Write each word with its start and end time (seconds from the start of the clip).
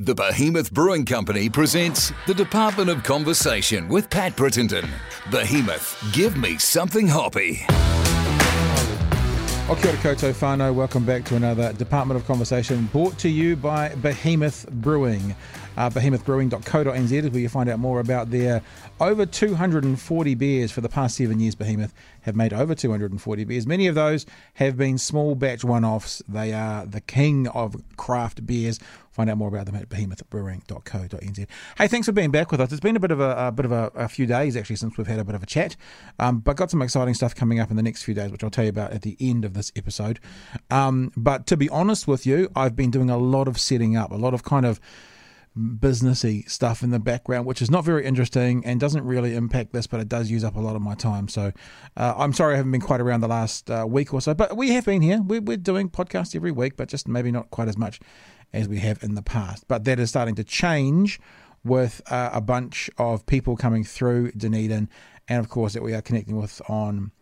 The 0.00 0.12
Behemoth 0.12 0.74
Brewing 0.74 1.04
Company 1.04 1.48
presents 1.48 2.12
the 2.26 2.34
Department 2.34 2.90
of 2.90 3.04
Conversation 3.04 3.86
with 3.86 4.10
Pat 4.10 4.34
Brittenden. 4.34 4.90
Behemoth, 5.30 6.10
give 6.12 6.36
me 6.36 6.58
something 6.58 7.06
hoppy. 7.06 7.64
O 9.66 9.78
kia 9.80 9.92
ora 9.92 9.98
koutou 9.98 10.32
whānau, 10.32 10.74
welcome 10.74 11.04
back 11.04 11.24
to 11.24 11.36
another 11.36 11.72
Department 11.74 12.20
of 12.20 12.26
Conversation 12.26 12.86
brought 12.86 13.16
to 13.18 13.28
you 13.28 13.54
by 13.54 13.94
Behemoth 13.94 14.68
Brewing. 14.68 15.36
Uh, 15.76 15.90
behemothbrewing.co.nz 15.90 17.12
is 17.12 17.30
where 17.30 17.40
you 17.40 17.48
find 17.48 17.70
out 17.70 17.78
more 17.78 18.00
about 18.00 18.30
their 18.30 18.62
over 19.00 19.24
240 19.24 20.34
beers 20.34 20.70
for 20.70 20.80
the 20.80 20.88
past 20.88 21.16
seven 21.16 21.40
years. 21.40 21.54
Behemoth 21.54 21.94
have 22.22 22.36
made 22.36 22.52
over 22.52 22.74
240 22.74 23.44
beers. 23.44 23.66
Many 23.66 23.86
of 23.86 23.94
those 23.94 24.26
have 24.54 24.76
been 24.76 24.98
small 24.98 25.34
batch 25.34 25.64
one 25.64 25.84
offs. 25.84 26.22
They 26.28 26.52
are 26.52 26.84
the 26.84 27.00
king 27.00 27.48
of 27.48 27.76
craft 27.96 28.46
beers. 28.46 28.78
Find 29.14 29.30
out 29.30 29.38
more 29.38 29.46
about 29.48 29.66
them 29.66 29.76
at 29.76 29.88
behemothbrewing.co.nz. 29.88 31.46
Hey, 31.78 31.86
thanks 31.86 32.06
for 32.06 32.12
being 32.12 32.32
back 32.32 32.50
with 32.50 32.60
us. 32.60 32.72
It's 32.72 32.80
been 32.80 32.96
a 32.96 33.00
bit 33.00 33.12
of 33.12 33.20
a, 33.20 33.46
a 33.46 33.52
bit 33.52 33.64
of 33.64 33.70
a, 33.70 33.92
a, 33.94 34.08
few 34.08 34.26
days 34.26 34.56
actually 34.56 34.74
since 34.74 34.98
we've 34.98 35.06
had 35.06 35.20
a 35.20 35.24
bit 35.24 35.36
of 35.36 35.42
a 35.44 35.46
chat, 35.46 35.76
um, 36.18 36.40
but 36.40 36.56
got 36.56 36.72
some 36.72 36.82
exciting 36.82 37.14
stuff 37.14 37.32
coming 37.32 37.60
up 37.60 37.70
in 37.70 37.76
the 37.76 37.82
next 37.82 38.02
few 38.02 38.12
days, 38.12 38.32
which 38.32 38.42
I'll 38.42 38.50
tell 38.50 38.64
you 38.64 38.70
about 38.70 38.90
at 38.90 39.02
the 39.02 39.16
end 39.20 39.44
of 39.44 39.54
this 39.54 39.70
episode. 39.76 40.18
Um, 40.68 41.12
but 41.16 41.46
to 41.46 41.56
be 41.56 41.68
honest 41.68 42.08
with 42.08 42.26
you, 42.26 42.50
I've 42.56 42.74
been 42.74 42.90
doing 42.90 43.08
a 43.08 43.16
lot 43.16 43.46
of 43.46 43.60
setting 43.60 43.96
up, 43.96 44.10
a 44.10 44.16
lot 44.16 44.34
of 44.34 44.42
kind 44.42 44.66
of 44.66 44.80
businessy 45.56 46.48
stuff 46.50 46.82
in 46.82 46.90
the 46.90 46.98
background, 46.98 47.46
which 47.46 47.62
is 47.62 47.70
not 47.70 47.84
very 47.84 48.04
interesting 48.04 48.64
and 48.64 48.80
doesn't 48.80 49.04
really 49.04 49.34
impact 49.34 49.72
this, 49.72 49.86
but 49.86 50.00
it 50.00 50.08
does 50.08 50.30
use 50.30 50.42
up 50.42 50.56
a 50.56 50.60
lot 50.60 50.74
of 50.74 50.82
my 50.82 50.94
time. 50.94 51.28
So 51.28 51.52
uh, 51.96 52.14
I'm 52.16 52.32
sorry 52.32 52.54
I 52.54 52.56
haven't 52.56 52.72
been 52.72 52.80
quite 52.80 53.00
around 53.00 53.20
the 53.20 53.28
last 53.28 53.70
uh, 53.70 53.86
week 53.88 54.12
or 54.12 54.20
so, 54.20 54.34
but 54.34 54.56
we 54.56 54.70
have 54.70 54.84
been 54.84 55.02
here. 55.02 55.22
We're, 55.22 55.40
we're 55.40 55.56
doing 55.56 55.88
podcasts 55.88 56.34
every 56.34 56.50
week, 56.50 56.76
but 56.76 56.88
just 56.88 57.06
maybe 57.06 57.30
not 57.30 57.50
quite 57.50 57.68
as 57.68 57.78
much 57.78 58.00
as 58.52 58.68
we 58.68 58.78
have 58.78 59.02
in 59.02 59.14
the 59.14 59.22
past. 59.22 59.66
But 59.68 59.84
that 59.84 60.00
is 60.00 60.10
starting 60.10 60.34
to 60.36 60.44
change 60.44 61.20
with 61.62 62.02
uh, 62.10 62.30
a 62.32 62.40
bunch 62.40 62.90
of 62.98 63.24
people 63.26 63.56
coming 63.56 63.84
through 63.84 64.32
Dunedin, 64.32 64.88
and 65.28 65.40
of 65.40 65.48
course 65.48 65.72
that 65.72 65.82
we 65.82 65.94
are 65.94 66.02
connecting 66.02 66.36
with 66.36 66.60
on 66.68 67.12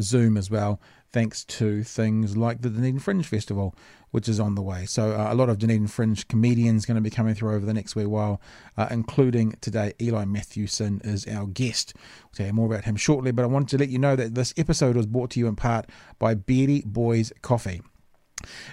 Zoom 0.00 0.36
as 0.36 0.50
well, 0.50 0.80
thanks 1.16 1.44
to 1.46 1.82
things 1.82 2.36
like 2.36 2.60
the 2.60 2.68
Dunedin 2.68 2.98
Fringe 2.98 3.24
Festival, 3.24 3.74
which 4.10 4.28
is 4.28 4.38
on 4.38 4.54
the 4.54 4.60
way. 4.60 4.84
So 4.84 5.12
uh, 5.12 5.32
a 5.32 5.34
lot 5.34 5.48
of 5.48 5.58
Dunedin 5.58 5.86
Fringe 5.86 6.28
comedians 6.28 6.84
going 6.84 6.96
to 6.96 7.00
be 7.00 7.08
coming 7.08 7.34
through 7.34 7.54
over 7.54 7.64
the 7.64 7.72
next 7.72 7.96
wee 7.96 8.04
while, 8.04 8.38
uh, 8.76 8.88
including 8.90 9.52
today 9.62 9.94
Eli 9.98 10.26
Matthewson 10.26 11.00
is 11.04 11.26
our 11.26 11.46
guest. 11.46 11.94
We'll 11.96 12.32
tell 12.34 12.46
you 12.48 12.52
more 12.52 12.66
about 12.66 12.84
him 12.84 12.96
shortly, 12.96 13.32
but 13.32 13.44
I 13.44 13.46
wanted 13.46 13.68
to 13.68 13.78
let 13.78 13.88
you 13.88 13.98
know 13.98 14.14
that 14.14 14.34
this 14.34 14.52
episode 14.58 14.94
was 14.94 15.06
brought 15.06 15.30
to 15.30 15.40
you 15.40 15.46
in 15.46 15.56
part 15.56 15.88
by 16.18 16.34
Beardy 16.34 16.82
Boys 16.84 17.32
Coffee. 17.40 17.80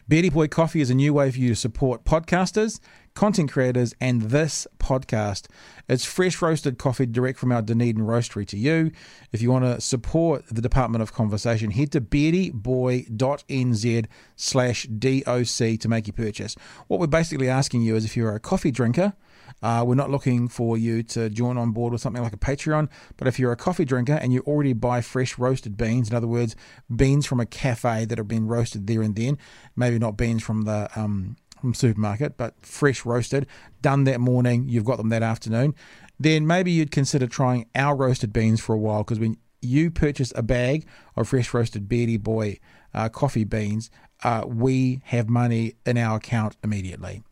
Beardy 0.07 0.29
Boy 0.29 0.47
Coffee 0.47 0.81
is 0.81 0.89
a 0.89 0.95
new 0.95 1.13
way 1.13 1.31
for 1.31 1.39
you 1.39 1.49
to 1.49 1.55
support 1.55 2.03
podcasters, 2.03 2.79
content 3.13 3.51
creators, 3.51 3.93
and 3.99 4.23
this 4.23 4.67
podcast. 4.77 5.47
It's 5.87 6.05
fresh 6.05 6.41
roasted 6.41 6.77
coffee 6.77 7.05
direct 7.05 7.39
from 7.39 7.51
our 7.51 7.61
Dunedin 7.61 8.03
roastery 8.03 8.45
to 8.47 8.57
you. 8.57 8.91
If 9.31 9.41
you 9.41 9.51
want 9.51 9.65
to 9.65 9.81
support 9.81 10.45
the 10.47 10.61
Department 10.61 11.01
of 11.01 11.13
Conversation, 11.13 11.71
head 11.71 11.91
to 11.93 12.01
beardyboy.nz 12.01 14.05
slash 14.35 14.87
DOC 14.87 15.79
to 15.79 15.87
make 15.87 16.07
your 16.07 16.13
purchase. 16.13 16.55
What 16.87 16.99
we're 16.99 17.07
basically 17.07 17.49
asking 17.49 17.83
you 17.83 17.95
is 17.95 18.05
if 18.05 18.17
you're 18.17 18.35
a 18.35 18.39
coffee 18.39 18.71
drinker, 18.71 19.13
uh, 19.61 19.83
we're 19.85 19.95
not 19.95 20.09
looking 20.09 20.47
for 20.47 20.77
you 20.77 21.03
to 21.03 21.29
join 21.29 21.57
on 21.57 21.71
board 21.71 21.93
with 21.93 22.01
something 22.01 22.21
like 22.21 22.33
a 22.33 22.37
Patreon, 22.37 22.89
but 23.17 23.27
if 23.27 23.39
you're 23.39 23.51
a 23.51 23.57
coffee 23.57 23.85
drinker 23.85 24.13
and 24.13 24.33
you 24.33 24.41
already 24.41 24.73
buy 24.73 25.01
fresh 25.01 25.37
roasted 25.37 25.77
beans, 25.77 26.09
in 26.09 26.15
other 26.15 26.27
words, 26.27 26.55
beans 26.93 27.25
from 27.25 27.39
a 27.39 27.45
cafe 27.45 28.05
that 28.05 28.17
have 28.17 28.27
been 28.27 28.47
roasted 28.47 28.87
there 28.87 29.01
and 29.01 29.15
then, 29.15 29.37
maybe 29.75 29.99
not 29.99 30.17
beans 30.17 30.43
from 30.43 30.63
the 30.63 30.89
um, 30.95 31.37
from 31.61 31.73
supermarket, 31.73 32.35
but 32.35 32.55
fresh 32.61 33.05
roasted, 33.05 33.47
done 33.81 34.03
that 34.03 34.19
morning, 34.19 34.67
you've 34.67 34.83
got 34.83 34.97
them 34.97 35.07
that 35.07 35.23
afternoon, 35.23 35.73
then 36.19 36.45
maybe 36.45 36.71
you'd 36.71 36.91
consider 36.91 37.25
trying 37.25 37.65
our 37.73 37.95
roasted 37.95 38.33
beans 38.33 38.59
for 38.59 38.75
a 38.75 38.77
while 38.77 38.99
because 38.99 39.19
when 39.19 39.37
you 39.61 39.89
purchase 39.89 40.33
a 40.35 40.43
bag 40.43 40.85
of 41.15 41.29
fresh 41.29 41.53
roasted 41.53 41.87
Beardy 41.87 42.17
Boy 42.17 42.59
uh, 42.93 43.07
coffee 43.07 43.45
beans, 43.45 43.89
uh, 44.23 44.43
we 44.45 45.01
have 45.05 45.29
money 45.29 45.75
in 45.85 45.97
our 45.97 46.17
account 46.17 46.57
immediately. 46.63 47.23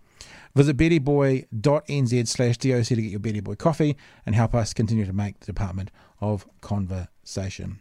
Visit 0.56 0.78
beardyboy.nz 0.78 2.28
slash 2.28 2.58
DOC 2.58 2.86
to 2.86 2.96
get 2.96 3.12
your 3.12 3.20
Beardy 3.20 3.40
Boy 3.40 3.56
coffee 3.56 3.96
and 4.26 4.36
help 4.36 4.54
us 4.54 4.74
continue 4.74 5.06
to 5.06 5.14
make 5.14 5.40
the 5.40 5.46
Department 5.46 5.92
of 6.20 6.46
Conversation. 6.62 7.80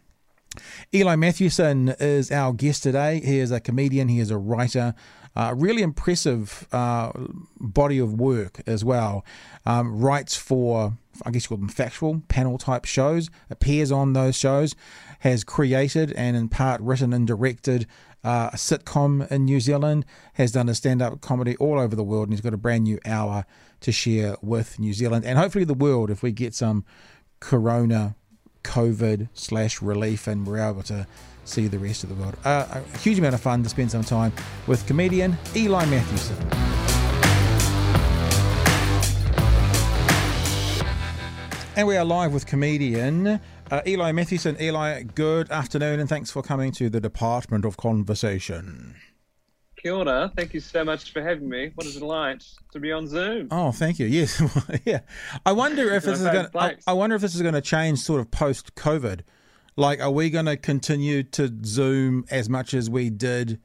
Eli 0.93 1.15
Matthewson 1.15 1.89
is 1.99 2.31
our 2.31 2.53
guest 2.53 2.83
today. 2.83 3.21
He 3.21 3.39
is 3.39 3.51
a 3.51 3.59
comedian, 3.59 4.09
he 4.09 4.19
is 4.19 4.31
a 4.31 4.37
writer, 4.37 4.93
uh, 5.35 5.53
really 5.55 5.81
impressive 5.81 6.67
uh, 6.73 7.11
body 7.59 7.99
of 7.99 8.19
work 8.19 8.61
as 8.67 8.83
well. 8.83 9.23
Um, 9.65 9.97
writes 9.97 10.35
for, 10.35 10.97
I 11.25 11.31
guess 11.31 11.45
you 11.45 11.49
call 11.49 11.57
them 11.57 11.69
factual 11.69 12.21
panel 12.27 12.57
type 12.57 12.83
shows, 12.83 13.29
appears 13.49 13.91
on 13.91 14.11
those 14.11 14.35
shows, 14.35 14.75
has 15.19 15.45
created 15.45 16.11
and 16.13 16.35
in 16.35 16.49
part 16.49 16.81
written 16.81 17.13
and 17.13 17.25
directed 17.25 17.87
uh, 18.23 18.51
a 18.53 18.55
sitcom 18.55 19.29
in 19.31 19.45
New 19.45 19.59
Zealand, 19.59 20.05
has 20.33 20.51
done 20.51 20.69
a 20.69 20.75
stand 20.75 21.01
up 21.01 21.21
comedy 21.21 21.55
all 21.57 21.79
over 21.79 21.95
the 21.95 22.03
world, 22.03 22.27
and 22.27 22.33
he's 22.33 22.41
got 22.41 22.53
a 22.53 22.57
brand 22.57 22.83
new 22.83 22.99
hour 23.05 23.45
to 23.81 23.91
share 23.91 24.35
with 24.41 24.79
New 24.79 24.93
Zealand 24.93 25.25
and 25.25 25.37
hopefully 25.37 25.65
the 25.65 25.73
world 25.73 26.09
if 26.09 26.23
we 26.23 26.31
get 26.31 26.53
some 26.53 26.85
corona 27.39 28.15
COVID 28.63 29.29
slash 29.33 29.81
relief 29.81 30.27
and 30.27 30.45
we're 30.45 30.59
able 30.59 30.83
to 30.83 31.07
see 31.45 31.67
the 31.67 31.79
rest 31.79 32.03
of 32.03 32.09
the 32.09 32.15
world. 32.15 32.37
Uh, 32.45 32.81
a 32.93 32.97
huge 32.99 33.17
amount 33.17 33.33
of 33.33 33.41
fun 33.41 33.63
to 33.63 33.69
spend 33.69 33.91
some 33.91 34.03
time 34.03 34.31
with 34.67 34.85
comedian 34.85 35.37
Eli 35.55 35.85
Matthewson. 35.85 36.37
And 41.75 41.87
we 41.87 41.97
are 41.97 42.05
live 42.05 42.33
with 42.33 42.45
comedian 42.45 43.39
uh, 43.71 43.81
Eli 43.87 44.11
Matthewson. 44.11 44.61
Eli, 44.61 45.03
good 45.03 45.49
afternoon 45.49 45.99
and 45.99 46.09
thanks 46.09 46.29
for 46.29 46.43
coming 46.43 46.71
to 46.73 46.89
the 46.89 46.99
Department 46.99 47.63
of 47.65 47.77
Conversation. 47.77 48.95
Kia 49.77 49.93
ora. 49.93 50.31
Thank 50.35 50.53
you 50.53 50.59
so 50.59 50.83
much 50.83 51.11
for 51.11 51.23
having 51.23 51.49
me. 51.49 51.71
What 51.73 51.87
is 51.87 51.95
it 51.95 52.03
like 52.03 52.41
to 52.73 52.79
be 52.79 52.91
on 52.91 53.07
Zoom? 53.07 53.47
Oh, 53.49 53.71
thank 53.71 53.97
you. 53.97 54.05
Yes, 54.05 54.41
yeah. 54.85 54.99
I 55.45 55.53
wonder 55.53 55.91
if 55.93 56.03
this 56.05 56.19
is 56.19 56.27
going. 56.27 56.47
I, 56.53 56.75
I 56.85 56.93
wonder 56.93 57.15
if 57.15 57.21
this 57.21 57.33
is 57.33 57.41
going 57.41 57.55
to 57.55 57.61
change 57.61 57.99
sort 57.99 58.19
of 58.21 58.29
post 58.29 58.75
COVID. 58.75 59.21
Like, 59.77 60.01
are 60.01 60.11
we 60.11 60.29
going 60.29 60.45
to 60.45 60.57
continue 60.57 61.23
to 61.23 61.51
Zoom 61.65 62.25
as 62.29 62.49
much 62.49 62.73
as 62.73 62.89
we 62.89 63.09
did 63.09 63.59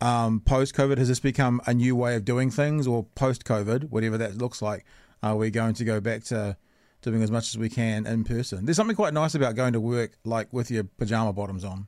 um, 0.00 0.40
post 0.40 0.74
COVID? 0.74 0.96
Has 0.96 1.08
this 1.08 1.20
become 1.20 1.60
a 1.66 1.74
new 1.74 1.96
way 1.96 2.14
of 2.14 2.24
doing 2.24 2.50
things, 2.50 2.86
or 2.86 3.04
post 3.14 3.44
COVID, 3.44 3.90
whatever 3.90 4.16
that 4.16 4.38
looks 4.38 4.62
like? 4.62 4.86
Are 5.22 5.36
we 5.36 5.50
going 5.50 5.74
to 5.74 5.84
go 5.84 6.00
back 6.00 6.24
to 6.24 6.56
doing 7.02 7.22
as 7.22 7.30
much 7.30 7.48
as 7.48 7.58
we 7.58 7.68
can 7.68 8.06
in 8.06 8.24
person. 8.24 8.64
There's 8.64 8.76
something 8.76 8.96
quite 8.96 9.12
nice 9.12 9.34
about 9.34 9.54
going 9.54 9.74
to 9.74 9.80
work 9.80 10.12
like 10.24 10.52
with 10.52 10.70
your 10.70 10.84
pajama 10.84 11.32
bottoms 11.32 11.64
on. 11.64 11.86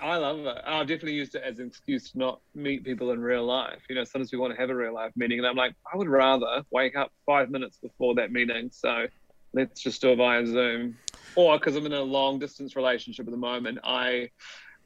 I 0.00 0.16
love 0.16 0.38
it. 0.40 0.56
I've 0.64 0.86
definitely 0.86 1.14
used 1.14 1.34
it 1.34 1.42
as 1.44 1.58
an 1.58 1.66
excuse 1.66 2.10
to 2.12 2.18
not 2.18 2.40
meet 2.54 2.84
people 2.84 3.10
in 3.10 3.20
real 3.20 3.44
life. 3.44 3.80
You 3.88 3.96
know, 3.96 4.04
sometimes 4.04 4.32
we 4.32 4.38
want 4.38 4.54
to 4.54 4.60
have 4.60 4.70
a 4.70 4.74
real 4.74 4.94
life 4.94 5.12
meeting, 5.16 5.38
and 5.38 5.46
I'm 5.46 5.56
like, 5.56 5.74
I 5.92 5.96
would 5.96 6.08
rather 6.08 6.62
wake 6.70 6.96
up 6.96 7.12
five 7.26 7.50
minutes 7.50 7.78
before 7.78 8.14
that 8.14 8.30
meeting. 8.30 8.70
So 8.72 9.06
let's 9.52 9.80
just 9.80 10.00
do 10.00 10.10
it 10.10 10.16
via 10.16 10.46
Zoom. 10.46 10.96
Or 11.34 11.58
because 11.58 11.76
I'm 11.76 11.86
in 11.86 11.92
a 11.92 12.02
long 12.02 12.38
distance 12.38 12.76
relationship 12.76 13.26
at 13.26 13.32
the 13.32 13.38
moment, 13.38 13.78
I 13.82 14.30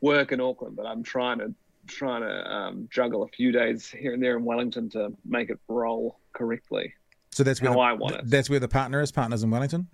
work 0.00 0.32
in 0.32 0.40
Auckland, 0.40 0.76
but 0.76 0.86
I'm 0.86 1.02
trying 1.02 1.38
to 1.38 1.54
trying 1.86 2.22
to 2.22 2.50
um, 2.50 2.88
juggle 2.90 3.24
a 3.24 3.28
few 3.28 3.50
days 3.50 3.90
here 3.90 4.14
and 4.14 4.22
there 4.22 4.36
in 4.36 4.44
Wellington 4.44 4.88
to 4.90 5.12
make 5.24 5.50
it 5.50 5.58
roll 5.68 6.18
correctly. 6.32 6.94
So 7.32 7.42
that's 7.42 7.60
where 7.62 7.72
the, 7.72 7.78
I 7.78 7.92
want 7.94 8.14
it. 8.14 8.20
That's 8.24 8.48
where 8.50 8.60
the 8.60 8.68
partner 8.68 9.00
is. 9.00 9.10
Partners 9.10 9.42
in 9.42 9.50
Wellington. 9.50 9.88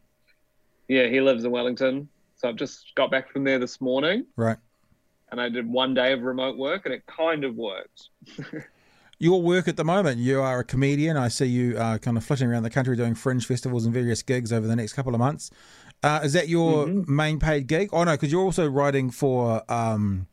Yeah, 0.88 1.06
he 1.06 1.21
lives 1.21 1.44
in 1.44 1.50
Wellington. 1.50 2.09
So 2.37 2.49
I've 2.49 2.56
just 2.56 2.94
got 2.94 3.10
back 3.10 3.32
from 3.32 3.44
there 3.44 3.59
this 3.59 3.81
morning. 3.81 4.26
Right. 4.37 4.59
And 5.31 5.41
I 5.41 5.48
did 5.48 5.69
one 5.69 5.94
day 5.94 6.12
of 6.12 6.22
remote 6.22 6.56
work, 6.56 6.84
and 6.84 6.94
it 6.94 7.04
kind 7.06 7.44
of 7.44 7.54
worked. 7.56 8.09
Your 9.21 9.43
work 9.43 9.66
at 9.66 9.77
the 9.77 9.84
moment, 9.84 10.19
you 10.19 10.41
are 10.41 10.60
a 10.60 10.65
comedian. 10.65 11.16
I 11.16 11.27
see 11.27 11.47
you 11.47 11.77
uh, 11.77 11.98
kind 11.98 12.16
of 12.16 12.25
flitting 12.25 12.47
around 12.47 12.63
the 12.63 12.71
country 12.71 12.95
doing 12.95 13.16
fringe 13.16 13.45
festivals 13.47 13.84
and 13.84 13.92
various 13.92 14.22
gigs 14.22 14.53
over 14.53 14.68
the 14.68 14.77
next 14.77 14.92
couple 14.92 15.13
of 15.13 15.18
months. 15.18 15.51
Uh, 16.04 16.21
is 16.22 16.34
that 16.34 16.47
your 16.47 16.86
mm-hmm. 16.86 17.16
main 17.16 17.41
paid 17.41 17.66
gig? 17.66 17.91
Oh 17.92 18.04
no, 18.04 18.13
because 18.13 18.30
you're 18.30 18.45
also 18.45 18.68
writing 18.68 19.10
for. 19.10 19.60
Um, 19.68 20.28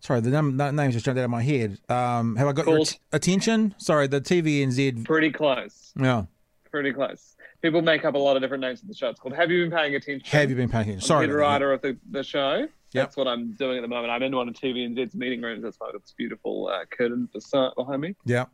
sorry, 0.00 0.20
the, 0.20 0.28
the 0.28 0.72
name's 0.72 0.92
just 0.92 1.06
jumped 1.06 1.18
out 1.18 1.24
of 1.24 1.30
my 1.30 1.42
head. 1.42 1.78
Um, 1.88 2.36
have 2.36 2.48
I 2.48 2.52
got 2.52 2.66
your 2.66 2.84
attention? 3.14 3.74
Sorry, 3.78 4.06
the 4.06 4.20
TVNZ. 4.20 5.06
Pretty 5.06 5.30
close. 5.30 5.94
Yeah 5.98 6.24
pretty 6.68 6.92
close. 6.92 7.36
People 7.62 7.82
make 7.82 8.04
up 8.04 8.14
a 8.14 8.18
lot 8.18 8.36
of 8.36 8.42
different 8.42 8.62
names 8.62 8.80
for 8.80 8.86
the 8.86 8.94
show. 8.94 9.08
It's 9.08 9.20
called 9.20 9.34
Have 9.34 9.50
You 9.50 9.64
Been 9.64 9.76
Paying 9.76 9.94
Attention? 9.94 10.28
Have 10.30 10.50
You 10.50 10.56
Been 10.56 10.68
Paying 10.68 10.82
Attention? 10.82 11.06
Sorry. 11.06 11.24
I'm 11.24 11.30
the 11.30 11.36
writer 11.36 11.72
of 11.72 11.82
the, 11.82 11.96
the 12.10 12.22
show. 12.22 12.68
Yep. 12.92 13.04
That's 13.06 13.16
what 13.16 13.28
I'm 13.28 13.52
doing 13.52 13.76
at 13.76 13.82
the 13.82 13.88
moment. 13.88 14.10
I'm 14.10 14.22
in 14.22 14.34
one 14.34 14.48
of 14.48 14.54
TVNZ's 14.54 15.14
meeting 15.14 15.42
rooms. 15.42 15.62
That's 15.62 15.78
why 15.78 15.90
this 15.92 16.14
beautiful 16.16 16.68
uh, 16.68 16.84
curtain 16.86 17.28
behind 17.76 18.00
me. 18.00 18.14
Yeah. 18.24 18.46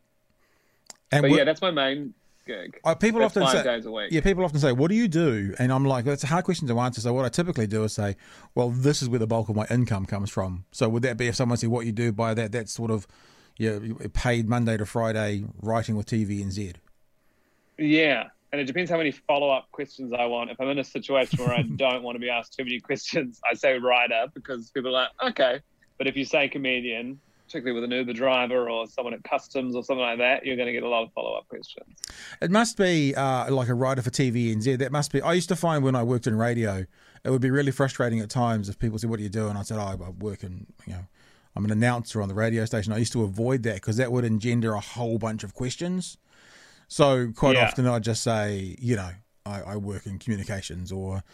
And 1.12 1.22
but 1.22 1.30
yeah, 1.30 1.44
that's 1.44 1.62
my 1.62 1.70
main 1.70 2.14
gig. 2.44 2.80
Uh, 2.84 2.94
people 2.94 3.20
that's 3.20 3.36
often 3.36 3.44
five 3.44 3.58
say, 3.58 3.62
days 3.62 3.86
a 3.86 3.90
week. 3.92 4.10
Yeah, 4.10 4.20
people 4.20 4.44
often 4.44 4.58
say, 4.58 4.72
"What 4.72 4.88
do 4.88 4.96
you 4.96 5.08
do?" 5.08 5.54
And 5.58 5.72
I'm 5.72 5.84
like, 5.84 6.04
"That's 6.04 6.24
a 6.24 6.26
hard 6.26 6.44
question 6.44 6.66
to 6.68 6.78
answer." 6.80 7.00
So 7.00 7.12
what 7.12 7.24
I 7.24 7.28
typically 7.28 7.66
do 7.66 7.84
is 7.84 7.92
say, 7.92 8.16
"Well, 8.54 8.70
this 8.70 9.02
is 9.02 9.08
where 9.08 9.18
the 9.18 9.26
bulk 9.26 9.48
of 9.48 9.56
my 9.56 9.66
income 9.70 10.06
comes 10.06 10.30
from." 10.30 10.64
So 10.72 10.88
would 10.88 11.02
that 11.04 11.16
be 11.16 11.28
if 11.28 11.36
someone 11.36 11.58
said, 11.58 11.70
"What 11.70 11.86
you 11.86 11.92
do?" 11.92 12.12
By 12.12 12.34
that, 12.34 12.52
that's 12.52 12.72
sort 12.72 12.90
of, 12.90 13.06
yeah, 13.56 13.78
paid 14.12 14.48
Monday 14.48 14.76
to 14.76 14.86
Friday 14.86 15.44
writing 15.60 15.96
with 15.96 16.06
TVNZ. 16.06 16.74
Yeah, 17.78 18.28
and 18.52 18.60
it 18.60 18.66
depends 18.66 18.90
how 18.90 18.98
many 18.98 19.10
follow 19.10 19.50
up 19.50 19.70
questions 19.72 20.12
I 20.12 20.26
want. 20.26 20.50
If 20.50 20.60
I'm 20.60 20.68
in 20.68 20.78
a 20.78 20.84
situation 20.84 21.38
where 21.38 21.52
I 21.52 21.62
don't 21.76 22.02
want 22.02 22.16
to 22.16 22.20
be 22.20 22.30
asked 22.30 22.56
too 22.56 22.64
many 22.64 22.80
questions, 22.80 23.40
I 23.50 23.54
say 23.54 23.78
writer 23.78 24.26
because 24.32 24.70
people 24.70 24.90
are 24.90 25.02
like, 25.02 25.30
okay. 25.30 25.60
But 25.98 26.06
if 26.06 26.16
you 26.16 26.24
say 26.24 26.48
comedian, 26.48 27.18
particularly 27.46 27.80
with 27.80 27.90
an 27.90 27.96
Uber 27.96 28.12
driver 28.12 28.68
or 28.70 28.86
someone 28.86 29.14
at 29.14 29.22
customs 29.24 29.76
or 29.76 29.84
something 29.84 30.04
like 30.04 30.18
that, 30.18 30.44
you're 30.46 30.56
going 30.56 30.66
to 30.66 30.72
get 30.72 30.82
a 30.82 30.88
lot 30.88 31.04
of 31.04 31.12
follow 31.12 31.34
up 31.34 31.48
questions. 31.48 31.86
It 32.40 32.50
must 32.50 32.76
be 32.76 33.14
uh, 33.14 33.52
like 33.52 33.68
a 33.68 33.74
writer 33.74 34.02
for 34.02 34.10
TVNZ. 34.10 34.78
That 34.78 34.92
must 34.92 35.12
be. 35.12 35.20
I 35.20 35.32
used 35.34 35.48
to 35.48 35.56
find 35.56 35.84
when 35.84 35.94
I 35.94 36.02
worked 36.02 36.26
in 36.26 36.36
radio, 36.36 36.86
it 37.24 37.30
would 37.30 37.42
be 37.42 37.50
really 37.50 37.70
frustrating 37.70 38.20
at 38.20 38.30
times 38.30 38.68
if 38.68 38.78
people 38.78 38.98
said, 38.98 39.10
"What 39.10 39.18
do 39.18 39.22
you 39.22 39.28
do?" 39.28 39.48
and 39.48 39.58
I 39.58 39.62
said, 39.62 39.78
"Oh, 39.78 40.04
I 40.04 40.10
work 40.10 40.42
in 40.42 40.66
you 40.86 40.94
know." 40.94 41.06
I'm 41.56 41.64
an 41.64 41.70
announcer 41.70 42.20
on 42.20 42.28
the 42.28 42.34
radio 42.34 42.64
station. 42.64 42.92
I 42.92 42.96
used 42.98 43.12
to 43.12 43.22
avoid 43.22 43.62
that 43.62 43.76
because 43.76 43.96
that 43.98 44.10
would 44.10 44.24
engender 44.24 44.74
a 44.74 44.80
whole 44.80 45.18
bunch 45.18 45.44
of 45.44 45.54
questions. 45.54 46.18
So 46.94 47.32
quite 47.34 47.56
yeah. 47.56 47.66
often 47.66 47.88
I 47.88 47.98
just 47.98 48.22
say, 48.22 48.76
you 48.78 48.94
know, 48.94 49.10
I, 49.44 49.62
I 49.62 49.76
work 49.78 50.06
in 50.06 50.20
communications 50.20 50.92
or 50.92 51.24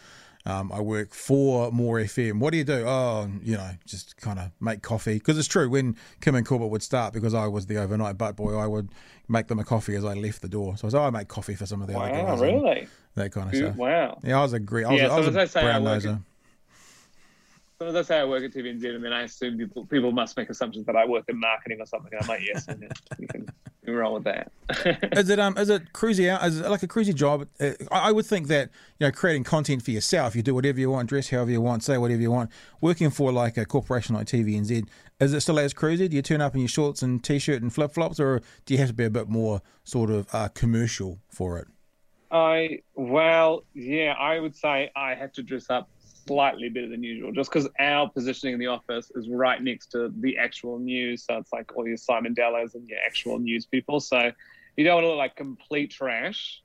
um, 0.43 0.71
I 0.71 0.81
work 0.81 1.13
for 1.13 1.71
More 1.71 1.99
FM. 1.99 2.39
What 2.39 2.49
do 2.49 2.57
you 2.57 2.63
do? 2.63 2.83
Oh, 2.87 3.29
you 3.43 3.57
know, 3.57 3.69
just 3.85 4.17
kind 4.17 4.39
of 4.39 4.49
make 4.59 4.81
coffee. 4.81 5.19
Because 5.19 5.37
it's 5.37 5.47
true, 5.47 5.69
when 5.69 5.97
Kim 6.19 6.33
and 6.33 6.47
Corbett 6.47 6.71
would 6.71 6.81
start, 6.81 7.13
because 7.13 7.35
I 7.35 7.45
was 7.45 7.67
the 7.67 7.77
overnight 7.77 8.17
butt 8.17 8.35
boy, 8.35 8.57
I 8.57 8.65
would 8.65 8.89
make 9.29 9.49
them 9.49 9.59
a 9.59 9.63
coffee 9.63 9.93
as 9.95 10.03
I 10.03 10.15
left 10.15 10.41
the 10.41 10.49
door. 10.49 10.77
So 10.77 10.85
I 10.85 10.87
was, 10.87 10.95
oh, 10.95 11.03
I 11.03 11.11
make 11.11 11.27
coffee 11.27 11.53
for 11.53 11.67
some 11.67 11.79
of 11.79 11.87
the 11.87 11.93
wow, 11.93 12.05
other 12.05 12.23
guys. 12.23 12.41
really? 12.41 12.87
That 13.13 13.31
kind 13.31 13.49
of 13.49 13.55
stuff. 13.55 13.75
Wow. 13.75 14.17
Yeah, 14.23 14.39
I 14.39 14.41
was 14.41 14.53
a 14.53 14.59
great, 14.59 14.87
I 14.87 14.93
was, 14.93 14.99
yeah, 14.99 15.13
I 15.13 15.19
was 15.19 15.51
so 15.51 15.59
a 15.59 15.63
brown 15.63 15.83
noser. 15.83 16.23
So 17.77 17.91
that's 17.91 18.09
how 18.09 18.15
I 18.15 18.25
work 18.25 18.43
at 18.43 18.51
TVNZ, 18.51 18.95
and 18.95 19.03
then 19.03 19.13
I 19.13 19.23
assume 19.23 19.59
people 19.59 19.85
people 19.85 20.11
must 20.11 20.37
make 20.37 20.49
assumptions 20.49 20.85
that 20.87 20.95
I 20.95 21.05
work 21.05 21.25
in 21.27 21.39
marketing 21.39 21.81
or 21.81 21.85
something. 21.87 22.11
I'm 22.19 22.27
like, 22.27 22.41
yes, 22.43 22.67
and 22.67 22.91
you 23.17 23.27
can, 23.27 23.47
roll 23.87 24.13
with 24.13 24.25
that. 24.25 24.51
is 25.17 25.29
it 25.29 25.39
um 25.39 25.57
is 25.57 25.69
it 25.69 25.91
cruisy 25.93 26.29
out? 26.29 26.45
Is 26.45 26.59
it 26.59 26.69
like 26.69 26.83
a 26.83 26.87
cruisy 26.87 27.13
job? 27.13 27.47
Uh, 27.59 27.71
I 27.91 28.11
would 28.11 28.25
think 28.25 28.47
that 28.47 28.69
you 28.99 29.07
know 29.07 29.11
creating 29.11 29.43
content 29.43 29.83
for 29.83 29.91
yourself, 29.91 30.35
you 30.35 30.41
do 30.41 30.53
whatever 30.53 30.79
you 30.79 30.91
want, 30.91 31.09
dress 31.09 31.29
however 31.29 31.51
you 31.51 31.61
want, 31.61 31.83
say 31.83 31.97
whatever 31.97 32.21
you 32.21 32.31
want. 32.31 32.51
Working 32.79 33.09
for 33.09 33.31
like 33.31 33.57
a 33.57 33.65
corporation 33.65 34.15
like 34.15 34.27
TVNZ, 34.27 34.87
is 35.19 35.33
it 35.33 35.41
still 35.41 35.59
as 35.59 35.73
cruisy? 35.73 36.09
Do 36.09 36.15
you 36.15 36.21
turn 36.21 36.41
up 36.41 36.53
in 36.53 36.61
your 36.61 36.67
shorts 36.67 37.01
and 37.01 37.23
t-shirt 37.23 37.61
and 37.61 37.73
flip 37.73 37.93
flops, 37.93 38.19
or 38.19 38.41
do 38.65 38.73
you 38.73 38.79
have 38.79 38.89
to 38.89 38.93
be 38.93 39.05
a 39.05 39.09
bit 39.09 39.29
more 39.29 39.61
sort 39.83 40.09
of 40.09 40.27
uh, 40.33 40.49
commercial 40.49 41.19
for 41.29 41.57
it? 41.57 41.67
I 42.31 42.79
well, 42.95 43.65
yeah, 43.73 44.13
I 44.17 44.39
would 44.39 44.55
say 44.55 44.91
I 44.95 45.15
have 45.15 45.31
to 45.33 45.43
dress 45.43 45.69
up 45.69 45.89
slightly 46.27 46.69
better 46.69 46.89
than 46.89 47.03
usual, 47.03 47.31
just 47.31 47.51
because 47.51 47.67
our 47.79 48.09
positioning 48.09 48.53
in 48.53 48.59
the 48.59 48.67
office 48.67 49.11
is 49.15 49.29
right 49.29 49.61
next 49.61 49.87
to 49.91 50.11
the 50.19 50.37
actual 50.37 50.79
news. 50.79 51.23
So 51.25 51.37
it's 51.37 51.51
like 51.51 51.75
all 51.75 51.87
your 51.87 51.97
Simon 51.97 52.33
Dallows 52.33 52.75
and 52.75 52.87
your 52.87 52.99
actual 53.05 53.39
news 53.39 53.65
people. 53.65 53.99
So 53.99 54.31
you 54.77 54.83
don't 54.83 54.95
want 54.95 55.05
to 55.05 55.09
look 55.09 55.17
like 55.17 55.35
complete 55.35 55.91
trash. 55.91 56.61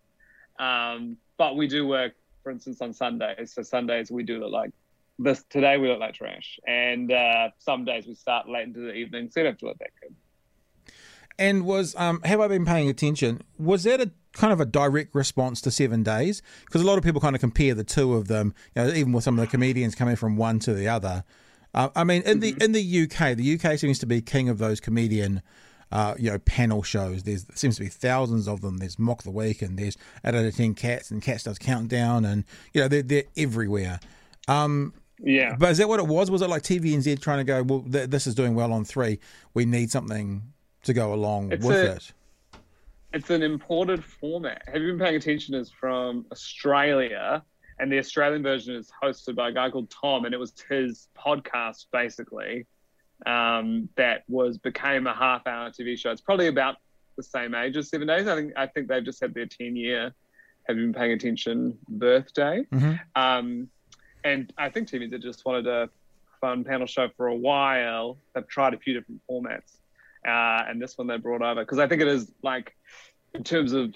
Um, 0.58 1.16
but 1.38 1.56
we 1.56 1.66
do 1.66 1.86
work, 1.86 2.14
for 2.42 2.50
instance, 2.50 2.80
on 2.80 2.92
Sundays. 2.92 3.52
So 3.54 3.62
Sundays 3.62 4.10
we 4.10 4.22
do 4.22 4.40
look 4.40 4.52
like 4.52 4.70
this. 5.18 5.44
Today 5.50 5.76
we 5.78 5.88
look 5.88 6.00
like 6.00 6.14
trash, 6.14 6.58
and 6.66 7.12
uh, 7.12 7.50
some 7.58 7.84
days 7.84 8.06
we 8.06 8.14
start 8.14 8.48
late 8.48 8.66
into 8.66 8.80
the 8.80 8.92
evening, 8.92 9.30
so 9.30 9.40
you 9.40 9.44
don't 9.44 9.52
have 9.52 9.58
to 9.60 9.66
look 9.66 9.78
that 9.78 9.90
good. 10.00 10.14
And 11.38 11.66
was 11.66 11.94
um, 11.96 12.20
have 12.22 12.40
I 12.40 12.48
been 12.48 12.64
paying 12.64 12.88
attention? 12.88 13.42
Was 13.58 13.84
that 13.84 14.00
a 14.00 14.10
kind 14.36 14.52
of 14.52 14.60
a 14.60 14.66
direct 14.66 15.14
response 15.14 15.60
to 15.62 15.70
Seven 15.70 16.02
Days? 16.02 16.42
Because 16.64 16.82
a 16.82 16.86
lot 16.86 16.98
of 16.98 17.04
people 17.04 17.20
kind 17.20 17.34
of 17.34 17.40
compare 17.40 17.74
the 17.74 17.84
two 17.84 18.14
of 18.14 18.28
them. 18.28 18.54
You 18.74 18.84
know, 18.84 18.88
even 18.90 19.12
with 19.12 19.24
some 19.24 19.38
of 19.38 19.44
the 19.44 19.50
comedians 19.50 19.94
coming 19.94 20.16
from 20.16 20.36
one 20.36 20.58
to 20.60 20.74
the 20.74 20.88
other. 20.88 21.24
Uh, 21.74 21.90
I 21.94 22.04
mean, 22.04 22.22
in 22.22 22.40
the 22.40 22.52
mm-hmm. 22.52 22.62
in 22.62 22.72
the 22.72 23.02
UK, 23.02 23.36
the 23.36 23.60
UK 23.60 23.78
seems 23.78 23.98
to 24.00 24.06
be 24.06 24.20
king 24.20 24.48
of 24.48 24.58
those 24.58 24.80
comedian. 24.80 25.42
Uh, 25.92 26.14
you 26.18 26.28
know, 26.28 26.38
panel 26.40 26.82
shows. 26.82 27.22
There's 27.22 27.44
there 27.44 27.56
seems 27.56 27.76
to 27.76 27.82
be 27.82 27.88
thousands 27.88 28.48
of 28.48 28.60
them. 28.60 28.78
There's 28.78 28.98
Mock 28.98 29.22
the 29.22 29.30
Week, 29.30 29.62
and 29.62 29.78
there's 29.78 29.96
out 30.24 30.34
of 30.34 30.56
ten 30.56 30.74
cats, 30.74 31.12
and 31.12 31.22
Cats 31.22 31.44
does 31.44 31.58
Countdown, 31.58 32.24
and 32.24 32.44
you 32.72 32.80
know 32.80 32.88
they're 32.88 33.02
they're 33.02 33.24
everywhere. 33.36 34.00
Um, 34.48 34.94
yeah. 35.18 35.56
But 35.58 35.70
is 35.70 35.78
that 35.78 35.88
what 35.88 36.00
it 36.00 36.06
was? 36.06 36.30
Was 36.30 36.42
it 36.42 36.50
like 36.50 36.62
TVNZ 36.62 37.20
trying 37.20 37.38
to 37.38 37.44
go? 37.44 37.62
Well, 37.62 37.84
th- 37.90 38.10
this 38.10 38.26
is 38.26 38.34
doing 38.34 38.54
well 38.54 38.72
on 38.72 38.84
three. 38.84 39.18
We 39.54 39.64
need 39.64 39.90
something 39.90 40.42
to 40.84 40.92
go 40.92 41.12
along 41.12 41.52
it's 41.52 41.64
with 41.64 41.76
a, 41.76 41.92
it. 41.92 42.12
It's 43.12 43.30
an 43.30 43.42
imported 43.42 44.04
format. 44.04 44.62
Have 44.66 44.82
you 44.82 44.88
been 44.88 44.98
paying 44.98 45.16
attention? 45.16 45.54
Is 45.54 45.70
from 45.70 46.26
Australia, 46.32 47.42
and 47.78 47.90
the 47.90 47.98
Australian 47.98 48.42
version 48.42 48.74
is 48.74 48.90
hosted 49.02 49.36
by 49.36 49.50
a 49.50 49.52
guy 49.52 49.70
called 49.70 49.90
Tom, 49.90 50.24
and 50.24 50.34
it 50.34 50.38
was 50.38 50.52
his 50.68 51.08
podcast 51.16 51.86
basically 51.92 52.66
um, 53.24 53.88
that 53.96 54.24
was 54.28 54.58
became 54.58 55.06
a 55.06 55.14
half-hour 55.14 55.70
TV 55.70 55.98
show. 55.98 56.10
It's 56.10 56.20
probably 56.20 56.48
about 56.48 56.76
the 57.16 57.22
same 57.22 57.54
age 57.54 57.76
as 57.76 57.88
Seven 57.88 58.08
Days. 58.08 58.26
I 58.26 58.34
think 58.34 58.52
I 58.56 58.66
think 58.66 58.88
they've 58.88 59.04
just 59.04 59.20
had 59.20 59.32
their 59.32 59.46
ten-year. 59.46 60.12
Have 60.68 60.76
you 60.76 60.84
been 60.86 60.92
paying 60.92 61.12
attention? 61.12 61.78
Birthday, 61.88 62.66
mm-hmm. 62.72 62.94
um, 63.14 63.68
and 64.24 64.52
I 64.58 64.68
think 64.68 64.88
TVNZ 64.88 65.22
just 65.22 65.44
wanted 65.46 65.66
a 65.68 65.88
fun 66.40 66.64
panel 66.64 66.86
show 66.86 67.08
for 67.16 67.28
a 67.28 67.36
while. 67.36 68.18
They've 68.34 68.46
tried 68.46 68.74
a 68.74 68.78
few 68.78 68.94
different 68.94 69.22
formats 69.30 69.78
uh, 70.26 70.64
and 70.68 70.80
this 70.80 70.98
one 70.98 71.06
they 71.06 71.16
brought 71.16 71.42
over 71.42 71.62
because 71.62 71.78
I 71.78 71.86
think 71.86 72.02
it 72.02 72.08
is 72.08 72.30
like 72.42 72.74
in 73.34 73.44
terms 73.44 73.72
of 73.72 73.94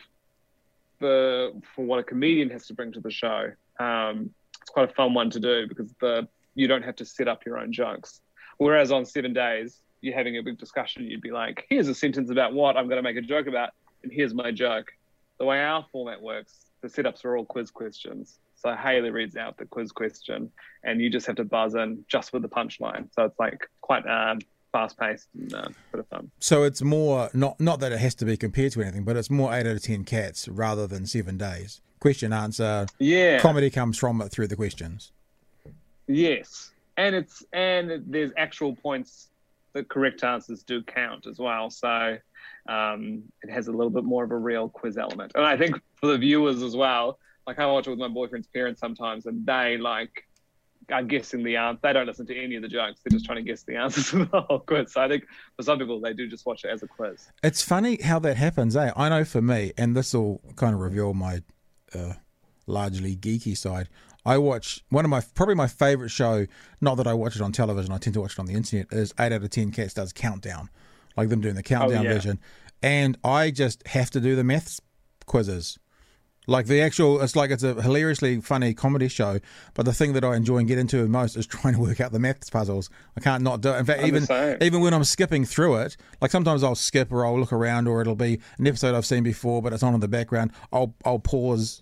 the 1.00 1.60
for 1.74 1.84
what 1.84 1.98
a 1.98 2.02
comedian 2.02 2.50
has 2.50 2.66
to 2.66 2.74
bring 2.74 2.92
to 2.92 3.00
the 3.00 3.10
show. 3.10 3.50
Um, 3.78 4.30
it's 4.60 4.70
quite 4.70 4.90
a 4.90 4.94
fun 4.94 5.14
one 5.14 5.30
to 5.30 5.40
do 5.40 5.66
because 5.66 5.92
the 6.00 6.28
you 6.54 6.68
don't 6.68 6.82
have 6.82 6.96
to 6.96 7.04
set 7.04 7.28
up 7.28 7.44
your 7.46 7.58
own 7.58 7.72
jokes. 7.72 8.20
Whereas 8.58 8.92
on 8.92 9.06
seven 9.06 9.32
days, 9.32 9.80
you're 10.02 10.14
having 10.14 10.36
a 10.36 10.42
big 10.42 10.58
discussion. 10.58 11.04
You'd 11.04 11.22
be 11.22 11.30
like, 11.30 11.66
"Here's 11.68 11.88
a 11.88 11.94
sentence 11.94 12.30
about 12.30 12.52
what 12.52 12.76
I'm 12.76 12.86
going 12.86 12.98
to 12.98 13.02
make 13.02 13.16
a 13.16 13.22
joke 13.22 13.46
about, 13.46 13.70
and 14.02 14.12
here's 14.12 14.34
my 14.34 14.50
joke." 14.50 14.92
The 15.38 15.46
way 15.46 15.62
our 15.62 15.86
format 15.90 16.20
works, 16.20 16.66
the 16.82 16.88
setups 16.88 17.24
are 17.24 17.36
all 17.36 17.46
quiz 17.46 17.70
questions. 17.70 18.38
So 18.54 18.74
Hayley 18.74 19.10
reads 19.10 19.36
out 19.36 19.56
the 19.56 19.64
quiz 19.64 19.90
question, 19.90 20.52
and 20.84 21.00
you 21.00 21.08
just 21.08 21.26
have 21.26 21.36
to 21.36 21.44
buzz 21.44 21.74
in 21.74 22.04
just 22.08 22.34
with 22.34 22.42
the 22.42 22.48
punchline. 22.48 23.08
So 23.14 23.24
it's 23.24 23.38
like 23.38 23.66
quite 23.80 24.06
um, 24.06 24.40
fast 24.72 24.98
paced 24.98 25.28
and 25.34 25.54
uh, 25.54 25.68
bit 25.92 26.00
of 26.00 26.08
fun. 26.08 26.30
So 26.38 26.62
it's 26.64 26.82
more 26.82 27.30
not 27.34 27.60
not 27.60 27.80
that 27.80 27.92
it 27.92 27.98
has 27.98 28.14
to 28.16 28.24
be 28.24 28.36
compared 28.36 28.72
to 28.72 28.82
anything, 28.82 29.04
but 29.04 29.16
it's 29.16 29.30
more 29.30 29.52
eight 29.52 29.66
out 29.66 29.76
of 29.76 29.82
ten 29.82 30.04
cats 30.04 30.48
rather 30.48 30.86
than 30.86 31.06
seven 31.06 31.36
days. 31.36 31.80
Question 32.00 32.32
answer. 32.32 32.86
Yeah. 32.98 33.38
Comedy 33.40 33.70
comes 33.70 33.98
from 33.98 34.20
it 34.22 34.30
through 34.30 34.46
the 34.48 34.56
questions. 34.56 35.12
Yes, 36.06 36.72
and 36.96 37.14
it's 37.14 37.44
and 37.52 38.02
there's 38.06 38.32
actual 38.36 38.74
points. 38.74 39.28
The 39.72 39.84
correct 39.84 40.24
answers 40.24 40.64
do 40.64 40.82
count 40.82 41.26
as 41.28 41.38
well. 41.38 41.70
So 41.70 42.18
um, 42.68 43.22
it 43.42 43.50
has 43.50 43.68
a 43.68 43.72
little 43.72 43.90
bit 43.90 44.02
more 44.02 44.24
of 44.24 44.32
a 44.32 44.36
real 44.36 44.68
quiz 44.68 44.96
element. 44.96 45.32
And 45.36 45.44
I 45.44 45.56
think 45.56 45.80
for 45.94 46.08
the 46.08 46.18
viewers 46.18 46.62
as 46.62 46.74
well, 46.74 47.18
like 47.46 47.58
I 47.58 47.66
watch 47.66 47.86
it 47.86 47.90
with 47.90 47.98
my 47.98 48.08
boyfriend's 48.08 48.48
parents 48.48 48.80
sometimes, 48.80 49.26
and 49.26 49.46
they 49.46 49.76
like 49.76 50.24
are 50.90 51.02
guessing 51.02 51.42
the 51.42 51.56
answer. 51.56 51.80
They 51.82 51.92
don't 51.92 52.06
listen 52.06 52.26
to 52.26 52.36
any 52.36 52.56
of 52.56 52.62
the 52.62 52.68
jokes. 52.68 53.00
They're 53.04 53.16
just 53.16 53.24
trying 53.24 53.36
to 53.36 53.42
guess 53.42 53.62
the 53.62 53.76
answers 53.76 54.10
to 54.10 54.24
the 54.24 54.40
whole 54.42 54.60
quiz. 54.60 54.92
So 54.92 55.00
I 55.00 55.08
think 55.08 55.24
for 55.56 55.62
some 55.62 55.78
people, 55.78 56.00
they 56.00 56.12
do 56.12 56.28
just 56.28 56.46
watch 56.46 56.64
it 56.64 56.68
as 56.68 56.82
a 56.82 56.88
quiz. 56.88 57.28
It's 57.42 57.62
funny 57.62 58.00
how 58.02 58.18
that 58.20 58.36
happens, 58.36 58.76
eh? 58.76 58.92
I 58.96 59.08
know 59.08 59.24
for 59.24 59.42
me, 59.42 59.72
and 59.76 59.96
this 59.96 60.14
will 60.14 60.40
kind 60.56 60.74
of 60.74 60.80
reveal 60.80 61.14
my 61.14 61.42
uh, 61.94 62.14
largely 62.66 63.16
geeky 63.16 63.56
side. 63.56 63.88
I 64.24 64.38
watch 64.38 64.84
one 64.90 65.04
of 65.04 65.10
my 65.10 65.22
probably 65.34 65.54
my 65.54 65.66
favorite 65.66 66.10
show. 66.10 66.46
Not 66.80 66.96
that 66.96 67.06
I 67.06 67.14
watch 67.14 67.36
it 67.36 67.42
on 67.42 67.52
television. 67.52 67.92
I 67.92 67.98
tend 67.98 68.14
to 68.14 68.20
watch 68.20 68.32
it 68.32 68.38
on 68.38 68.46
the 68.46 68.54
internet. 68.54 68.92
Is 68.92 69.14
eight 69.18 69.32
out 69.32 69.42
of 69.42 69.50
ten 69.50 69.70
cats 69.70 69.94
does 69.94 70.12
countdown, 70.12 70.68
like 71.16 71.28
them 71.28 71.40
doing 71.40 71.54
the 71.54 71.62
countdown 71.62 72.06
oh, 72.06 72.08
yeah. 72.08 72.14
version, 72.14 72.40
and 72.82 73.16
I 73.24 73.50
just 73.50 73.86
have 73.88 74.10
to 74.10 74.20
do 74.20 74.36
the 74.36 74.44
maths 74.44 74.80
quizzes. 75.26 75.78
Like 76.50 76.66
the 76.66 76.80
actual, 76.80 77.20
it's 77.22 77.36
like 77.36 77.52
it's 77.52 77.62
a 77.62 77.80
hilariously 77.80 78.40
funny 78.40 78.74
comedy 78.74 79.06
show. 79.06 79.38
But 79.74 79.86
the 79.86 79.92
thing 79.92 80.14
that 80.14 80.24
I 80.24 80.34
enjoy 80.34 80.58
and 80.58 80.66
get 80.66 80.78
into 80.78 81.06
most 81.06 81.36
is 81.36 81.46
trying 81.46 81.74
to 81.74 81.80
work 81.80 82.00
out 82.00 82.10
the 82.10 82.18
maths 82.18 82.50
puzzles. 82.50 82.90
I 83.16 83.20
can't 83.20 83.44
not 83.44 83.60
do 83.60 83.72
it. 83.72 83.78
In 83.78 83.84
fact, 83.84 84.00
I'm 84.00 84.08
even 84.08 84.58
even 84.60 84.80
when 84.80 84.92
I'm 84.92 85.04
skipping 85.04 85.44
through 85.44 85.76
it, 85.76 85.96
like 86.20 86.32
sometimes 86.32 86.64
I'll 86.64 86.74
skip 86.74 87.12
or 87.12 87.24
I'll 87.24 87.38
look 87.38 87.52
around 87.52 87.86
or 87.86 88.00
it'll 88.00 88.16
be 88.16 88.40
an 88.58 88.66
episode 88.66 88.96
I've 88.96 89.06
seen 89.06 89.22
before, 89.22 89.62
but 89.62 89.72
it's 89.72 89.84
on 89.84 89.94
in 89.94 90.00
the 90.00 90.08
background. 90.08 90.50
I'll 90.72 90.92
I'll 91.04 91.20
pause 91.20 91.80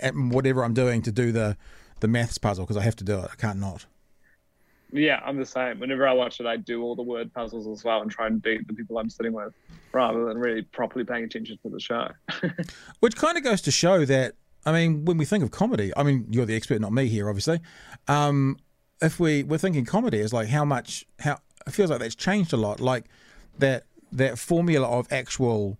at 0.00 0.14
whatever 0.16 0.64
I'm 0.64 0.74
doing 0.74 1.00
to 1.02 1.12
do 1.12 1.30
the 1.30 1.56
the 2.00 2.08
maths 2.08 2.38
puzzle 2.38 2.64
because 2.64 2.76
I 2.76 2.82
have 2.82 2.96
to 2.96 3.04
do 3.04 3.20
it. 3.20 3.28
I 3.32 3.36
can't 3.36 3.60
not. 3.60 3.86
Yeah, 4.90 5.20
I'm 5.24 5.36
the 5.36 5.46
same. 5.46 5.80
Whenever 5.80 6.08
I 6.08 6.12
watch 6.12 6.40
it, 6.40 6.46
I 6.46 6.56
do 6.56 6.82
all 6.82 6.96
the 6.96 7.02
word 7.02 7.32
puzzles 7.32 7.66
as 7.66 7.84
well 7.84 8.00
and 8.00 8.10
try 8.10 8.26
and 8.26 8.40
beat 8.40 8.66
the 8.66 8.72
people 8.72 8.98
I'm 8.98 9.10
sitting 9.10 9.32
with, 9.32 9.52
rather 9.92 10.24
than 10.24 10.38
really 10.38 10.62
properly 10.62 11.04
paying 11.04 11.24
attention 11.24 11.58
to 11.62 11.68
the 11.68 11.80
show. 11.80 12.08
Which 13.00 13.16
kind 13.16 13.36
of 13.36 13.44
goes 13.44 13.60
to 13.62 13.70
show 13.70 14.04
that, 14.06 14.34
I 14.64 14.72
mean, 14.72 15.04
when 15.04 15.18
we 15.18 15.24
think 15.24 15.44
of 15.44 15.50
comedy, 15.50 15.92
I 15.96 16.02
mean, 16.02 16.26
you're 16.30 16.46
the 16.46 16.56
expert, 16.56 16.80
not 16.80 16.92
me 16.92 17.06
here, 17.08 17.28
obviously. 17.28 17.60
Um, 18.06 18.56
if 19.00 19.20
we 19.20 19.44
we're 19.44 19.58
thinking 19.58 19.84
comedy 19.84 20.18
is 20.18 20.32
like 20.32 20.48
how 20.48 20.64
much 20.64 21.06
how 21.20 21.38
it 21.66 21.72
feels 21.72 21.90
like 21.90 22.00
that's 22.00 22.16
changed 22.16 22.52
a 22.52 22.56
lot. 22.56 22.80
Like 22.80 23.04
that 23.58 23.84
that 24.10 24.38
formula 24.38 24.88
of 24.88 25.06
actual 25.12 25.78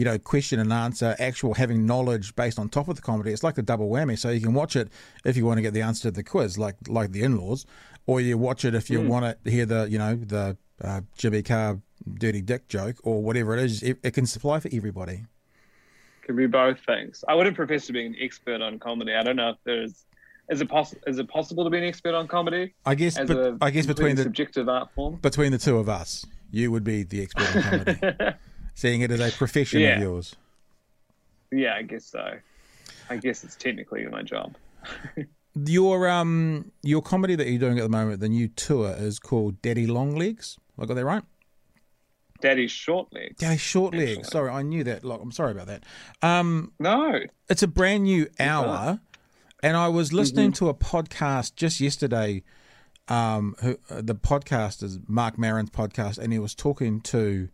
you 0.00 0.04
know, 0.06 0.18
question 0.18 0.58
and 0.58 0.72
answer, 0.72 1.14
actual 1.18 1.52
having 1.52 1.84
knowledge 1.84 2.34
based 2.34 2.58
on 2.58 2.70
top 2.70 2.88
of 2.88 2.96
the 2.96 3.02
comedy. 3.02 3.32
It's 3.32 3.42
like 3.42 3.58
a 3.58 3.62
double 3.62 3.90
whammy. 3.90 4.18
So 4.18 4.30
you 4.30 4.40
can 4.40 4.54
watch 4.54 4.74
it 4.74 4.88
if 5.26 5.36
you 5.36 5.44
want 5.44 5.58
to 5.58 5.62
get 5.62 5.74
the 5.74 5.82
answer 5.82 6.04
to 6.04 6.10
the 6.10 6.22
quiz, 6.22 6.56
like 6.56 6.76
like 6.88 7.12
the 7.12 7.22
in-laws, 7.22 7.66
or 8.06 8.20
you 8.20 8.38
watch 8.38 8.64
it 8.64 8.74
if 8.74 8.90
you 8.90 9.00
mm. 9.00 9.06
want 9.06 9.44
to 9.44 9.50
hear 9.50 9.66
the 9.66 9.88
you 9.90 9.98
know 9.98 10.16
the 10.16 10.56
uh, 10.82 11.00
Jimmy 11.16 11.42
Carr 11.42 11.80
dirty 12.14 12.40
dick 12.40 12.68
joke 12.68 12.96
or 13.02 13.22
whatever 13.22 13.54
it 13.56 13.64
is. 13.64 13.82
It, 13.82 13.98
it 14.02 14.12
can 14.12 14.26
supply 14.26 14.60
for 14.60 14.68
everybody. 14.72 15.24
Could 16.22 16.36
be 16.36 16.46
both 16.46 16.78
things. 16.86 17.24
I 17.28 17.34
wouldn't 17.34 17.56
profess 17.56 17.86
to 17.86 17.92
be 17.92 18.04
an 18.06 18.14
expert 18.20 18.60
on 18.60 18.78
comedy. 18.78 19.14
I 19.14 19.22
don't 19.22 19.36
know 19.36 19.50
if 19.50 19.56
there's 19.64 20.04
is 20.48 20.60
it 20.60 20.68
possible 20.68 21.00
is 21.06 21.18
it 21.18 21.28
possible 21.28 21.64
to 21.64 21.70
be 21.70 21.78
an 21.78 21.84
expert 21.84 22.14
on 22.14 22.26
comedy? 22.26 22.74
I 22.84 22.94
guess, 22.94 23.16
as 23.16 23.28
but 23.28 23.58
I 23.60 23.70
guess 23.70 23.86
between 23.86 24.16
the 24.16 24.24
subjective 24.24 24.68
art 24.68 24.90
form. 24.94 25.16
between 25.16 25.52
the 25.52 25.58
two 25.58 25.78
of 25.78 25.88
us, 25.88 26.26
you 26.50 26.70
would 26.72 26.84
be 26.84 27.04
the 27.04 27.22
expert 27.22 27.56
on 27.56 27.62
comedy, 27.62 28.36
seeing 28.74 29.00
it 29.02 29.10
as 29.10 29.20
a 29.20 29.36
profession 29.36 29.80
Yeah. 29.80 29.96
of 29.96 30.02
yours. 30.02 30.36
yeah, 31.52 31.74
I 31.74 31.82
guess 31.82 32.04
so. 32.04 32.38
I 33.08 33.16
guess 33.16 33.44
it's 33.44 33.56
technically 33.56 34.06
my 34.06 34.22
job. 34.22 34.56
Your 35.54 36.08
um 36.08 36.70
your 36.82 37.02
comedy 37.02 37.34
that 37.34 37.48
you're 37.48 37.58
doing 37.58 37.78
at 37.78 37.82
the 37.82 37.88
moment, 37.88 38.20
the 38.20 38.28
new 38.28 38.48
tour 38.48 38.94
is 38.96 39.18
called 39.18 39.60
Daddy 39.62 39.86
Longlegs. 39.86 40.58
I 40.78 40.86
got 40.86 40.94
that 40.94 41.04
right? 41.04 41.22
Daddy 42.40 42.68
short 42.68 43.12
legs. 43.12 43.36
Daddy 43.38 43.58
Short 43.58 43.92
Legs. 43.94 44.10
Excellent. 44.20 44.26
Sorry, 44.32 44.50
I 44.50 44.62
knew 44.62 44.82
that. 44.84 45.04
Like, 45.04 45.20
I'm 45.20 45.32
sorry 45.32 45.52
about 45.52 45.66
that. 45.66 45.84
Um, 46.22 46.72
No. 46.78 47.20
it's 47.50 47.62
a 47.62 47.66
brand 47.68 48.04
new 48.04 48.28
hour, 48.38 49.00
and 49.62 49.76
I 49.76 49.88
was 49.88 50.12
listening 50.14 50.52
to 50.52 50.68
a 50.70 50.74
podcast 50.74 51.54
just 51.56 51.80
yesterday. 51.80 52.42
Um, 53.08 53.56
who 53.60 53.76
uh, 53.90 54.02
the 54.02 54.14
podcast 54.14 54.84
is 54.84 55.00
Marc 55.08 55.36
Maron's 55.36 55.70
podcast, 55.70 56.16
and 56.16 56.32
he 56.32 56.38
was 56.38 56.54
talking 56.54 57.00
to 57.02 57.48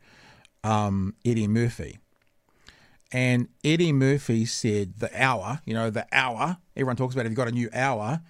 um, 0.62 1.14
Eddie 1.24 1.48
Murphy. 1.48 1.98
And 3.16 3.48
Eddie 3.64 3.94
Murphy 3.94 4.44
said 4.44 4.98
the 4.98 5.10
hour, 5.18 5.62
you 5.64 5.72
know, 5.72 5.88
the 5.88 6.06
hour, 6.12 6.58
everyone 6.76 6.96
talks 6.96 7.14
about 7.14 7.24
if 7.24 7.30
you've 7.30 7.36
got 7.38 7.48
a 7.48 7.50
new 7.50 7.70
hour, 7.72 8.20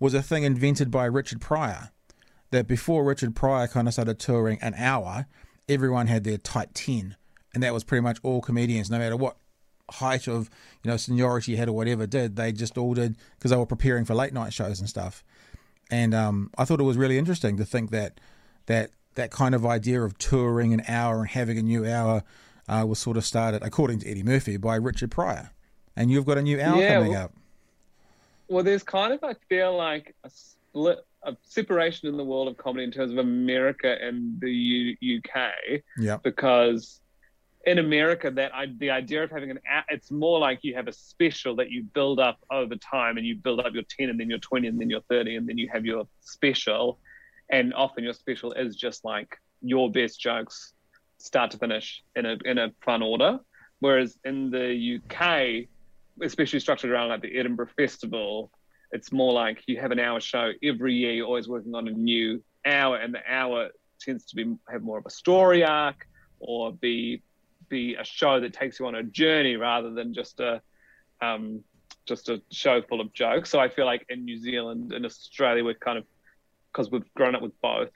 was 0.00 0.14
a 0.14 0.22
thing 0.22 0.42
invented 0.42 0.90
by 0.90 1.04
Richard 1.04 1.40
Pryor. 1.40 1.90
That 2.50 2.66
before 2.66 3.04
Richard 3.04 3.36
Pryor 3.36 3.68
kind 3.68 3.86
of 3.86 3.94
started 3.94 4.18
touring 4.18 4.58
an 4.60 4.74
hour, 4.74 5.26
everyone 5.68 6.08
had 6.08 6.24
their 6.24 6.38
tight 6.38 6.74
10. 6.74 7.14
And 7.54 7.62
that 7.62 7.72
was 7.72 7.84
pretty 7.84 8.02
much 8.02 8.18
all 8.24 8.40
comedians, 8.40 8.90
no 8.90 8.98
matter 8.98 9.16
what 9.16 9.36
height 9.88 10.26
of, 10.26 10.50
you 10.82 10.90
know, 10.90 10.96
seniority 10.96 11.52
you 11.52 11.58
had 11.58 11.68
or 11.68 11.76
whatever 11.76 12.08
did, 12.08 12.34
they 12.34 12.50
just 12.50 12.76
all 12.76 12.94
did 12.94 13.16
because 13.38 13.52
they 13.52 13.56
were 13.56 13.64
preparing 13.64 14.04
for 14.04 14.16
late 14.16 14.32
night 14.32 14.52
shows 14.52 14.80
and 14.80 14.88
stuff. 14.88 15.22
And 15.88 16.12
um, 16.12 16.50
I 16.58 16.64
thought 16.64 16.80
it 16.80 16.82
was 16.82 16.96
really 16.96 17.16
interesting 17.16 17.56
to 17.58 17.64
think 17.64 17.92
that 17.92 18.18
that 18.66 18.90
that 19.14 19.30
kind 19.30 19.54
of 19.54 19.64
idea 19.64 20.02
of 20.02 20.18
touring 20.18 20.74
an 20.74 20.82
hour 20.88 21.20
and 21.20 21.28
having 21.28 21.58
a 21.58 21.62
new 21.62 21.86
hour 21.86 22.24
uh, 22.68 22.84
was 22.86 22.98
sort 22.98 23.16
of 23.16 23.24
started, 23.24 23.62
according 23.62 23.98
to 24.00 24.10
Eddie 24.10 24.22
Murphy, 24.22 24.56
by 24.56 24.76
Richard 24.76 25.10
Pryor. 25.10 25.50
And 25.96 26.10
you've 26.10 26.24
got 26.26 26.38
a 26.38 26.42
new 26.42 26.60
hour 26.60 26.80
Yeah, 26.80 26.94
coming 26.94 27.12
well- 27.12 27.24
up. 27.24 27.32
Well, 28.48 28.64
there's 28.64 28.82
kind 28.82 29.12
of 29.14 29.24
I 29.24 29.34
feel 29.48 29.74
like 29.74 30.14
a 30.24 30.30
split, 30.30 30.98
a 31.22 31.34
separation 31.42 32.08
in 32.08 32.16
the 32.18 32.24
world 32.24 32.48
of 32.48 32.56
comedy 32.58 32.84
in 32.84 32.90
terms 32.90 33.10
of 33.12 33.18
America 33.18 33.96
and 34.02 34.38
the 34.40 34.50
U- 34.52 34.96
UK. 35.18 35.80
Yeah. 35.98 36.18
because 36.22 37.00
in 37.64 37.78
America, 37.78 38.30
that 38.30 38.54
I, 38.54 38.66
the 38.78 38.90
idea 38.90 39.22
of 39.22 39.30
having 39.30 39.50
an 39.52 39.60
it's 39.88 40.10
more 40.10 40.38
like 40.38 40.58
you 40.62 40.74
have 40.74 40.86
a 40.88 40.92
special 40.92 41.56
that 41.56 41.70
you 41.70 41.84
build 41.84 42.18
up 42.20 42.40
over 42.50 42.74
time, 42.76 43.16
and 43.16 43.26
you 43.26 43.36
build 43.36 43.60
up 43.60 43.72
your 43.72 43.84
ten, 43.84 44.10
and 44.10 44.18
then 44.20 44.28
your 44.28 44.40
twenty, 44.40 44.66
and 44.66 44.78
then 44.78 44.90
your 44.90 45.00
thirty, 45.08 45.36
and 45.36 45.48
then 45.48 45.56
you 45.56 45.68
have 45.72 45.86
your 45.86 46.06
special, 46.20 46.98
and 47.50 47.72
often 47.72 48.02
your 48.04 48.12
special 48.14 48.52
is 48.52 48.74
just 48.76 49.04
like 49.04 49.38
your 49.62 49.90
best 49.90 50.20
jokes, 50.20 50.74
start 51.22 51.52
to 51.52 51.58
finish 51.58 52.02
in 52.16 52.26
a 52.26 52.36
in 52.44 52.58
a 52.58 52.72
fun 52.84 53.02
order. 53.02 53.38
Whereas 53.78 54.18
in 54.24 54.50
the 54.50 54.98
UK, 54.98 55.68
especially 56.22 56.60
structured 56.60 56.90
around 56.90 57.08
like 57.08 57.22
the 57.22 57.36
Edinburgh 57.38 57.70
Festival, 57.76 58.50
it's 58.90 59.10
more 59.12 59.32
like 59.32 59.62
you 59.66 59.80
have 59.80 59.90
an 59.90 59.98
hour 59.98 60.20
show 60.20 60.52
every 60.62 60.94
year. 60.94 61.12
You're 61.12 61.26
always 61.26 61.48
working 61.48 61.74
on 61.74 61.88
a 61.88 61.92
new 61.92 62.42
hour, 62.66 62.96
and 62.96 63.14
the 63.14 63.20
hour 63.28 63.68
tends 64.00 64.24
to 64.26 64.36
be 64.36 64.54
have 64.70 64.82
more 64.82 64.98
of 64.98 65.06
a 65.06 65.10
story 65.10 65.64
arc 65.64 66.06
or 66.40 66.72
be 66.72 67.22
be 67.68 67.94
a 67.94 68.04
show 68.04 68.40
that 68.40 68.52
takes 68.52 68.78
you 68.78 68.86
on 68.86 68.96
a 68.96 69.02
journey 69.02 69.56
rather 69.56 69.90
than 69.90 70.12
just 70.12 70.40
a 70.40 70.60
um, 71.20 71.62
just 72.04 72.28
a 72.28 72.42
show 72.50 72.82
full 72.82 73.00
of 73.00 73.12
jokes. 73.12 73.48
So 73.48 73.60
I 73.60 73.68
feel 73.68 73.86
like 73.86 74.04
in 74.08 74.24
New 74.24 74.38
Zealand 74.38 74.92
and 74.92 75.06
Australia, 75.06 75.64
we're 75.64 75.74
kind 75.74 75.98
of 75.98 76.04
because 76.72 76.90
we've 76.90 77.14
grown 77.14 77.36
up 77.36 77.42
with 77.42 77.58
both 77.60 77.90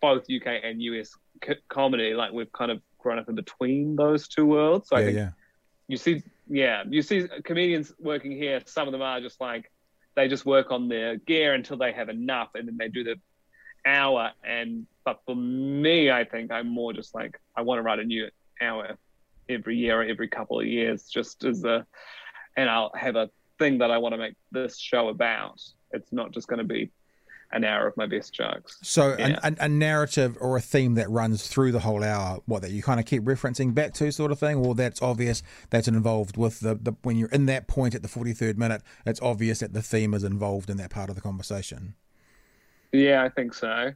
both 0.00 0.24
UK 0.30 0.62
and 0.62 0.82
US 0.82 1.10
co- 1.40 1.54
comedy, 1.68 2.14
like 2.14 2.32
we've 2.32 2.52
kind 2.52 2.70
of 2.70 2.80
grown 2.98 3.18
up 3.18 3.28
in 3.28 3.34
between 3.34 3.96
those 3.96 4.28
two 4.28 4.46
worlds. 4.46 4.88
So 4.88 4.96
I 4.96 5.00
yeah, 5.00 5.06
think 5.06 5.16
yeah. 5.16 5.30
you 5.88 5.96
see 5.96 6.22
yeah 6.48 6.84
you 6.88 7.02
see 7.02 7.26
comedians 7.44 7.92
working 7.98 8.32
here 8.32 8.60
some 8.66 8.86
of 8.86 8.92
them 8.92 9.02
are 9.02 9.20
just 9.20 9.40
like 9.40 9.70
they 10.14 10.28
just 10.28 10.46
work 10.46 10.70
on 10.70 10.88
their 10.88 11.16
gear 11.16 11.54
until 11.54 11.76
they 11.76 11.92
have 11.92 12.08
enough 12.08 12.50
and 12.54 12.68
then 12.68 12.76
they 12.76 12.88
do 12.88 13.02
the 13.04 13.16
hour 13.84 14.30
and 14.44 14.86
but 15.04 15.20
for 15.26 15.34
me 15.34 16.10
i 16.10 16.24
think 16.24 16.52
i'm 16.52 16.68
more 16.68 16.92
just 16.92 17.14
like 17.14 17.40
i 17.56 17.62
want 17.62 17.78
to 17.78 17.82
write 17.82 17.98
a 17.98 18.04
new 18.04 18.28
hour 18.60 18.96
every 19.48 19.76
year 19.76 20.00
or 20.00 20.04
every 20.04 20.28
couple 20.28 20.58
of 20.58 20.66
years 20.66 21.08
just 21.08 21.44
as 21.44 21.64
a 21.64 21.84
and 22.56 22.70
i'll 22.70 22.92
have 22.94 23.16
a 23.16 23.28
thing 23.58 23.78
that 23.78 23.90
i 23.90 23.98
want 23.98 24.12
to 24.12 24.18
make 24.18 24.34
this 24.52 24.78
show 24.78 25.08
about 25.08 25.60
it's 25.92 26.12
not 26.12 26.32
just 26.32 26.48
going 26.48 26.58
to 26.58 26.64
be 26.64 26.90
an 27.52 27.64
hour 27.64 27.86
of 27.86 27.96
my 27.96 28.06
best 28.06 28.34
jokes 28.34 28.78
So 28.82 29.16
Yeah. 29.18 29.38
a, 29.42 29.68
narrative 29.68 30.36
or 30.40 30.56
a 30.56 30.60
theme 30.60 30.94
that 30.94 31.08
runs 31.08 31.46
through 31.46 31.72
the 31.72 31.80
whole 31.80 32.02
hour, 32.02 32.40
what 32.46 32.62
that 32.62 32.72
you 32.72 32.82
kind 32.82 32.98
of 32.98 33.06
keep 33.06 33.22
referencing 33.22 33.74
back 33.74 33.94
to, 33.94 34.10
sort 34.10 34.32
of 34.32 34.38
thing, 34.38 34.60
Well, 34.60 34.74
that's 34.74 35.00
obvious 35.00 35.42
that's 35.70 35.88
involved 35.88 36.36
with 36.36 36.60
the, 36.60 36.74
the 36.74 36.92
when 37.02 37.16
you're 37.16 37.28
in 37.28 37.46
that 37.46 37.68
point 37.68 37.94
at 37.94 38.02
the 38.02 38.08
forty 38.08 38.32
third 38.32 38.58
minute, 38.58 38.82
it's 39.04 39.20
obvious 39.22 39.60
that 39.60 39.72
the 39.72 39.82
theme 39.82 40.12
is 40.14 40.24
involved 40.24 40.70
in 40.70 40.76
that 40.78 40.90
part 40.90 41.08
of 41.08 41.14
the 41.14 41.22
conversation. 41.22 41.94
Yeah, 42.92 43.22
I 43.22 43.28
think 43.28 43.54
so. 43.54 43.92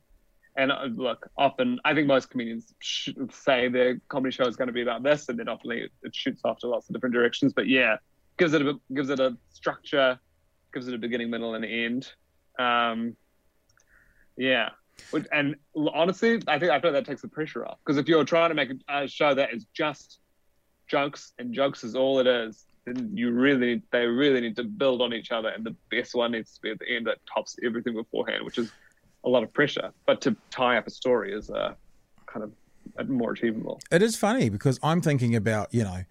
And 0.57 0.73
uh, 0.73 0.85
look, 0.95 1.31
often 1.37 1.81
I 1.85 1.95
think 1.95 2.07
most 2.07 2.29
comedians 2.31 2.75
sh- 2.81 3.11
say 3.31 3.69
their 3.69 4.01
comedy 4.09 4.33
show 4.35 4.45
is 4.45 4.57
going 4.57 4.67
to 4.69 4.73
be 4.75 4.83
about 4.83 5.03
this, 5.03 5.29
and 5.29 5.39
then 5.39 5.49
often 5.49 5.71
it, 5.73 5.91
it 6.03 6.15
shoots 6.15 6.43
off 6.45 6.59
to 6.59 6.69
lots 6.69 6.89
of 6.89 6.95
different 6.95 7.15
directions. 7.15 7.53
But 7.53 7.67
yeah, 7.69 7.97
gives 8.37 8.53
it 8.53 8.63
a 8.63 8.75
gives 8.93 9.11
it 9.11 9.21
a 9.21 9.37
structure, 9.51 10.19
gives 10.75 10.89
it 10.89 10.95
a 10.95 10.99
beginning, 10.99 11.31
middle, 11.31 11.55
and 11.55 11.65
end. 11.65 12.13
Um, 12.59 13.17
yeah, 14.41 14.71
and 15.33 15.55
honestly, 15.77 16.43
I 16.47 16.59
think 16.59 16.73
I 16.73 16.81
feel 16.81 16.93
that 16.93 17.05
takes 17.05 17.23
the 17.23 17.29
pressure 17.29 17.67
off 17.67 17.79
because 17.85 17.99
if 17.99 18.09
you're 18.09 18.25
trying 18.25 18.49
to 18.49 18.55
make 18.55 18.71
a, 18.71 19.03
a 19.03 19.09
show 19.09 19.35
that 19.35 19.53
is 19.53 19.67
just 19.75 20.19
jokes 20.87 21.33
and 21.39 21.53
jokes 21.53 21.85
is 21.85 21.95
all 21.95 22.19
it 22.21 22.27
is, 22.27 22.65
then 22.87 23.11
you 23.15 23.33
really 23.33 23.83
they 23.93 24.07
really 24.07 24.41
need 24.41 24.57
to 24.57 24.65
build 24.65 25.03
on 25.03 25.13
each 25.13 25.31
other, 25.31 25.51
and 25.51 25.65
the 25.65 25.77
best 25.91 26.15
one 26.15 26.33
needs 26.33 26.55
to 26.55 26.61
be 26.63 26.71
at 26.71 26.79
the 26.79 26.89
end 26.89 27.07
that 27.07 27.19
tops 27.33 27.57
everything 27.63 27.95
beforehand, 27.95 28.45
which 28.45 28.57
is 28.57 28.73
a 29.25 29.29
lot 29.29 29.43
of 29.43 29.53
pressure. 29.53 29.91
But 30.07 30.21
to 30.23 30.35
tie 30.51 30.79
up 30.79 30.87
a 30.87 30.91
story 30.91 31.35
is 31.35 31.51
uh, 31.51 31.75
kind 32.27 32.43
of 32.45 33.09
more 33.11 33.33
achievable. 33.33 33.81
It 33.91 34.03
is 34.03 34.17
funny 34.17 34.49
because 34.49 34.81
I'm 34.83 35.01
thinking 35.01 35.37
about, 35.37 35.73
you 35.73 35.85
know, 35.85 36.05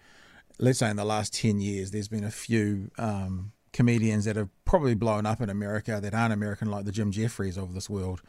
let's 0.59 0.79
say 0.79 0.89
in 0.89 0.97
the 0.97 1.05
last 1.05 1.33
10 1.33 1.59
years, 1.59 1.91
there's 1.91 2.07
been 2.07 2.23
a 2.23 2.31
few 2.31 2.91
um, 2.97 3.53
comedians 3.73 4.25
that 4.25 4.35
have 4.35 4.49
probably 4.65 4.95
blown 4.95 5.25
up 5.25 5.41
in 5.41 5.49
America 5.49 5.99
that 6.01 6.13
aren't 6.13 6.33
American, 6.33 6.69
like 6.69 6.85
the 6.85 6.91
Jim 6.91 7.11
Jefferies 7.11 7.57
of 7.57 7.73
this 7.73 7.89
world. 7.89 8.21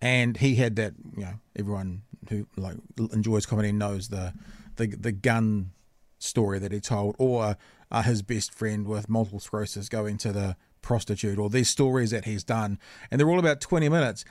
And 0.00 0.36
he 0.36 0.56
had 0.56 0.76
that, 0.76 0.94
you 1.16 1.24
know, 1.24 1.34
everyone 1.56 2.02
who 2.28 2.46
like 2.56 2.76
enjoys 3.12 3.46
comedy 3.46 3.72
knows 3.72 4.08
the 4.08 4.32
the, 4.76 4.88
the 4.88 5.12
gun 5.12 5.72
story 6.18 6.58
that 6.58 6.72
he 6.72 6.80
told, 6.80 7.16
or 7.18 7.56
uh, 7.90 8.02
his 8.02 8.22
best 8.22 8.52
friend 8.52 8.86
with 8.86 9.08
multiple 9.08 9.40
sclerosis 9.40 9.88
going 9.88 10.18
to 10.18 10.32
the 10.32 10.56
prostitute, 10.82 11.38
or 11.38 11.48
these 11.48 11.70
stories 11.70 12.10
that 12.10 12.26
he's 12.26 12.44
done, 12.44 12.78
and 13.10 13.18
they're 13.18 13.30
all 13.30 13.38
about 13.38 13.60
20 13.60 13.88
minutes. 13.88 14.24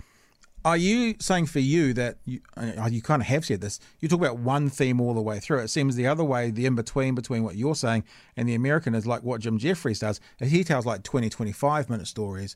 Are 0.66 0.76
you 0.76 1.14
saying 1.20 1.46
for 1.46 1.60
you 1.60 1.94
that 1.94 2.18
you, 2.26 2.42
uh, 2.58 2.90
you 2.92 3.00
kind 3.00 3.22
of 3.22 3.28
have 3.28 3.46
said 3.46 3.62
this? 3.62 3.80
You 4.00 4.10
talk 4.10 4.20
about 4.20 4.40
one 4.40 4.72
theme 4.72 5.00
all 5.00 5.14
the 5.14 5.22
way 5.22 5.40
through. 5.40 5.60
It 5.60 5.68
seems 5.68 5.96
the 5.96 6.08
other 6.08 6.24
way, 6.24 6.50
the 6.50 6.66
in 6.66 6.74
between 6.74 7.14
between 7.14 7.44
what 7.44 7.56
you're 7.56 7.76
saying 7.76 8.04
and 8.36 8.50
the 8.50 8.56
American 8.56 8.96
is 8.96 9.06
like 9.06 9.22
what 9.22 9.42
Jim 9.42 9.60
Jefferies 9.60 10.00
does. 10.00 10.20
He 10.40 10.64
tells 10.64 10.84
like 10.84 11.04
20, 11.04 11.30
25 11.30 11.88
minute 11.88 12.08
stories, 12.08 12.56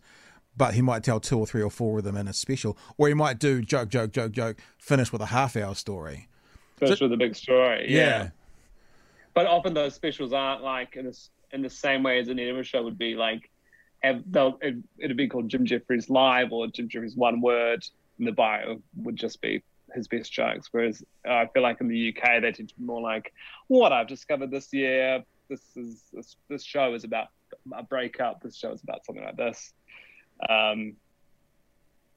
but 0.58 0.74
he 0.74 0.82
might 0.82 1.04
tell 1.04 1.20
two 1.20 1.38
or 1.38 1.46
three 1.46 1.62
or 1.62 1.70
four 1.70 2.00
of 2.00 2.04
them 2.04 2.18
in 2.18 2.28
a 2.28 2.34
special, 2.34 2.76
or 2.98 3.08
he 3.08 3.14
might 3.14 3.38
do 3.38 3.62
joke, 3.62 3.90
joke, 3.90 4.12
joke, 4.12 4.32
joke, 4.32 4.58
finish 4.80 5.12
with 5.12 5.22
a 5.22 5.28
half 5.28 5.56
hour 5.56 5.76
story. 5.76 6.28
Especially 6.82 7.06
with 7.06 7.14
a 7.14 7.18
big 7.18 7.36
story. 7.36 7.86
Yeah. 7.90 8.30
But 9.36 9.46
often 9.46 9.76
those 9.76 9.94
specials 9.94 10.34
aren't 10.34 10.64
like 10.64 10.96
in, 10.96 11.06
this, 11.06 11.30
in 11.52 11.62
the 11.62 11.70
same 11.70 12.02
way 12.02 12.20
as 12.20 12.28
an 12.28 12.40
Edinburgh 12.40 12.64
show 12.64 12.82
would 12.82 12.98
be 12.98 13.14
like, 13.14 13.52
have, 14.02 14.24
they'll, 14.32 14.58
it'd 14.98 15.18
be 15.18 15.28
called 15.28 15.48
Jim 15.50 15.66
Jefferies 15.66 16.10
Live 16.10 16.52
or 16.52 16.66
Jim 16.68 16.90
Jefferies 16.90 17.16
One 17.16 17.40
Word, 17.40 17.86
and 18.20 18.28
the 18.28 18.32
bio 18.32 18.82
would 18.98 19.16
just 19.16 19.42
be 19.42 19.64
his 19.96 20.08
best 20.08 20.32
jokes. 20.32 20.68
Whereas 20.72 21.02
uh, 21.28 21.34
I 21.34 21.48
feel 21.54 21.64
like 21.64 21.82
in 21.82 21.88
the 21.88 22.16
UK 22.16 22.42
they 22.42 22.52
tend 22.52 22.70
to 22.70 22.76
be 22.76 22.84
more 22.84 23.02
like, 23.02 23.34
what 23.68 23.92
I've 23.92 24.08
discovered 24.08 24.52
this 24.52 24.72
year. 24.72 25.24
This 25.50 25.62
is 25.76 26.04
this, 26.14 26.36
this 26.48 26.64
show 26.64 26.94
is 26.94 27.04
about 27.04 27.28
a 27.74 27.82
breakup. 27.82 28.44
This 28.44 28.56
show 28.56 28.72
is 28.72 28.84
about 28.84 29.04
something 29.04 29.24
like 29.24 29.36
this. 29.36 29.74
Um, 30.48 30.94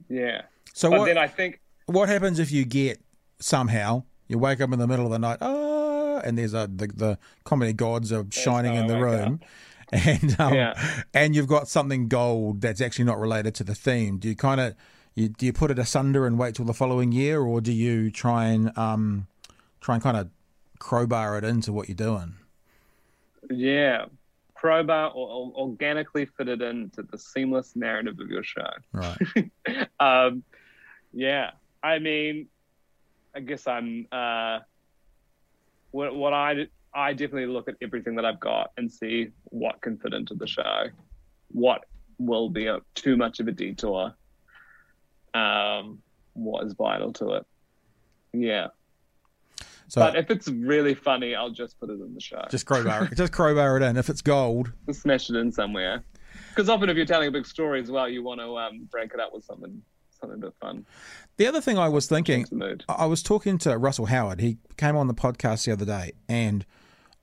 yeah. 0.09 0.43
So 0.75 0.91
but 0.91 1.01
what 1.01 1.07
then 1.07 1.17
I 1.19 1.29
think 1.29 1.61
what 1.87 2.09
happens 2.09 2.39
if 2.39 2.53
you 2.53 2.65
get 2.65 3.01
somehow 3.39 4.05
you 4.29 4.39
wake 4.39 4.61
up 4.61 4.73
in 4.73 4.79
the 4.79 4.87
middle 4.87 5.07
of 5.07 5.13
the 5.13 5.19
night, 5.19 5.39
ah, 5.41 6.21
and 6.25 6.37
there's 6.39 6.55
a 6.55 6.69
the, 6.75 6.87
the 6.89 7.19
comedy 7.45 7.73
gods 7.73 8.13
are 8.13 8.27
shining 8.31 8.75
in 8.75 8.87
the 8.87 8.99
room, 8.99 9.41
and 9.93 10.39
um, 10.41 10.55
Yeah. 10.55 10.75
and 11.15 11.35
you've 11.35 11.49
got 11.49 11.69
something 11.69 12.09
gold 12.09 12.61
that's 12.61 12.81
actually 12.81 13.07
not 13.07 13.19
related 13.19 13.55
to 13.57 13.65
the 13.65 13.75
theme. 13.75 14.19
Do 14.19 14.29
you 14.29 14.37
kind 14.37 14.61
of 14.61 14.75
you, 15.15 15.29
do 15.29 15.47
you 15.47 15.53
put 15.53 15.71
it 15.71 15.79
asunder 15.79 16.27
and 16.27 16.39
wait 16.39 16.55
till 16.55 16.65
the 16.65 16.75
following 16.75 17.13
year, 17.13 17.41
or 17.41 17.61
do 17.61 17.73
you 17.73 18.11
try 18.11 18.47
and 18.47 18.77
um, 18.79 19.27
try 19.81 19.95
and 19.95 20.03
kind 20.03 20.17
of 20.17 20.29
crowbar 20.79 21.39
it 21.39 21.45
into 21.45 21.73
what 21.73 21.89
you're 21.89 21.97
doing? 21.97 22.35
Yeah, 23.51 24.07
crowbar 24.55 25.11
or, 25.11 25.29
or 25.29 25.53
organically 25.55 26.27
fitted 26.27 26.63
into 26.63 27.03
the 27.03 27.19
seamless 27.19 27.77
narrative 27.77 28.19
of 28.21 28.31
your 28.31 28.43
show. 28.43 28.71
Right. 28.93 29.19
um, 30.01 30.43
yeah, 31.13 31.51
I 31.83 31.99
mean, 31.99 32.49
I 33.35 33.41
guess 33.41 33.67
I'm. 33.67 34.07
Uh, 34.11 34.61
what 35.91 36.15
what 36.15 36.33
I 36.33 36.67
I 36.95 37.13
definitely 37.13 37.47
look 37.47 37.69
at 37.69 37.77
everything 37.81 38.17
that 38.17 38.25
I've 38.25 38.41
got 38.41 38.73
and 38.77 38.91
see 38.91 39.29
what 39.45 39.81
can 39.81 39.97
fit 39.99 40.13
into 40.15 40.35
the 40.35 40.47
show, 40.47 40.87
what 41.49 41.85
will 42.19 42.49
be 42.49 42.67
a, 42.67 42.81
too 42.95 43.17
much 43.17 43.41
of 43.41 43.49
a 43.49 43.53
detour, 43.53 44.15
um, 45.35 45.99
what 46.35 46.67
is 46.67 46.75
vital 46.75 47.13
to 47.15 47.33
it. 47.35 47.47
Yeah. 48.33 48.69
So 49.89 50.01
but 50.01 50.17
if 50.17 50.31
it's 50.31 50.49
really 50.49 50.95
funny, 50.95 51.35
I'll 51.35 51.51
just 51.51 51.79
put 51.79 51.91
it 51.91 52.01
in 52.01 52.15
the 52.15 52.21
show. 52.21 52.43
just 52.51 52.65
crowbar, 52.65 53.05
it. 53.13 53.17
just 53.17 53.33
crowbar 53.33 53.77
it 53.77 53.83
in. 53.83 53.97
If 53.97 54.09
it's 54.09 54.23
gold, 54.23 54.73
Just 54.87 55.03
smash 55.03 55.29
it 55.29 55.37
in 55.37 55.53
somewhere. 55.53 56.03
Because 56.49 56.69
often, 56.71 56.89
if 56.89 56.97
you're 56.97 57.07
telling 57.07 57.29
a 57.29 57.31
big 57.31 57.47
story 57.47 57.81
as 57.81 57.91
well, 57.91 58.09
you 58.09 58.23
want 58.23 58.41
to 58.41 58.57
um, 58.57 58.89
break 58.91 59.13
it 59.13 59.21
up 59.21 59.35
with 59.35 59.45
something 59.45 59.83
something 60.19 60.39
a 60.39 60.47
bit 60.47 60.55
fun. 60.61 60.87
the 61.37 61.47
other 61.47 61.61
thing 61.61 61.79
I 61.79 61.89
was 61.89 62.07
thinking, 62.07 62.41
Change 62.41 62.51
the 62.51 62.57
mood. 62.57 62.85
I 62.89 63.07
was 63.07 63.23
talking 63.23 63.59
to 63.59 63.77
Russell 63.77 64.07
Howard. 64.07 64.41
He 64.41 64.59
came 64.77 64.97
on 64.97 65.09
the 65.09 65.15
podcast 65.15 65.67
the 65.67 65.73
other 65.73 65.85
day, 65.85 66.13
and 66.29 66.65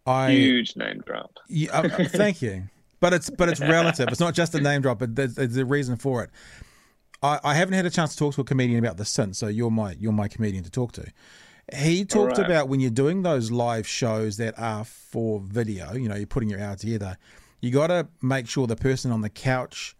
I 0.06 0.32
Huge 0.32 0.76
name 0.76 1.02
drop. 1.06 1.38
Yeah, 1.48 1.80
uh, 1.80 2.06
thank 2.06 2.42
you. 2.42 2.70
But 3.00 3.14
it's 3.14 3.30
but 3.30 3.50
it's 3.50 3.62
relative. 3.62 4.10
It's 4.10 4.20
not 4.20 4.34
just 4.34 4.54
a 4.54 4.62
name 4.62 4.82
drop, 4.82 5.00
but 5.00 5.16
there's, 5.16 5.36
there's 5.36 5.58
a 5.58 5.66
reason 5.66 5.96
for 5.96 6.24
it. 6.24 6.30
I, 7.22 7.40
I 7.44 7.54
haven't 7.56 7.74
had 7.74 7.86
a 7.86 7.90
chance 7.90 8.14
to 8.14 8.18
talk 8.18 8.36
to 8.36 8.42
a 8.42 8.44
comedian 8.44 8.80
about 8.80 8.98
this 8.98 9.10
since, 9.10 9.38
so 9.38 9.48
you're 9.48 9.72
my 9.72 9.96
you're 10.00 10.12
my 10.12 10.28
comedian 10.28 10.64
to 10.64 10.70
talk 10.70 10.92
to. 10.94 11.06
He 11.76 12.04
talked 12.04 12.38
right. 12.38 12.46
about 12.46 12.68
when 12.68 12.80
you're 12.80 12.90
doing 12.90 13.22
those 13.22 13.52
live 13.52 13.88
shows 13.88 14.38
that 14.38 14.58
are 14.58 14.84
for 14.86 15.40
video, 15.40 15.94
you 15.94 16.10
know, 16.10 16.16
you're 16.16 16.26
putting 16.26 16.50
your 16.50 16.60
hour 16.60 16.76
together, 16.76 17.18
you 17.62 17.72
got 17.72 17.88
to 17.88 18.08
make 18.22 18.48
sure 18.48 18.66
the 18.66 18.76
person 18.76 19.12
on 19.12 19.22
the 19.22 19.30
couch 19.30 19.96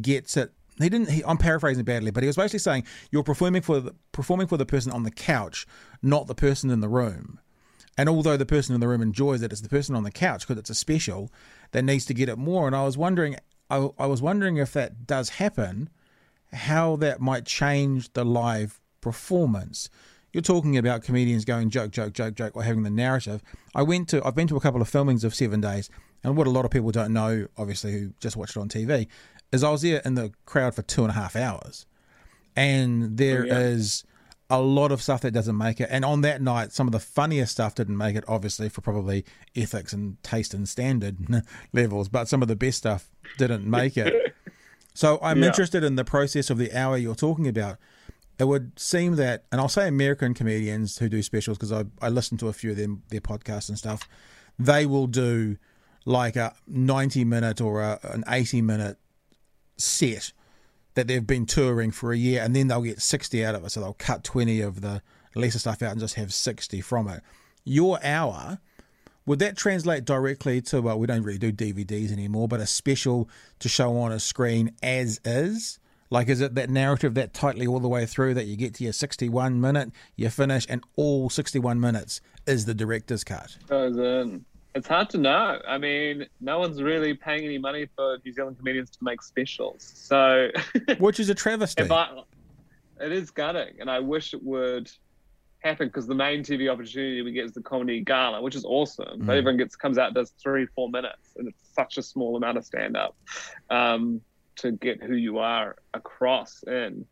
gets 0.00 0.36
it. 0.36 0.52
He 0.78 0.88
didn't. 0.88 1.10
He, 1.10 1.22
I'm 1.24 1.36
paraphrasing 1.36 1.84
badly, 1.84 2.10
but 2.10 2.22
he 2.22 2.26
was 2.26 2.36
basically 2.36 2.60
saying 2.60 2.84
you're 3.10 3.22
performing 3.22 3.62
for 3.62 3.80
the, 3.80 3.94
performing 4.12 4.46
for 4.46 4.56
the 4.56 4.64
person 4.64 4.90
on 4.90 5.02
the 5.02 5.10
couch, 5.10 5.66
not 6.02 6.28
the 6.28 6.34
person 6.34 6.70
in 6.70 6.80
the 6.80 6.88
room. 6.88 7.40
And 7.98 8.08
although 8.08 8.38
the 8.38 8.46
person 8.46 8.74
in 8.74 8.80
the 8.80 8.88
room 8.88 9.02
enjoys 9.02 9.42
it, 9.42 9.52
it's 9.52 9.60
the 9.60 9.68
person 9.68 9.94
on 9.94 10.02
the 10.02 10.10
couch 10.10 10.46
because 10.46 10.58
it's 10.58 10.70
a 10.70 10.74
special 10.74 11.30
that 11.72 11.82
needs 11.82 12.06
to 12.06 12.14
get 12.14 12.30
it 12.30 12.38
more. 12.38 12.66
And 12.66 12.74
I 12.74 12.84
was 12.84 12.96
wondering, 12.96 13.36
I, 13.68 13.90
I 13.98 14.06
was 14.06 14.22
wondering 14.22 14.56
if 14.56 14.72
that 14.72 15.06
does 15.06 15.30
happen, 15.30 15.90
how 16.52 16.96
that 16.96 17.20
might 17.20 17.46
change 17.46 18.12
the 18.12 18.24
live 18.24 18.80
performance. 19.00 19.88
You're 20.32 20.42
talking 20.42 20.78
about 20.78 21.02
comedians 21.02 21.44
going 21.44 21.70
joke, 21.70 21.90
joke, 21.90 22.14
joke, 22.14 22.34
joke, 22.34 22.56
or 22.56 22.62
having 22.62 22.84
the 22.84 22.90
narrative. 22.90 23.42
I 23.74 23.82
went 23.82 24.08
to, 24.10 24.24
I've 24.26 24.34
been 24.34 24.48
to 24.48 24.56
a 24.56 24.60
couple 24.60 24.80
of 24.80 24.90
filmings 24.90 25.24
of 25.24 25.34
Seven 25.34 25.60
Days, 25.60 25.90
and 26.24 26.36
what 26.36 26.46
a 26.46 26.50
lot 26.50 26.64
of 26.64 26.70
people 26.70 26.90
don't 26.90 27.12
know, 27.12 27.48
obviously, 27.58 27.92
who 27.92 28.12
just 28.20 28.36
watched 28.36 28.56
it 28.56 28.60
on 28.60 28.68
TV, 28.68 29.08
is 29.52 29.62
I 29.62 29.70
was 29.70 29.82
there 29.82 30.00
in 30.04 30.14
the 30.14 30.32
crowd 30.46 30.74
for 30.74 30.82
two 30.82 31.02
and 31.02 31.10
a 31.10 31.14
half 31.14 31.36
hours, 31.36 31.86
and 32.56 33.18
there 33.18 33.44
oh, 33.50 33.56
is 33.56 34.04
yeah. 34.50 34.56
a 34.56 34.60
lot 34.60 34.90
of 34.92 35.02
stuff 35.02 35.20
that 35.22 35.32
doesn't 35.32 35.56
make 35.58 35.80
it. 35.80 35.88
And 35.90 36.02
on 36.02 36.22
that 36.22 36.40
night, 36.40 36.72
some 36.72 36.88
of 36.88 36.92
the 36.92 37.00
funniest 37.00 37.52
stuff 37.52 37.74
didn't 37.74 37.98
make 37.98 38.16
it, 38.16 38.24
obviously, 38.26 38.70
for 38.70 38.80
probably 38.80 39.26
ethics 39.54 39.92
and 39.92 40.22
taste 40.22 40.54
and 40.54 40.66
standard 40.66 41.44
levels, 41.74 42.08
but 42.08 42.28
some 42.28 42.40
of 42.40 42.48
the 42.48 42.56
best 42.56 42.78
stuff 42.78 43.10
didn't 43.36 43.68
make 43.68 43.98
it. 43.98 44.34
So 44.94 45.18
I'm 45.22 45.40
Yeah. 45.40 45.48
interested 45.48 45.82
in 45.84 45.96
the 45.96 46.04
process 46.04 46.50
of 46.50 46.58
the 46.58 46.72
hour 46.76 46.96
you're 46.96 47.14
talking 47.14 47.48
about. 47.48 47.78
It 48.38 48.44
would 48.44 48.78
seem 48.78 49.16
that, 49.16 49.44
and 49.52 49.60
I'll 49.60 49.68
say 49.68 49.86
American 49.88 50.34
comedians 50.34 50.98
who 50.98 51.08
do 51.08 51.22
specials 51.22 51.58
because 51.58 51.72
I, 51.72 51.84
I 52.00 52.08
listen 52.08 52.38
to 52.38 52.48
a 52.48 52.52
few 52.52 52.70
of 52.72 52.76
them 52.76 53.02
their 53.10 53.20
podcasts 53.20 53.68
and 53.68 53.78
stuff. 53.78 54.08
They 54.58 54.84
will 54.86 55.06
do 55.06 55.56
like 56.04 56.36
a 56.36 56.54
90 56.66 57.24
minute 57.24 57.60
or 57.60 57.80
a, 57.82 58.00
an 58.02 58.24
80 58.26 58.62
minute 58.62 58.98
set 59.76 60.32
that 60.94 61.06
they've 61.08 61.26
been 61.26 61.46
touring 61.46 61.90
for 61.90 62.12
a 62.12 62.16
year, 62.16 62.42
and 62.42 62.54
then 62.54 62.68
they'll 62.68 62.82
get 62.82 63.00
60 63.00 63.44
out 63.44 63.54
of 63.54 63.64
it. 63.64 63.70
So 63.70 63.80
they'll 63.80 63.94
cut 63.94 64.24
20 64.24 64.60
of 64.60 64.80
the 64.80 65.02
lesser 65.34 65.58
stuff 65.58 65.80
out 65.82 65.92
and 65.92 66.00
just 66.00 66.14
have 66.16 66.32
60 66.34 66.80
from 66.82 67.08
it. 67.08 67.22
Your 67.64 67.98
hour, 68.04 68.58
would 69.26 69.38
that 69.38 69.56
translate 69.56 70.04
directly 70.04 70.60
to, 70.62 70.82
well, 70.82 70.98
we 70.98 71.06
don't 71.06 71.22
really 71.22 71.38
do 71.38 71.52
DVDs 71.52 72.12
anymore, 72.12 72.48
but 72.48 72.60
a 72.60 72.66
special 72.66 73.28
to 73.60 73.68
show 73.68 73.96
on 73.96 74.12
a 74.12 74.20
screen 74.20 74.72
as 74.82 75.20
is? 75.24 75.78
Like, 76.10 76.28
is 76.28 76.40
it 76.40 76.54
that 76.56 76.68
narrative 76.68 77.14
that 77.14 77.32
tightly 77.32 77.66
all 77.66 77.80
the 77.80 77.88
way 77.88 78.04
through 78.04 78.34
that 78.34 78.44
you 78.44 78.56
get 78.56 78.74
to 78.74 78.84
your 78.84 78.92
61 78.92 79.60
minute, 79.60 79.90
you 80.16 80.28
finish, 80.28 80.66
and 80.68 80.84
all 80.96 81.30
61 81.30 81.80
minutes 81.80 82.20
is 82.46 82.66
the 82.66 82.74
director's 82.74 83.24
cut? 83.24 83.56
goes 83.66 83.96
in. 83.96 84.44
It's 84.74 84.88
hard 84.88 85.08
to 85.10 85.18
know. 85.18 85.60
I 85.66 85.78
mean, 85.78 86.26
no 86.40 86.58
one's 86.58 86.82
really 86.82 87.14
paying 87.14 87.44
any 87.44 87.58
money 87.58 87.86
for 87.94 88.18
New 88.24 88.32
Zealand 88.32 88.58
comedians 88.58 88.90
to 88.90 88.98
make 89.02 89.22
specials. 89.22 89.90
So 89.94 90.48
Which 90.98 91.20
is 91.20 91.28
a 91.28 91.34
travesty. 91.34 91.82
I, 91.90 92.22
it 93.00 93.12
is 93.12 93.30
gutting, 93.30 93.80
and 93.80 93.90
I 93.90 94.00
wish 94.00 94.34
it 94.34 94.42
would 94.42 94.90
happen 95.62 95.88
because 95.88 96.06
the 96.06 96.14
main 96.14 96.42
TV 96.42 96.70
opportunity 96.70 97.22
we 97.22 97.32
get 97.32 97.44
is 97.44 97.52
the 97.52 97.62
comedy 97.62 98.00
gala, 98.02 98.42
which 98.42 98.54
is 98.54 98.64
awesome. 98.64 99.20
But 99.20 99.34
Mm. 99.34 99.38
everyone 99.38 99.56
gets 99.58 99.76
comes 99.76 99.98
out 99.98 100.14
does 100.14 100.32
three, 100.42 100.66
four 100.74 100.90
minutes, 100.90 101.32
and 101.36 101.48
it's 101.48 101.72
such 101.74 101.98
a 101.98 102.02
small 102.02 102.36
amount 102.36 102.58
of 102.58 102.64
stand 102.64 102.96
up 102.96 103.16
um, 103.70 104.20
to 104.56 104.72
get 104.72 105.02
who 105.02 105.14
you 105.14 105.38
are 105.38 105.76
across 105.94 106.62
in. 106.66 107.06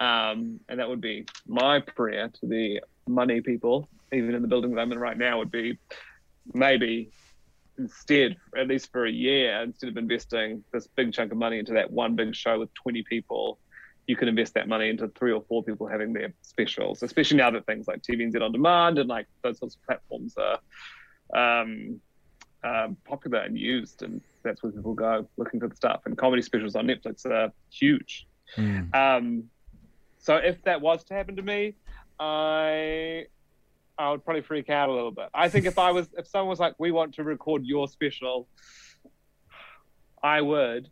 Um, 0.00 0.60
and 0.68 0.80
that 0.80 0.88
would 0.88 1.00
be 1.00 1.24
my 1.46 1.80
prayer 1.80 2.28
to 2.28 2.46
the 2.46 2.80
money 3.06 3.40
people, 3.40 3.88
even 4.12 4.34
in 4.34 4.42
the 4.42 4.48
building 4.48 4.74
that 4.74 4.80
I'm 4.80 4.92
in 4.92 4.98
right 4.98 5.16
now, 5.16 5.38
would 5.38 5.52
be 5.52 5.78
maybe 6.52 7.10
instead, 7.78 8.36
at 8.56 8.68
least 8.68 8.90
for 8.92 9.04
a 9.06 9.10
year, 9.10 9.62
instead 9.62 9.88
of 9.88 9.96
investing 9.96 10.64
this 10.72 10.86
big 10.96 11.12
chunk 11.12 11.32
of 11.32 11.38
money 11.38 11.58
into 11.58 11.74
that 11.74 11.90
one 11.90 12.16
big 12.16 12.34
show 12.34 12.58
with 12.58 12.70
20 12.82 13.02
people, 13.04 13.58
you 14.06 14.16
can 14.16 14.28
invest 14.28 14.54
that 14.54 14.68
money 14.68 14.88
into 14.90 15.08
three 15.08 15.32
or 15.32 15.42
four 15.48 15.62
people 15.62 15.86
having 15.86 16.12
their 16.12 16.32
specials, 16.42 17.02
especially 17.02 17.38
now 17.38 17.50
that 17.50 17.64
things 17.66 17.88
like 17.88 18.02
TVNZ 18.02 18.40
on 18.42 18.52
demand 18.52 18.98
and 18.98 19.08
like 19.08 19.26
those 19.42 19.58
sorts 19.58 19.76
of 19.76 19.82
platforms 19.82 20.34
are 20.36 20.58
um, 21.34 22.00
um, 22.62 22.96
popular 23.04 23.40
and 23.40 23.58
used, 23.58 24.02
and 24.02 24.20
that's 24.42 24.62
where 24.62 24.72
people 24.72 24.94
go 24.94 25.28
looking 25.36 25.60
for 25.60 25.68
the 25.68 25.76
stuff. 25.76 26.02
And 26.04 26.16
comedy 26.16 26.42
specials 26.42 26.76
on 26.76 26.86
Netflix 26.86 27.24
are 27.26 27.52
huge. 27.70 28.26
Mm. 28.56 28.94
Um, 28.94 29.44
so 30.18 30.36
if 30.36 30.62
that 30.64 30.80
was 30.80 31.04
to 31.04 31.14
happen 31.14 31.36
to 31.36 31.42
me, 31.42 31.74
I 32.18 33.26
I 33.98 34.10
would 34.10 34.24
probably 34.24 34.42
freak 34.42 34.70
out 34.70 34.88
a 34.88 34.92
little 34.92 35.10
bit. 35.10 35.28
I 35.34 35.48
think 35.48 35.66
if 35.66 35.78
I 35.78 35.92
was 35.92 36.08
if 36.16 36.26
someone 36.26 36.48
was 36.48 36.60
like, 36.60 36.74
"We 36.78 36.90
want 36.90 37.14
to 37.14 37.24
record 37.24 37.64
your 37.64 37.88
special," 37.88 38.48
I 40.22 40.40
would. 40.40 40.88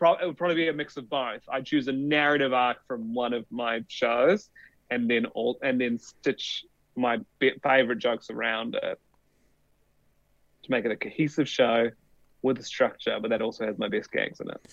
Pro- 0.00 0.14
it 0.16 0.26
would 0.26 0.36
probably 0.38 0.56
be 0.56 0.68
a 0.68 0.72
mix 0.72 0.96
of 0.96 1.08
both. 1.08 1.42
I'd 1.48 1.64
choose 1.66 1.86
a 1.86 1.92
narrative 1.92 2.52
arc 2.52 2.78
from 2.88 3.14
one 3.14 3.32
of 3.34 3.44
my 3.50 3.84
shows, 3.86 4.48
and 4.90 5.08
then 5.08 5.26
all 5.26 5.58
and 5.62 5.80
then 5.80 5.98
stitch 6.00 6.64
my 6.96 7.18
be- 7.38 7.52
favorite 7.62 7.98
jokes 7.98 8.30
around 8.30 8.74
it 8.82 8.98
to 10.62 10.70
make 10.70 10.84
it 10.84 10.90
a 10.90 10.96
cohesive 10.96 11.48
show 11.48 11.90
with 12.42 12.58
a 12.58 12.62
structure, 12.64 13.18
but 13.20 13.28
that 13.30 13.42
also 13.42 13.66
has 13.66 13.78
my 13.78 13.88
best 13.88 14.10
gags 14.10 14.40
in 14.40 14.48
it. 14.50 14.68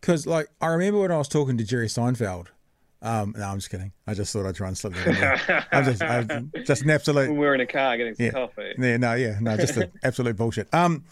Because, 0.00 0.26
like, 0.26 0.48
I 0.60 0.68
remember 0.68 1.00
when 1.00 1.12
I 1.12 1.18
was 1.18 1.28
talking 1.28 1.56
to 1.58 1.64
Jerry 1.64 1.86
Seinfeld. 1.88 2.46
Um, 3.02 3.34
no, 3.36 3.44
I'm 3.44 3.58
just 3.58 3.68
kidding. 3.70 3.92
I 4.06 4.14
just 4.14 4.32
thought 4.32 4.46
I'd 4.46 4.54
try 4.54 4.68
and 4.68 4.78
slip 4.78 4.94
that 4.94 5.06
in 5.06 5.14
there. 5.14 5.66
I'm 5.72 5.84
just, 5.84 6.02
I'm 6.02 6.52
just 6.64 6.82
an 6.82 6.90
absolute. 6.90 7.34
we're 7.34 7.54
in 7.54 7.60
a 7.60 7.66
car 7.66 7.98
getting 7.98 8.14
some 8.14 8.24
Yeah. 8.26 8.32
coffee. 8.32 8.72
Yeah, 8.78 8.96
no, 8.96 9.12
yeah, 9.12 9.36
no, 9.42 9.56
just 9.58 9.76
an 9.76 9.92
absolute 10.02 10.36
bullshit. 10.36 10.72
Um, 10.72 11.04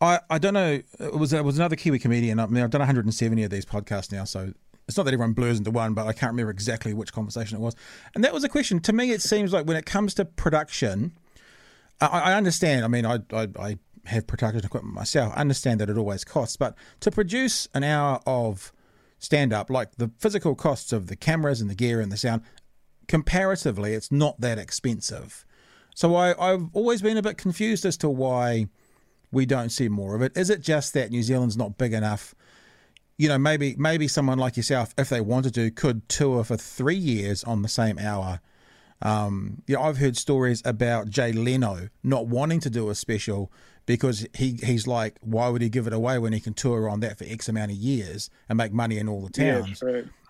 I, 0.00 0.20
I 0.30 0.38
don't 0.38 0.54
know. 0.54 0.80
It 1.00 1.14
was 1.14 1.32
it 1.32 1.44
was 1.44 1.58
another 1.58 1.76
Kiwi 1.76 1.98
comedian. 1.98 2.38
I 2.38 2.46
mean, 2.46 2.62
I've 2.62 2.70
done 2.70 2.80
170 2.80 3.42
of 3.42 3.50
these 3.50 3.64
podcasts 3.64 4.12
now, 4.12 4.24
so 4.24 4.52
it's 4.86 4.96
not 4.96 5.04
that 5.04 5.12
everyone 5.12 5.32
blurs 5.32 5.58
into 5.58 5.70
one, 5.70 5.94
but 5.94 6.06
I 6.06 6.12
can't 6.12 6.32
remember 6.32 6.50
exactly 6.50 6.94
which 6.94 7.12
conversation 7.12 7.56
it 7.56 7.60
was. 7.60 7.74
And 8.14 8.22
that 8.24 8.32
was 8.32 8.44
a 8.44 8.48
question. 8.48 8.80
To 8.80 8.92
me, 8.92 9.10
it 9.10 9.22
seems 9.22 9.52
like 9.52 9.66
when 9.66 9.76
it 9.76 9.86
comes 9.86 10.14
to 10.14 10.24
production, 10.24 11.12
I, 12.00 12.06
I 12.06 12.34
understand. 12.34 12.84
I 12.84 12.88
mean, 12.88 13.04
I, 13.04 13.18
I 13.32 13.48
I 13.58 13.78
have 14.06 14.26
production 14.26 14.64
equipment 14.64 14.94
myself. 14.94 15.32
I 15.36 15.40
understand 15.40 15.80
that 15.80 15.90
it 15.90 15.98
always 15.98 16.24
costs, 16.24 16.56
but 16.56 16.74
to 17.00 17.10
produce 17.10 17.68
an 17.74 17.84
hour 17.84 18.20
of 18.26 18.72
stand 19.18 19.52
up, 19.52 19.68
like 19.68 19.96
the 19.96 20.10
physical 20.18 20.54
costs 20.54 20.92
of 20.92 21.08
the 21.08 21.16
cameras 21.16 21.60
and 21.60 21.68
the 21.68 21.74
gear 21.74 22.00
and 22.00 22.12
the 22.12 22.16
sound, 22.16 22.42
comparatively, 23.08 23.94
it's 23.94 24.12
not 24.12 24.40
that 24.40 24.58
expensive. 24.58 25.44
So 25.94 26.14
I, 26.14 26.52
I've 26.52 26.68
always 26.72 27.02
been 27.02 27.16
a 27.16 27.22
bit 27.22 27.36
confused 27.36 27.84
as 27.84 27.96
to 27.98 28.08
why 28.08 28.68
we 29.30 29.46
don't 29.46 29.70
see 29.70 29.88
more 29.88 30.14
of 30.14 30.22
it. 30.22 30.36
Is 30.36 30.50
it 30.50 30.60
just 30.60 30.94
that 30.94 31.10
New 31.10 31.22
Zealand's 31.22 31.56
not 31.56 31.76
big 31.78 31.92
enough? 31.92 32.34
You 33.16 33.28
know, 33.28 33.38
maybe 33.38 33.74
maybe 33.78 34.06
someone 34.08 34.38
like 34.38 34.56
yourself, 34.56 34.94
if 34.96 35.08
they 35.08 35.20
wanted 35.20 35.54
to, 35.54 35.70
could 35.70 36.08
tour 36.08 36.44
for 36.44 36.56
three 36.56 36.94
years 36.96 37.42
on 37.44 37.62
the 37.62 37.68
same 37.68 37.98
hour. 37.98 38.40
Um, 39.00 39.62
you 39.66 39.76
know, 39.76 39.82
I've 39.82 39.98
heard 39.98 40.16
stories 40.16 40.62
about 40.64 41.08
Jay 41.08 41.32
Leno 41.32 41.88
not 42.02 42.26
wanting 42.26 42.60
to 42.60 42.70
do 42.70 42.90
a 42.90 42.94
special 42.94 43.52
because 43.86 44.26
he 44.34 44.58
he's 44.62 44.86
like, 44.86 45.16
why 45.20 45.48
would 45.48 45.62
he 45.62 45.68
give 45.68 45.86
it 45.86 45.92
away 45.92 46.18
when 46.18 46.32
he 46.32 46.40
can 46.40 46.54
tour 46.54 46.88
on 46.88 47.00
that 47.00 47.18
for 47.18 47.24
X 47.24 47.48
amount 47.48 47.70
of 47.70 47.76
years 47.76 48.30
and 48.48 48.56
make 48.56 48.72
money 48.72 48.98
in 48.98 49.08
all 49.08 49.22
the 49.22 49.30
towns? 49.30 49.82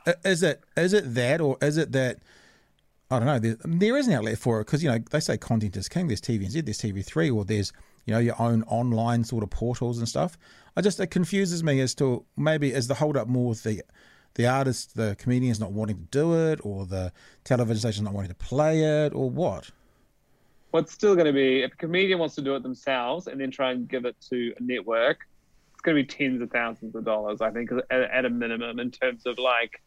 I- 0.07 0.15
Is 0.25 0.43
it 0.43 0.63
is 0.77 0.93
it 0.95 1.15
that 1.15 1.41
or 1.41 1.59
is 1.61 1.77
it 1.77 1.93
that 1.93 2.19
I 3.11 3.19
don't 3.19 3.27
know. 3.27 3.39
There, 3.39 3.57
there 3.65 3.97
is 3.97 4.07
an 4.07 4.13
outlet 4.15 4.39
for 4.39 4.61
it 4.61 4.67
because 4.67 4.83
you 4.83 4.91
know 4.91 4.99
they 5.11 5.21
say 5.21 5.37
content 5.39 5.77
is 5.77 5.89
king. 5.89 6.09
There's 6.09 6.21
TVNZ, 6.21 6.65
there's 6.65 6.79
TV3, 6.81 7.35
or 7.35 7.45
there's 7.45 7.73
you 8.09 8.15
know, 8.15 8.21
your 8.21 8.41
own 8.41 8.63
online 8.63 9.23
sort 9.23 9.43
of 9.43 9.51
portals 9.51 9.99
and 9.99 10.09
stuff. 10.09 10.39
I 10.75 10.81
just 10.81 10.99
it 10.99 11.09
confuses 11.09 11.63
me 11.63 11.79
as 11.81 11.95
to 11.97 12.25
maybe 12.39 12.73
is 12.73 12.89
the 12.89 12.95
hold 12.95 13.19
up 13.19 13.29
more 13.29 13.51
with 13.51 13.63
the 13.65 13.83
the 14.35 14.47
artist, 14.47 14.97
the 14.97 15.15
comedians 15.19 15.61
not 15.61 15.73
wanting 15.73 15.97
to 15.97 16.05
do 16.05 16.35
it, 16.51 16.59
or 16.63 16.87
the 16.87 17.13
television 17.45 17.81
station 17.81 18.05
not 18.05 18.15
wanting 18.15 18.31
to 18.31 18.35
play 18.35 19.05
it, 19.05 19.13
or 19.15 19.29
what? 19.29 19.71
What's 20.71 20.93
still 20.93 21.15
going 21.17 21.27
to 21.27 21.35
be 21.35 21.63
if 21.63 21.75
a 21.75 21.77
comedian 21.77 22.19
wants 22.19 22.35
to 22.37 22.41
do 22.41 22.55
it 22.55 22.63
themselves 22.63 23.27
and 23.27 23.39
then 23.39 23.51
try 23.51 23.73
and 23.73 23.87
give 23.87 24.07
it 24.07 24.17
to 24.31 24.55
a 24.59 24.63
network, 24.63 25.27
it's 25.75 25.83
going 25.83 25.95
to 25.95 26.03
be 26.03 26.07
tens 26.07 26.41
of 26.41 26.51
thousands 26.51 26.95
of 26.95 27.05
dollars, 27.05 27.43
I 27.43 27.51
think, 27.51 27.71
at, 27.91 28.01
at 28.01 28.25
a 28.25 28.31
minimum 28.31 28.79
in 28.79 28.91
terms 28.91 29.27
of 29.27 29.39
like 29.39 29.83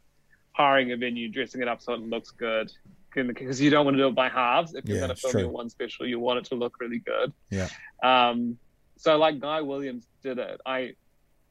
hiring 0.52 0.92
a 0.92 0.98
venue, 0.98 1.28
dressing 1.28 1.62
it 1.64 1.68
up 1.68 1.82
so 1.82 1.94
it 1.94 2.02
looks 2.02 2.30
good, 2.30 2.72
because 3.14 3.62
you 3.62 3.70
don't 3.70 3.86
want 3.86 3.98
to 3.98 4.04
do 4.04 4.08
it 4.08 4.16
by 4.16 4.30
halves. 4.30 4.74
If 4.74 4.86
you're 4.86 4.98
yeah, 4.98 5.08
going 5.08 5.16
to 5.16 5.22
film 5.22 5.32
true. 5.32 5.42
your 5.42 5.50
one 5.50 5.70
special, 5.70 6.08
you 6.08 6.20
want 6.20 6.40
it 6.40 6.46
to 6.46 6.56
look 6.56 6.80
really 6.80 7.00
good. 7.00 7.34
Yeah. 7.50 7.68
Um, 8.04 8.58
so 8.98 9.18
like 9.18 9.40
Guy 9.40 9.62
Williams 9.62 10.06
did 10.22 10.38
it. 10.38 10.62
I 10.66 10.94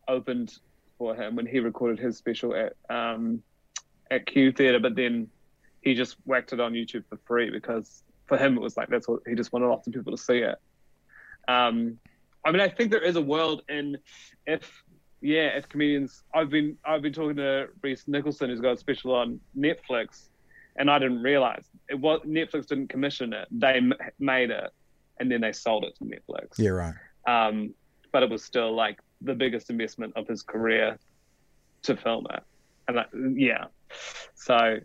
opened 0.08 0.56
for 0.98 1.14
him 1.14 1.36
when 1.36 1.46
he 1.46 1.60
recorded 1.60 1.98
his 1.98 2.16
special 2.16 2.54
at 2.54 2.74
um, 2.94 3.42
at 4.10 4.26
Q 4.26 4.52
Theatre, 4.52 4.80
but 4.80 4.94
then 4.94 5.28
he 5.82 5.94
just 5.94 6.16
whacked 6.24 6.52
it 6.52 6.60
on 6.60 6.72
YouTube 6.72 7.04
for 7.08 7.18
free 7.26 7.50
because 7.50 8.02
for 8.26 8.36
him 8.36 8.56
it 8.56 8.60
was 8.60 8.76
like 8.76 8.88
that's 8.88 9.08
what 9.08 9.20
he 9.26 9.34
just 9.34 9.52
wanted 9.52 9.66
lots 9.66 9.86
of 9.86 9.92
people 9.92 10.16
to 10.16 10.22
see 10.22 10.38
it. 10.38 10.56
Um, 11.48 11.98
I 12.44 12.52
mean, 12.52 12.60
I 12.60 12.68
think 12.68 12.90
there 12.90 13.02
is 13.02 13.16
a 13.16 13.22
world 13.22 13.62
in 13.68 13.98
if 14.46 14.82
yeah, 15.20 15.48
if 15.56 15.68
comedians. 15.68 16.22
I've 16.34 16.50
been 16.50 16.78
I've 16.84 17.02
been 17.02 17.12
talking 17.12 17.36
to 17.36 17.68
Rhys 17.82 18.04
Nicholson 18.06 18.50
who's 18.50 18.60
got 18.60 18.72
a 18.72 18.76
special 18.76 19.14
on 19.14 19.40
Netflix, 19.56 20.28
and 20.76 20.90
I 20.90 20.98
didn't 20.98 21.22
realize 21.22 21.64
it 21.88 21.96
was 21.98 22.20
Netflix 22.26 22.66
didn't 22.66 22.88
commission 22.88 23.32
it; 23.32 23.48
they 23.50 23.74
m- 23.74 23.94
made 24.18 24.50
it, 24.50 24.70
and 25.18 25.30
then 25.30 25.40
they 25.40 25.52
sold 25.52 25.84
it 25.84 25.96
to 25.96 26.04
Netflix. 26.04 26.58
Yeah, 26.58 26.70
right. 26.70 26.94
Um, 27.26 27.74
but 28.12 28.22
it 28.22 28.30
was 28.30 28.42
still 28.42 28.74
like 28.74 28.98
the 29.20 29.34
biggest 29.34 29.70
investment 29.70 30.12
of 30.16 30.26
his 30.26 30.42
career 30.42 30.98
to 31.82 31.96
film 31.96 32.26
it. 32.30 32.42
And 32.88 32.96
that, 32.96 33.08
yeah, 33.38 33.66
so 34.34 34.78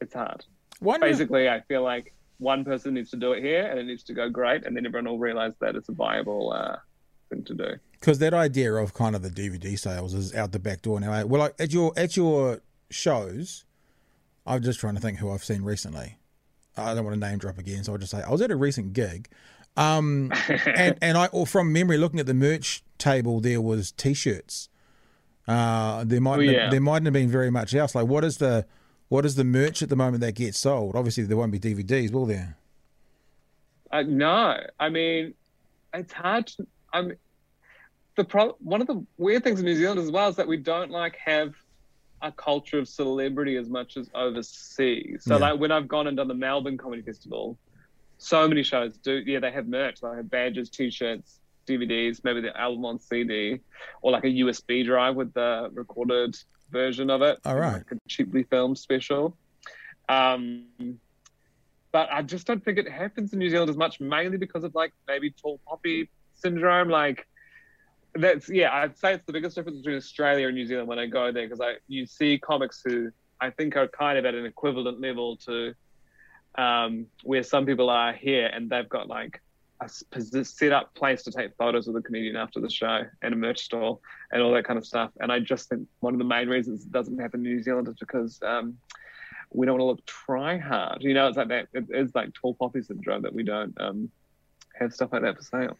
it's 0.00 0.14
hard. 0.14 0.44
Wonder... 0.80 1.06
Basically, 1.06 1.48
I 1.48 1.60
feel 1.60 1.82
like 1.82 2.14
one 2.38 2.64
person 2.64 2.94
needs 2.94 3.10
to 3.10 3.16
do 3.16 3.32
it 3.32 3.42
here 3.42 3.66
and 3.66 3.78
it 3.78 3.84
needs 3.84 4.02
to 4.04 4.14
go 4.14 4.28
great, 4.28 4.64
and 4.64 4.76
then 4.76 4.86
everyone 4.86 5.10
will 5.10 5.18
realize 5.18 5.52
that 5.60 5.76
it's 5.76 5.88
a 5.88 5.92
viable 5.92 6.52
uh, 6.52 6.76
thing 7.28 7.44
to 7.44 7.54
do. 7.54 7.68
Because 7.92 8.18
that 8.20 8.32
idea 8.32 8.72
of 8.74 8.94
kind 8.94 9.14
of 9.14 9.22
the 9.22 9.28
DVD 9.28 9.78
sales 9.78 10.14
is 10.14 10.34
out 10.34 10.52
the 10.52 10.58
back 10.58 10.82
door 10.82 10.98
now. 11.00 11.26
Well, 11.26 11.42
like 11.42 11.54
at 11.58 11.72
your 11.72 11.92
at 11.96 12.16
your 12.16 12.60
shows, 12.88 13.64
I'm 14.46 14.62
just 14.62 14.80
trying 14.80 14.94
to 14.94 15.00
think 15.00 15.18
who 15.18 15.30
I've 15.30 15.44
seen 15.44 15.62
recently. 15.62 16.18
I 16.76 16.94
don't 16.94 17.04
want 17.04 17.20
to 17.20 17.28
name 17.28 17.38
drop 17.38 17.58
again, 17.58 17.84
so 17.84 17.92
I'll 17.92 17.98
just 17.98 18.12
say 18.12 18.22
I 18.22 18.30
was 18.30 18.40
at 18.40 18.50
a 18.50 18.56
recent 18.56 18.92
gig 18.92 19.28
um, 19.76 20.32
and 20.66 20.96
and 21.00 21.18
I, 21.18 21.26
or 21.26 21.46
from 21.46 21.72
memory, 21.72 21.98
looking 21.98 22.20
at 22.20 22.26
the 22.26 22.34
merch 22.34 22.82
table, 22.98 23.40
there 23.40 23.60
was 23.60 23.92
T-shirts. 23.92 24.68
Uh, 25.48 26.04
there 26.04 26.20
might 26.20 26.40
yeah. 26.42 26.62
have, 26.62 26.70
there 26.70 26.80
mightn't 26.80 27.06
have 27.06 27.14
been 27.14 27.30
very 27.30 27.50
much 27.50 27.74
else. 27.74 27.94
Like, 27.94 28.06
what 28.06 28.24
is 28.24 28.38
the 28.38 28.66
what 29.08 29.24
is 29.24 29.34
the 29.34 29.44
merch 29.44 29.82
at 29.82 29.88
the 29.88 29.96
moment 29.96 30.20
that 30.20 30.32
gets 30.32 30.58
sold? 30.58 30.94
Obviously, 30.94 31.24
there 31.24 31.36
won't 31.36 31.52
be 31.52 31.58
DVDs, 31.58 32.12
will 32.12 32.26
there? 32.26 32.56
Uh, 33.90 34.02
no, 34.02 34.56
I 34.78 34.88
mean, 34.88 35.34
it's 35.92 36.12
hard. 36.12 36.46
To, 36.48 36.66
I'm 36.92 37.12
the 38.16 38.24
pro- 38.24 38.56
one 38.60 38.80
of 38.80 38.86
the 38.86 39.04
weird 39.18 39.42
things 39.42 39.58
in 39.58 39.64
New 39.64 39.74
Zealand 39.74 39.98
as 39.98 40.10
well 40.10 40.28
is 40.28 40.36
that 40.36 40.46
we 40.46 40.56
don't 40.56 40.90
like 40.90 41.16
have 41.16 41.54
a 42.22 42.32
culture 42.32 42.78
of 42.78 42.88
celebrity 42.88 43.56
as 43.56 43.68
much 43.68 43.96
as 43.96 44.10
overseas. 44.14 45.24
So, 45.24 45.34
yeah. 45.34 45.40
like 45.40 45.60
when 45.60 45.72
I've 45.72 45.88
gone 45.88 46.06
and 46.06 46.16
done 46.16 46.28
the 46.28 46.34
Melbourne 46.34 46.76
Comedy 46.76 47.02
Festival, 47.02 47.58
so 48.18 48.46
many 48.46 48.62
shows 48.62 48.96
do. 48.98 49.22
Yeah, 49.24 49.40
they 49.40 49.50
have 49.50 49.66
merch. 49.66 50.00
They 50.00 50.08
have 50.08 50.30
badges, 50.30 50.68
t-shirts, 50.68 51.40
DVDs, 51.66 52.22
maybe 52.22 52.40
the 52.40 52.56
album 52.58 52.84
on 52.84 52.98
CD, 52.98 53.60
or 54.02 54.12
like 54.12 54.24
a 54.24 54.28
USB 54.28 54.84
drive 54.84 55.16
with 55.16 55.32
the 55.32 55.70
recorded 55.72 56.36
version 56.70 57.10
of 57.10 57.22
it. 57.22 57.38
All 57.44 57.56
right, 57.56 57.74
like 57.74 57.92
a 57.92 57.96
cheaply 58.08 58.42
filmed 58.44 58.78
special. 58.78 59.36
Um, 60.08 60.66
but 61.92 62.08
I 62.12 62.22
just 62.22 62.46
don't 62.46 62.64
think 62.64 62.78
it 62.78 62.88
happens 62.88 63.32
in 63.32 63.38
New 63.38 63.50
Zealand 63.50 63.70
as 63.70 63.76
much, 63.76 64.00
mainly 64.00 64.36
because 64.36 64.64
of 64.64 64.74
like 64.74 64.92
maybe 65.08 65.30
tall 65.30 65.58
poppy 65.66 66.08
syndrome. 66.34 66.88
Like 66.88 67.26
that's 68.14 68.48
yeah, 68.48 68.72
I'd 68.72 68.96
say 68.98 69.14
it's 69.14 69.26
the 69.26 69.32
biggest 69.32 69.56
difference 69.56 69.78
between 69.78 69.96
Australia 69.96 70.46
and 70.46 70.56
New 70.56 70.66
Zealand 70.66 70.88
when 70.88 70.98
I 70.98 71.06
go 71.06 71.32
there 71.32 71.46
because 71.46 71.60
I 71.60 71.76
you 71.88 72.06
see 72.06 72.38
comics 72.38 72.82
who 72.84 73.10
I 73.40 73.50
think 73.50 73.76
are 73.76 73.88
kind 73.88 74.18
of 74.18 74.24
at 74.24 74.34
an 74.34 74.44
equivalent 74.44 75.00
level 75.00 75.36
to 75.38 75.74
um, 76.56 77.06
where 77.22 77.42
some 77.42 77.66
people 77.66 77.90
are 77.90 78.12
here 78.12 78.46
and 78.46 78.68
they've 78.68 78.88
got 78.88 79.08
like 79.08 79.40
a 79.80 79.88
set 79.88 80.72
up 80.72 80.94
place 80.94 81.22
to 81.22 81.30
take 81.30 81.56
photos 81.56 81.88
of 81.88 81.94
the 81.94 82.02
comedian 82.02 82.36
after 82.36 82.60
the 82.60 82.68
show 82.68 83.02
and 83.22 83.32
a 83.32 83.36
merch 83.36 83.60
store 83.60 83.98
and 84.30 84.42
all 84.42 84.52
that 84.52 84.64
kind 84.64 84.78
of 84.78 84.84
stuff. 84.86 85.10
And 85.20 85.32
I 85.32 85.38
just 85.38 85.68
think 85.68 85.88
one 86.00 86.12
of 86.12 86.18
the 86.18 86.24
main 86.24 86.48
reasons 86.48 86.84
it 86.84 86.92
doesn't 86.92 87.18
happen 87.18 87.44
in 87.46 87.54
New 87.54 87.62
Zealand 87.62 87.88
is 87.88 87.94
because 87.98 88.38
um, 88.42 88.76
we 89.52 89.66
don't 89.66 89.78
want 89.78 89.80
to 89.80 89.86
look 89.86 90.06
try 90.06 90.58
hard. 90.58 91.02
You 91.02 91.14
know, 91.14 91.28
it's 91.28 91.36
like 91.36 91.48
that. 91.48 91.68
It 91.72 91.86
is 91.90 92.14
like 92.14 92.34
tall 92.34 92.54
poppy 92.54 92.82
syndrome 92.82 93.22
that 93.22 93.32
we 93.32 93.42
don't 93.42 93.78
um, 93.80 94.10
have 94.78 94.92
stuff 94.92 95.12
like 95.12 95.22
that 95.22 95.36
for 95.36 95.42
sale. 95.42 95.76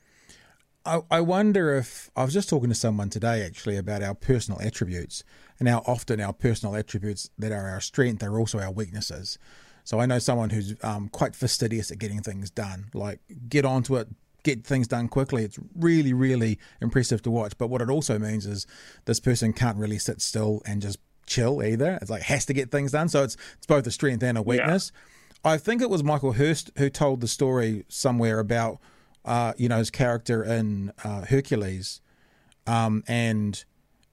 I, 0.91 1.03
I 1.09 1.21
wonder 1.21 1.77
if 1.77 2.11
I 2.17 2.25
was 2.25 2.35
just 2.35 2.49
talking 2.49 2.69
to 2.69 2.75
someone 2.75 3.11
today 3.11 3.47
actually 3.47 3.77
about 3.77 4.03
our 4.03 4.15
personal 4.15 4.61
attributes 4.61 5.23
and 5.61 5.69
how 5.69 5.85
often 5.87 6.21
our 6.21 6.33
personal 6.33 6.75
attributes 6.75 7.31
that 7.39 7.53
are 7.53 7.69
our 7.69 7.81
strength 7.81 8.25
are 8.25 8.41
also 8.41 8.59
our 8.59 8.73
weaknesses. 8.73 9.39
So 9.85 10.01
I 10.01 10.07
know 10.07 10.19
someone 10.19 10.51
who's 10.51 10.75
um, 10.83 11.09
quite 11.09 11.37
fastidious 11.37 11.93
at 11.93 12.01
getting 12.01 12.23
things 12.23 12.51
done. 12.51 12.91
Like 12.93 13.21
get 13.49 13.65
onto 13.65 13.97
it, 13.97 14.09
get 14.43 14.67
things 14.67 14.89
done 14.89 15.07
quickly. 15.07 15.45
It's 15.45 15.61
really, 15.77 16.13
really 16.13 16.59
impressive 16.81 17.23
to 17.23 17.31
watch. 17.31 17.57
But 17.57 17.69
what 17.69 17.83
it 17.83 17.89
also 17.89 18.19
means 18.19 18.45
is 18.45 18.67
this 19.05 19.21
person 19.21 19.53
can't 19.53 19.79
really 19.79 19.99
sit 19.99 20.21
still 20.21 20.61
and 20.67 20.83
just 20.83 20.99
chill 21.25 21.63
either. 21.63 22.01
It's 22.03 22.11
like 22.11 22.23
has 22.23 22.47
to 22.47 22.53
get 22.53 22.73
things 22.73 22.91
done. 22.91 23.09
So 23.09 23.23
it's 23.23 23.37
it's 23.59 23.67
both 23.67 23.87
a 23.87 23.93
strength 23.93 24.25
and 24.25 24.37
a 24.37 24.43
weakness. 24.43 24.91
Yeah. 24.93 25.53
I 25.53 25.57
think 25.57 25.83
it 25.83 25.89
was 25.89 26.03
Michael 26.03 26.33
Hirst 26.33 26.73
who 26.77 26.91
told 26.91 27.21
the 27.21 27.29
story 27.29 27.85
somewhere 27.89 28.41
about 28.41 28.81
uh, 29.25 29.53
you 29.57 29.69
know 29.69 29.79
his 29.79 29.91
character 29.91 30.43
in 30.43 30.93
uh, 31.05 31.25
Hercules, 31.27 32.01
um, 32.67 33.03
and 33.07 33.65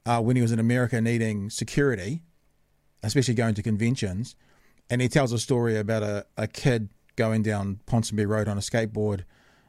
uh, 0.05 0.21
when 0.21 0.35
he 0.35 0.41
was 0.41 0.51
in 0.51 0.59
America 0.59 0.99
needing 1.01 1.49
security, 1.49 2.23
especially 3.03 3.33
going 3.33 3.55
to 3.55 3.63
conventions 3.63 4.35
and 4.89 5.01
he 5.01 5.07
tells 5.07 5.31
a 5.31 5.39
story 5.39 5.77
about 5.77 6.03
a, 6.03 6.25
a 6.37 6.47
kid 6.47 6.89
going 7.15 7.43
down 7.43 7.79
Ponsonby 7.87 8.27
Road 8.27 8.47
on 8.47 8.57
a 8.57 8.61
skateboard. 8.61 9.23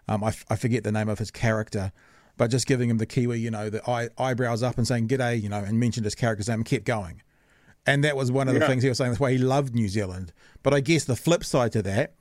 Um, 0.07 0.23
I, 0.25 0.29
f- 0.29 0.45
I 0.49 0.57
forget 0.57 0.85
the 0.85 0.93
name 0.93 1.09
of 1.09 1.19
his 1.19 1.31
character, 1.31 1.93
but 2.37 2.51
just 2.51 2.67
giving 2.67 2.89
him 2.89 2.99
the 2.99 3.07
Kiwi, 3.07 3.41
you 3.41 3.51
know, 3.51 3.69
the 3.69 3.89
eye, 3.89 4.09
eyebrows 4.17 4.63
up 4.63 4.79
and 4.79 4.87
saying 4.87 5.09
"G'day," 5.09 5.43
you 5.43 5.49
know, 5.49 5.59
and 5.59 5.79
mentioned 5.79 6.05
his 6.05 6.15
character's 6.15 6.49
name 6.49 6.61
and 6.61 6.65
kept 6.65 6.85
going. 6.85 7.23
And 7.87 8.05
that 8.05 8.17
was 8.17 8.31
one 8.31 8.49
of 8.49 8.55
the 8.55 8.67
things 8.67 8.83
he 8.83 8.89
was 8.89 8.99
saying. 8.99 9.13
That's 9.13 9.21
why 9.21 9.33
he 9.33 9.39
loved 9.39 9.75
New 9.75 9.89
Zealand. 9.89 10.33
But 10.63 10.75
I 10.75 10.81
guess 10.81 11.05
the 11.05 11.17
flip 11.17 11.43
side 11.43 11.73
to 11.73 11.83
that 11.83 12.15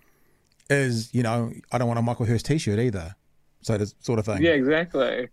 is, 0.69 1.13
you 1.13 1.23
know, 1.23 1.51
I 1.71 1.77
don't 1.77 1.87
want 1.87 1.99
a 1.99 2.03
Michael 2.03 2.25
Hurst 2.25 2.45
T-shirt 2.45 2.79
either. 2.79 3.15
So 3.61 3.77
this 3.77 3.95
sort 3.99 4.19
of 4.19 4.25
thing. 4.25 4.41
Yeah, 4.41 4.51
exactly. 4.51 5.29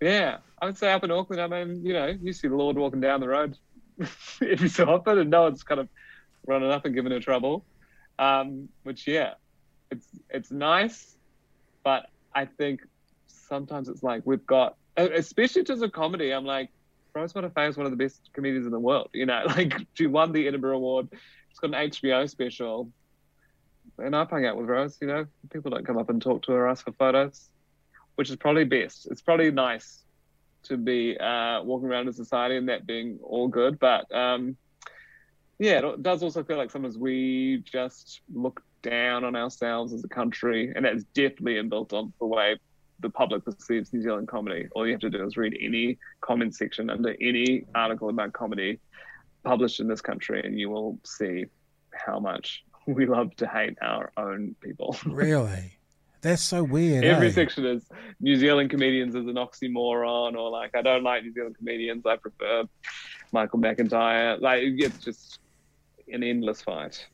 Yeah, 0.00 0.38
I 0.60 0.66
would 0.66 0.76
say 0.76 0.92
up 0.92 1.04
in 1.04 1.10
Auckland, 1.10 1.40
I 1.40 1.46
mean, 1.46 1.84
you 1.84 1.92
know, 1.92 2.06
you 2.06 2.32
see 2.32 2.48
the 2.48 2.56
Lorde 2.56 2.76
walking 2.76 3.00
down 3.00 3.20
the 3.20 3.28
road 3.28 3.56
every 4.42 4.68
so 4.68 4.84
often, 4.86 5.18
and 5.18 5.30
no 5.30 5.42
one's 5.42 5.62
kind 5.62 5.80
of 5.80 5.88
running 6.46 6.70
up 6.70 6.84
and 6.84 6.94
giving 6.94 7.12
her 7.12 7.20
trouble. 7.20 7.64
Um, 8.18 8.68
which 8.82 9.06
yeah, 9.06 9.34
it's 9.90 10.06
it's 10.30 10.50
nice, 10.50 11.16
but 11.82 12.10
I 12.34 12.46
think 12.46 12.80
sometimes 13.26 13.88
it's 13.88 14.02
like 14.02 14.22
we've 14.24 14.46
got, 14.46 14.76
especially 14.96 15.60
in 15.60 15.66
terms 15.66 15.82
of 15.82 15.92
comedy, 15.92 16.32
I'm 16.32 16.44
like, 16.44 16.70
Rose 17.14 17.32
Matafeo 17.32 17.68
is 17.68 17.76
one 17.76 17.86
of 17.86 17.92
the 17.92 17.96
best 17.96 18.30
comedians 18.32 18.66
in 18.66 18.72
the 18.72 18.80
world. 18.80 19.10
You 19.12 19.26
know, 19.26 19.44
like 19.48 19.74
she 19.94 20.06
won 20.06 20.32
the 20.32 20.46
Edinburgh 20.46 20.76
Award. 20.76 21.08
She's 21.48 21.58
got 21.58 21.74
an 21.74 21.90
HBO 21.90 22.28
special, 22.28 22.90
and 23.98 24.14
I've 24.14 24.30
hung 24.30 24.44
out 24.46 24.56
with 24.56 24.66
Rose. 24.66 24.98
You 25.00 25.08
know, 25.08 25.26
people 25.50 25.70
don't 25.70 25.86
come 25.86 25.98
up 25.98 26.10
and 26.10 26.20
talk 26.20 26.42
to 26.42 26.52
her, 26.52 26.68
ask 26.68 26.84
for 26.84 26.92
photos, 26.92 27.48
which 28.16 28.30
is 28.30 28.36
probably 28.36 28.64
best. 28.64 29.06
It's 29.10 29.22
probably 29.22 29.50
nice 29.50 30.02
to 30.64 30.76
be 30.76 31.16
uh, 31.18 31.62
walking 31.62 31.88
around 31.88 32.08
in 32.08 32.12
society 32.12 32.56
and 32.56 32.68
that 32.68 32.86
being 32.86 33.18
all 33.22 33.48
good, 33.48 33.78
but 33.78 34.12
um, 34.14 34.56
yeah, 35.58 35.86
it 35.86 36.02
does 36.02 36.22
also 36.22 36.44
feel 36.44 36.56
like 36.56 36.70
sometimes 36.70 36.98
we 36.98 37.62
just 37.64 38.20
look 38.32 38.62
down 38.82 39.24
on 39.24 39.34
ourselves 39.34 39.92
as 39.92 40.04
a 40.04 40.08
country, 40.08 40.72
and 40.74 40.84
that's 40.84 41.04
definitely 41.14 41.54
inbuilt 41.54 41.92
on 41.92 42.12
the 42.20 42.26
way 42.26 42.56
the 43.00 43.10
public 43.10 43.44
perceives 43.44 43.92
New 43.92 44.02
Zealand 44.02 44.28
comedy. 44.28 44.68
All 44.72 44.86
you 44.86 44.92
have 44.92 45.00
to 45.00 45.10
do 45.10 45.24
is 45.24 45.36
read 45.36 45.56
any 45.60 45.98
comment 46.20 46.54
section 46.54 46.90
under 46.90 47.14
any 47.20 47.66
article 47.74 48.08
about 48.08 48.32
comedy 48.32 48.80
published 49.44 49.80
in 49.80 49.88
this 49.88 50.00
country, 50.00 50.42
and 50.44 50.58
you 50.58 50.70
will 50.70 50.98
see 51.04 51.46
how 51.92 52.18
much 52.18 52.64
we 52.94 53.06
love 53.06 53.34
to 53.36 53.46
hate 53.46 53.76
our 53.82 54.12
own 54.16 54.54
people. 54.60 54.96
really? 55.06 55.72
That's 56.22 56.42
so 56.42 56.62
weird. 56.62 57.04
Every 57.04 57.28
eh? 57.28 57.32
section 57.32 57.66
is 57.66 57.84
New 58.20 58.36
Zealand 58.36 58.70
comedians 58.70 59.14
is 59.14 59.26
an 59.26 59.34
oxymoron, 59.34 60.34
or 60.34 60.50
like 60.50 60.74
I 60.74 60.82
don't 60.82 61.02
like 61.02 61.22
New 61.22 61.32
Zealand 61.32 61.56
comedians. 61.56 62.04
I 62.06 62.16
prefer 62.16 62.64
Michael 63.32 63.58
McIntyre. 63.58 64.40
Like 64.40 64.62
it's 64.62 64.98
just 64.98 65.38
an 66.12 66.22
endless 66.22 66.62
fight. 66.62 67.06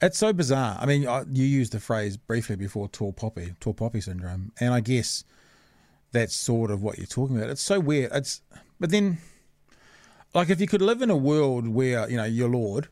It's 0.00 0.18
so 0.18 0.32
bizarre. 0.32 0.76
I 0.80 0.86
mean, 0.86 1.02
you 1.32 1.44
used 1.44 1.72
the 1.72 1.80
phrase 1.80 2.16
briefly 2.16 2.56
before 2.56 2.88
tall 2.88 3.12
poppy, 3.12 3.54
tall 3.60 3.74
poppy 3.74 4.00
syndrome, 4.00 4.52
and 4.60 4.72
I 4.74 4.80
guess 4.80 5.24
that's 6.12 6.34
sort 6.34 6.70
of 6.70 6.82
what 6.82 6.98
you're 6.98 7.06
talking 7.06 7.36
about. 7.36 7.50
It's 7.50 7.62
so 7.62 7.80
weird. 7.80 8.10
It's 8.12 8.40
but 8.80 8.90
then, 8.90 9.18
like, 10.34 10.50
if 10.50 10.60
you 10.60 10.66
could 10.66 10.82
live 10.82 11.02
in 11.02 11.10
a 11.10 11.16
world 11.16 11.68
where 11.68 12.08
you 12.08 12.16
know 12.16 12.24
you're 12.24 12.48
Lorde 12.48 12.88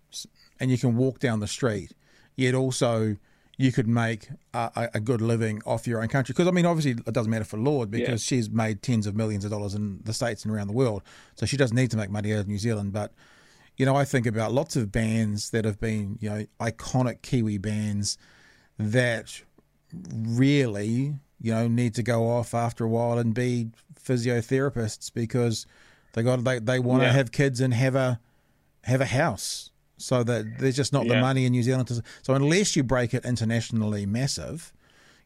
and 0.62 0.70
you 0.70 0.78
can 0.78 0.96
walk 0.96 1.18
down 1.18 1.40
the 1.40 1.48
street, 1.48 1.92
yet 2.36 2.54
also 2.54 3.16
you 3.58 3.72
could 3.72 3.88
make 3.88 4.28
a, 4.54 4.88
a 4.94 5.00
good 5.00 5.20
living 5.20 5.60
off 5.66 5.86
your 5.86 6.00
own 6.00 6.08
country. 6.08 6.32
Because 6.32 6.46
I 6.46 6.52
mean, 6.52 6.64
obviously, 6.64 6.92
it 6.92 7.12
doesn't 7.12 7.30
matter 7.30 7.44
for 7.44 7.58
Lorde 7.58 7.90
because 7.90 8.24
yeah. 8.24 8.36
she's 8.36 8.48
made 8.48 8.80
tens 8.80 9.06
of 9.06 9.14
millions 9.16 9.44
of 9.44 9.50
dollars 9.50 9.74
in 9.74 10.00
the 10.04 10.14
states 10.14 10.44
and 10.44 10.54
around 10.54 10.68
the 10.68 10.72
world, 10.72 11.02
so 11.34 11.44
she 11.44 11.56
doesn't 11.56 11.76
need 11.76 11.90
to 11.90 11.96
make 11.96 12.10
money 12.10 12.32
out 12.32 12.38
of 12.38 12.48
New 12.48 12.58
Zealand, 12.58 12.92
but 12.92 13.12
you 13.76 13.86
know, 13.86 13.96
I 13.96 14.04
think 14.04 14.26
about 14.26 14.52
lots 14.52 14.76
of 14.76 14.92
bands 14.92 15.50
that 15.50 15.64
have 15.64 15.80
been, 15.80 16.18
you 16.20 16.30
know, 16.30 16.46
iconic 16.60 17.22
Kiwi 17.22 17.58
bands 17.58 18.18
that 18.78 19.42
really, 19.92 21.14
you 21.40 21.52
know, 21.52 21.66
need 21.66 21.94
to 21.94 22.02
go 22.02 22.28
off 22.28 22.54
after 22.54 22.84
a 22.84 22.88
while 22.88 23.18
and 23.18 23.34
be 23.34 23.70
physiotherapists 24.00 25.12
because 25.12 25.66
they 26.12 26.22
got 26.22 26.44
they, 26.44 26.60
they 26.60 26.78
want 26.78 27.02
to 27.02 27.06
yeah. 27.06 27.12
have 27.12 27.32
kids 27.32 27.60
and 27.60 27.74
have 27.74 27.96
a 27.96 28.20
have 28.84 29.00
a 29.00 29.06
house. 29.06 29.71
So 30.02 30.22
that 30.24 30.58
there's 30.58 30.76
just 30.76 30.92
not 30.92 31.06
yeah. 31.06 31.14
the 31.14 31.20
money 31.20 31.46
in 31.46 31.52
New 31.52 31.62
Zealand. 31.62 31.88
To, 31.88 32.02
so 32.22 32.34
unless 32.34 32.76
you 32.76 32.82
break 32.82 33.14
it 33.14 33.24
internationally 33.24 34.06
massive, 34.06 34.72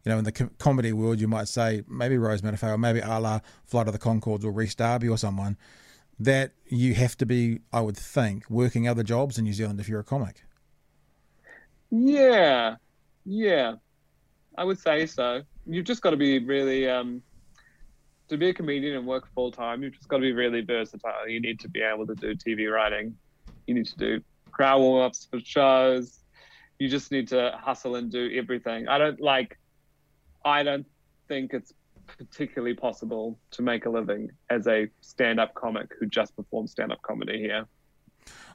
you 0.05 0.13
know, 0.13 0.19
in 0.19 0.25
the 0.25 0.33
com- 0.33 0.51
comedy 0.59 0.93
world, 0.93 1.21
you 1.21 1.29
might 1.29 1.49
say 1.49 1.83
maybe 1.89 2.19
Rose 2.19 2.43
Matafeo, 2.43 2.75
or 2.75 2.79
maybe 2.79 3.01
a 3.01 3.19
la 3.19 3.41
Flight 3.65 3.87
of 3.87 3.93
the 3.93 3.99
Conchords 3.99 4.45
or 4.45 4.53
Rhys 4.53 4.75
Darby 4.75 5.09
or 5.09 5.19
someone 5.19 5.57
that 6.19 6.53
you 6.67 6.95
have 6.95 7.17
to 7.19 7.27
be, 7.27 7.61
I 7.73 7.81
would 7.81 7.97
think, 7.97 8.49
working 8.49 8.89
other 8.89 9.03
jobs 9.03 9.39
in 9.39 9.45
New 9.45 9.53
Zealand 9.53 9.81
if 9.81 9.89
you're 9.89 10.01
a 10.01 10.05
comic. 10.05 10.43
Yeah, 11.91 12.77
yeah, 13.25 13.75
I 14.57 14.65
would 14.65 14.79
say 14.79 15.07
so. 15.07 15.43
You've 15.67 15.85
just 15.85 16.03
got 16.03 16.11
to 16.11 16.17
be 16.17 16.39
really, 16.39 16.89
um, 16.89 17.23
to 18.29 18.37
be 18.37 18.49
a 18.49 18.55
comedian 18.55 18.97
and 18.97 19.07
work 19.07 19.29
full 19.35 19.53
time. 19.53 19.83
You've 19.83 19.95
just 19.95 20.09
got 20.09 20.17
to 20.17 20.23
be 20.23 20.33
really 20.33 20.63
versatile. 20.63 21.29
You 21.29 21.41
need 21.41 21.61
to 21.61 21.69
be 21.69 21.83
able 21.83 22.07
to 22.07 22.15
do 22.15 22.35
TV 22.35 22.71
writing. 22.73 23.17
You 23.67 23.75
need 23.75 23.87
to 23.87 23.97
do 23.97 24.23
crowd 24.57 24.81
warm 24.81 25.05
ups 25.05 25.29
for 25.31 25.39
shows. 25.41 26.21
You 26.79 26.89
just 26.89 27.13
need 27.13 27.29
to 27.29 27.59
hustle 27.63 27.97
and 27.97 28.11
do 28.11 28.31
everything. 28.35 28.89
I 28.89 28.97
don't 28.99 29.21
like. 29.21 29.59
I 30.45 30.63
don't 30.63 30.87
think 31.29 31.53
it's 31.53 31.73
particularly 32.07 32.75
possible 32.75 33.39
to 33.51 33.63
make 33.63 33.85
a 33.85 33.91
living 33.91 34.31
as 34.49 34.67
a 34.67 34.89
stand-up 35.01 35.55
comic 35.55 35.91
who 35.99 36.07
just 36.07 36.37
performs 36.37 36.71
stand-up 36.71 37.03
comedy 37.03 37.39
here. 37.39 37.67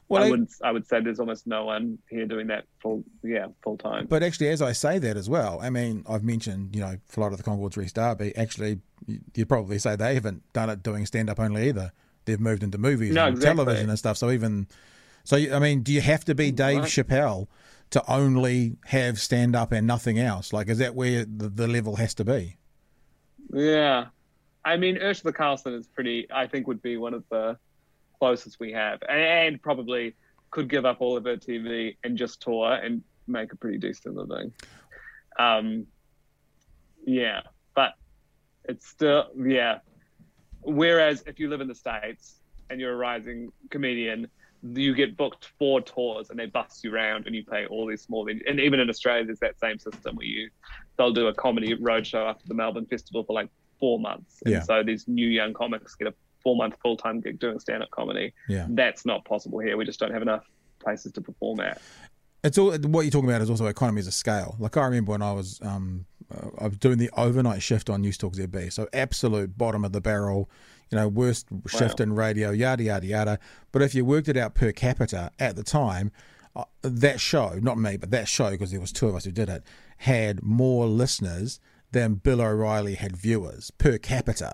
Well, 0.08 0.24
I, 0.24 0.26
I 0.26 0.30
would 0.30 0.48
I 0.64 0.72
would 0.72 0.86
say 0.86 1.00
there's 1.00 1.20
almost 1.20 1.46
no 1.46 1.64
one 1.64 1.98
here 2.10 2.26
doing 2.26 2.48
that 2.48 2.64
full 2.80 3.04
yeah 3.22 3.46
full 3.62 3.78
time. 3.78 4.06
But 4.08 4.22
actually, 4.22 4.48
as 4.48 4.60
I 4.60 4.72
say 4.72 4.98
that 4.98 5.16
as 5.16 5.30
well, 5.30 5.58
I 5.62 5.70
mean 5.70 6.04
I've 6.08 6.24
mentioned 6.24 6.74
you 6.74 6.82
know 6.82 6.96
Flight 7.06 7.32
of 7.32 7.38
the 7.38 7.44
Conchords, 7.44 7.76
Rhys 7.76 7.92
Darby. 7.92 8.36
Actually, 8.36 8.80
you'd 9.34 9.48
probably 9.48 9.78
say 9.78 9.96
they 9.96 10.14
haven't 10.14 10.42
done 10.52 10.68
it 10.68 10.82
doing 10.82 11.06
stand-up 11.06 11.38
only 11.38 11.68
either. 11.68 11.92
They've 12.24 12.40
moved 12.40 12.62
into 12.62 12.78
movies 12.78 13.14
no, 13.14 13.26
and 13.26 13.36
exactly. 13.36 13.64
television 13.64 13.88
and 13.90 13.98
stuff. 13.98 14.16
So 14.16 14.30
even 14.30 14.66
so, 15.24 15.36
I 15.36 15.58
mean, 15.58 15.82
do 15.82 15.92
you 15.92 16.00
have 16.00 16.24
to 16.26 16.34
be 16.34 16.50
Dave 16.50 16.80
right. 16.80 16.88
Chappelle 16.88 17.46
to 17.90 18.02
only 18.10 18.76
have 18.86 19.20
stand-up 19.20 19.72
and 19.72 19.86
nothing 19.86 20.18
else? 20.18 20.52
Like, 20.52 20.68
is 20.68 20.78
that 20.78 20.94
where 20.94 21.24
the, 21.24 21.48
the 21.48 21.68
level 21.68 21.96
has 21.96 22.14
to 22.14 22.24
be? 22.24 22.56
Yeah, 23.52 24.06
I 24.64 24.76
mean 24.76 24.96
Urzila 24.96 25.34
Carlson 25.34 25.74
is 25.74 25.86
pretty. 25.86 26.26
I 26.32 26.46
think 26.46 26.66
would 26.66 26.82
be 26.82 26.96
one 26.96 27.12
of 27.12 27.24
the 27.30 27.58
closest 28.18 28.58
we 28.60 28.72
have, 28.72 29.00
and 29.08 29.60
probably 29.60 30.14
could 30.50 30.68
give 30.68 30.84
up 30.84 30.98
all 31.00 31.16
of 31.16 31.24
her 31.24 31.36
TV 31.36 31.96
and 32.04 32.16
just 32.16 32.40
tour 32.40 32.72
and 32.72 33.02
make 33.26 33.52
a 33.52 33.56
pretty 33.56 33.78
decent 33.78 34.14
living. 34.14 34.52
Um, 35.38 35.86
yeah, 37.04 37.40
but 37.74 37.92
it's 38.64 38.86
still 38.86 39.26
yeah. 39.36 39.78
Whereas 40.62 41.24
if 41.26 41.38
you 41.38 41.48
live 41.48 41.60
in 41.60 41.68
the 41.68 41.74
states 41.74 42.36
and 42.70 42.80
you're 42.80 42.92
a 42.92 42.96
rising 42.96 43.52
comedian, 43.70 44.28
you 44.62 44.94
get 44.94 45.16
booked 45.16 45.50
four 45.58 45.80
tours 45.80 46.30
and 46.30 46.38
they 46.38 46.46
bust 46.46 46.84
you 46.84 46.94
around 46.94 47.26
and 47.26 47.34
you 47.34 47.44
play 47.44 47.66
all 47.66 47.86
these 47.86 48.02
small 48.02 48.24
venues. 48.24 48.42
And 48.48 48.60
even 48.60 48.78
in 48.80 48.88
Australia, 48.88 49.24
there's 49.24 49.40
that 49.40 49.58
same 49.58 49.78
system 49.78 50.16
where 50.16 50.26
you 50.26 50.50
they'll 50.96 51.12
do 51.12 51.26
a 51.26 51.34
comedy 51.34 51.74
roadshow 51.74 52.28
after 52.28 52.46
the 52.46 52.54
Melbourne 52.54 52.86
Festival 52.86 53.24
for 53.24 53.32
like 53.32 53.48
four 53.80 53.98
months. 53.98 54.40
And 54.44 54.54
yeah. 54.54 54.62
so 54.62 54.82
these 54.82 55.08
new 55.08 55.26
young 55.26 55.52
comics 55.52 55.94
get 55.94 56.08
a 56.08 56.14
four 56.42 56.56
month 56.56 56.76
full 56.82 56.96
time 56.96 57.20
gig 57.20 57.38
doing 57.38 57.58
stand 57.58 57.82
up 57.82 57.90
comedy. 57.90 58.32
Yeah. 58.48 58.66
That's 58.68 59.04
not 59.04 59.24
possible 59.24 59.58
here. 59.58 59.76
We 59.76 59.84
just 59.84 59.98
don't 59.98 60.12
have 60.12 60.22
enough 60.22 60.44
places 60.80 61.12
to 61.12 61.20
perform 61.20 61.60
at. 61.60 61.80
It's 62.44 62.58
all 62.58 62.72
what 62.72 63.02
you're 63.02 63.10
talking 63.10 63.28
about 63.28 63.40
is 63.40 63.50
also 63.50 63.66
economies 63.66 64.06
of 64.06 64.14
scale. 64.14 64.56
Like 64.58 64.76
I 64.76 64.84
remember 64.84 65.12
when 65.12 65.22
I 65.22 65.32
was 65.32 65.60
um, 65.62 66.06
uh, 66.32 66.48
I 66.58 66.68
was 66.68 66.76
doing 66.78 66.98
the 66.98 67.10
overnight 67.16 67.62
shift 67.62 67.88
on 67.88 68.02
Newstalk 68.02 68.34
ZB, 68.34 68.72
so 68.72 68.88
absolute 68.92 69.56
bottom 69.56 69.84
of 69.84 69.92
the 69.92 70.00
barrel 70.00 70.50
you 70.92 70.98
know, 70.98 71.08
worst 71.08 71.46
shift 71.66 71.98
wow. 71.98 72.04
in 72.04 72.14
radio, 72.14 72.50
yada, 72.50 72.82
yada, 72.82 73.06
yada. 73.06 73.38
But 73.72 73.80
if 73.80 73.94
you 73.94 74.04
worked 74.04 74.28
it 74.28 74.36
out 74.36 74.54
per 74.54 74.72
capita 74.72 75.30
at 75.38 75.56
the 75.56 75.62
time, 75.62 76.12
uh, 76.54 76.64
that 76.82 77.18
show, 77.18 77.58
not 77.62 77.78
me, 77.78 77.96
but 77.96 78.10
that 78.10 78.28
show, 78.28 78.50
because 78.50 78.70
there 78.72 78.80
was 78.80 78.92
two 78.92 79.08
of 79.08 79.14
us 79.14 79.24
who 79.24 79.32
did 79.32 79.48
it, 79.48 79.64
had 79.96 80.42
more 80.42 80.86
listeners 80.86 81.58
than 81.92 82.14
Bill 82.14 82.42
O'Reilly 82.42 82.94
had 82.94 83.16
viewers 83.16 83.70
per 83.70 83.96
capita. 83.96 84.52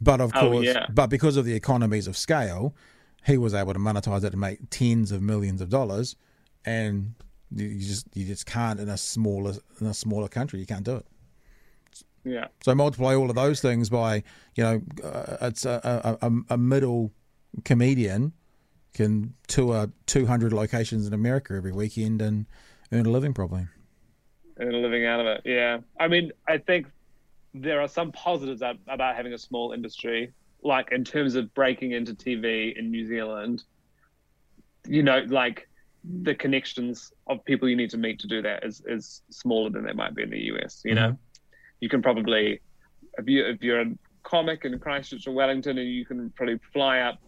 But 0.00 0.22
of 0.22 0.32
oh, 0.34 0.40
course, 0.40 0.66
yeah. 0.66 0.86
but 0.90 1.08
because 1.08 1.36
of 1.36 1.44
the 1.44 1.54
economies 1.54 2.06
of 2.06 2.16
scale, 2.16 2.74
he 3.26 3.36
was 3.36 3.52
able 3.52 3.74
to 3.74 3.78
monetize 3.78 4.24
it 4.24 4.32
and 4.32 4.40
make 4.40 4.58
tens 4.70 5.12
of 5.12 5.20
millions 5.20 5.60
of 5.60 5.68
dollars, 5.68 6.16
and 6.64 7.14
you 7.54 7.78
just 7.78 8.06
you 8.14 8.24
just 8.24 8.46
can't 8.46 8.80
in 8.80 8.88
a 8.88 8.96
smaller 8.96 9.54
in 9.80 9.86
a 9.86 9.94
smaller 9.94 10.28
country. 10.28 10.60
You 10.60 10.66
can't 10.66 10.84
do 10.84 10.96
it. 10.96 11.06
Yeah. 12.26 12.48
So 12.64 12.74
multiply 12.74 13.14
all 13.14 13.30
of 13.30 13.36
those 13.36 13.60
things 13.60 13.88
by, 13.88 14.24
you 14.56 14.64
know, 14.64 14.82
uh, 15.02 15.36
it's 15.42 15.64
a, 15.64 16.18
a, 16.20 16.30
a, 16.50 16.58
middle 16.58 17.12
comedian 17.64 18.32
can 18.94 19.32
tour 19.46 19.92
200 20.06 20.52
locations 20.52 21.06
in 21.06 21.12
America 21.12 21.54
every 21.54 21.70
weekend 21.70 22.20
and 22.20 22.46
earn 22.90 23.06
a 23.06 23.10
living 23.10 23.32
probably. 23.32 23.68
Earn 24.58 24.74
a 24.74 24.78
living 24.78 25.06
out 25.06 25.20
of 25.20 25.26
it, 25.26 25.42
yeah. 25.44 25.78
I 26.00 26.08
mean, 26.08 26.32
I 26.48 26.58
think 26.58 26.88
there 27.54 27.80
are 27.80 27.88
some 27.88 28.10
positives 28.10 28.60
about 28.60 29.14
having 29.14 29.32
a 29.32 29.38
small 29.38 29.70
industry, 29.70 30.32
like 30.62 30.90
in 30.90 31.04
terms 31.04 31.36
of 31.36 31.54
breaking 31.54 31.92
into 31.92 32.12
TV 32.12 32.76
in 32.76 32.90
New 32.90 33.06
Zealand. 33.06 33.62
You 34.88 35.04
know, 35.04 35.24
like 35.28 35.68
the 36.22 36.34
connections 36.34 37.12
of 37.26 37.44
people 37.44 37.68
you 37.68 37.76
need 37.76 37.90
to 37.90 37.98
meet 37.98 38.18
to 38.20 38.26
do 38.26 38.42
that 38.42 38.64
is, 38.64 38.82
is 38.86 39.22
smaller 39.30 39.70
than 39.70 39.84
they 39.84 39.92
might 39.92 40.14
be 40.14 40.22
in 40.22 40.30
the 40.30 40.40
US, 40.54 40.82
you 40.84 40.94
mm-hmm. 40.94 41.14
You 41.80 41.88
can 41.88 42.02
probably 42.02 42.60
if 43.18 43.28
you 43.28 43.44
if 43.46 43.62
you're 43.62 43.80
a 43.80 43.92
comic 44.22 44.64
in 44.64 44.78
Christchurch 44.78 45.26
or 45.26 45.32
Wellington, 45.32 45.78
and 45.78 45.88
you 45.88 46.04
can 46.04 46.30
probably 46.30 46.58
fly 46.72 47.00
up 47.00 47.20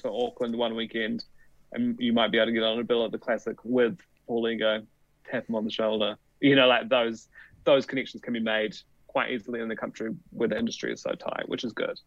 to 0.00 0.10
Auckland 0.10 0.56
one 0.56 0.74
weekend, 0.74 1.24
and 1.72 1.96
you 1.98 2.12
might 2.12 2.32
be 2.32 2.38
able 2.38 2.46
to 2.46 2.52
get 2.52 2.62
on 2.62 2.78
a 2.78 2.84
bill 2.84 3.04
at 3.04 3.12
the 3.12 3.18
Classic 3.18 3.56
with 3.64 3.98
Paul 4.26 4.48
Ego, 4.48 4.82
tap 5.30 5.48
him 5.48 5.54
on 5.54 5.64
the 5.64 5.70
shoulder. 5.70 6.16
You 6.40 6.56
know, 6.56 6.66
like 6.66 6.88
those 6.88 7.28
those 7.64 7.86
connections 7.86 8.22
can 8.22 8.32
be 8.32 8.40
made 8.40 8.76
quite 9.06 9.30
easily 9.30 9.60
in 9.60 9.68
the 9.68 9.76
country 9.76 10.10
where 10.30 10.48
the 10.48 10.58
industry 10.58 10.92
is 10.92 11.02
so 11.02 11.12
tight, 11.12 11.48
which 11.48 11.64
is 11.64 11.72
good. 11.72 11.98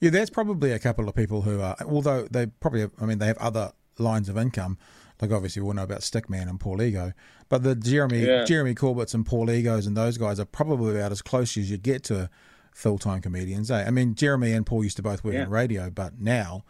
Yeah, 0.00 0.10
there's 0.10 0.30
probably 0.30 0.72
a 0.72 0.78
couple 0.78 1.08
of 1.08 1.14
people 1.14 1.42
who 1.42 1.60
are, 1.60 1.76
although 1.86 2.28
they 2.30 2.46
probably, 2.46 2.80
have, 2.80 2.90
I 3.00 3.06
mean, 3.06 3.18
they 3.18 3.26
have 3.26 3.38
other 3.38 3.72
lines 3.98 4.28
of 4.28 4.36
income. 4.36 4.76
Like 5.20 5.30
obviously 5.30 5.62
we 5.62 5.68
all 5.68 5.74
know 5.74 5.84
about 5.84 6.00
Stickman 6.00 6.48
and 6.48 6.58
Paul 6.58 6.82
Ego, 6.82 7.12
but 7.48 7.62
the 7.62 7.74
Jeremy 7.74 8.24
yeah. 8.24 8.44
Jeremy 8.44 8.74
Corbett's 8.74 9.14
and 9.14 9.24
Paul 9.24 9.50
Egos 9.50 9.86
and 9.86 9.96
those 9.96 10.18
guys 10.18 10.40
are 10.40 10.44
probably 10.44 10.96
about 10.96 11.12
as 11.12 11.22
close 11.22 11.56
as 11.56 11.70
you'd 11.70 11.82
get 11.82 12.02
to 12.04 12.28
full 12.72 12.98
time 12.98 13.20
comedians. 13.20 13.70
Eh? 13.70 13.84
I 13.86 13.90
mean, 13.90 14.14
Jeremy 14.14 14.52
and 14.52 14.66
Paul 14.66 14.82
used 14.82 14.96
to 14.96 15.02
both 15.02 15.24
work 15.24 15.34
yeah. 15.34 15.44
in 15.44 15.50
radio, 15.50 15.88
but 15.88 16.18
now 16.20 16.64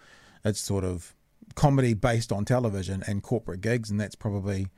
it's 0.45 0.61
sort 0.61 0.85
of 0.85 1.15
comedy 1.55 1.95
based 1.95 2.33
on 2.33 2.45
television 2.45 3.03
and 3.07 3.23
corporate 3.23 3.61
gigs, 3.61 3.91
and 3.91 4.01
that's 4.01 4.15
probably 4.15 4.69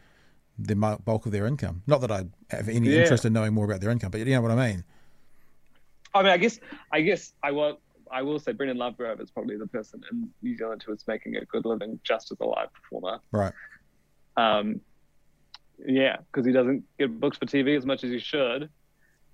the 0.58 0.74
bulk 1.04 1.26
of 1.26 1.32
their 1.32 1.46
income. 1.46 1.82
Not 1.86 2.00
that 2.00 2.10
I 2.10 2.26
have 2.50 2.68
any 2.68 2.88
yeah. 2.88 3.00
interest 3.00 3.24
in 3.24 3.32
knowing 3.32 3.52
more 3.52 3.64
about 3.64 3.80
their 3.80 3.90
income, 3.90 4.10
but 4.10 4.20
you 4.20 4.26
know 4.26 4.40
what 4.40 4.52
I 4.52 4.68
mean. 4.68 4.84
I 6.14 6.22
mean, 6.22 6.32
I 6.32 6.38
guess, 6.38 6.58
I 6.92 7.00
guess 7.02 7.34
I 7.42 7.50
will. 7.50 7.78
I 8.12 8.22
will 8.22 8.38
say 8.38 8.52
Brendhan 8.52 8.76
Lovegrove 8.76 9.20
is 9.20 9.30
probably 9.30 9.56
the 9.56 9.66
person 9.66 10.02
in 10.10 10.28
New 10.42 10.56
Zealand 10.56 10.82
who 10.86 10.92
is 10.92 11.04
making 11.06 11.36
a 11.36 11.44
good 11.44 11.64
living 11.64 11.98
just 12.04 12.30
as 12.32 12.38
a 12.40 12.44
live 12.44 12.72
performer. 12.72 13.20
Right. 13.32 13.52
Um, 14.36 14.80
yeah, 15.86 16.18
because 16.18 16.46
he 16.46 16.52
doesn't 16.52 16.84
get 16.98 17.20
books 17.20 17.38
for 17.38 17.46
TV 17.46 17.76
as 17.76 17.84
much 17.84 18.04
as 18.04 18.10
he 18.10 18.18
should, 18.18 18.70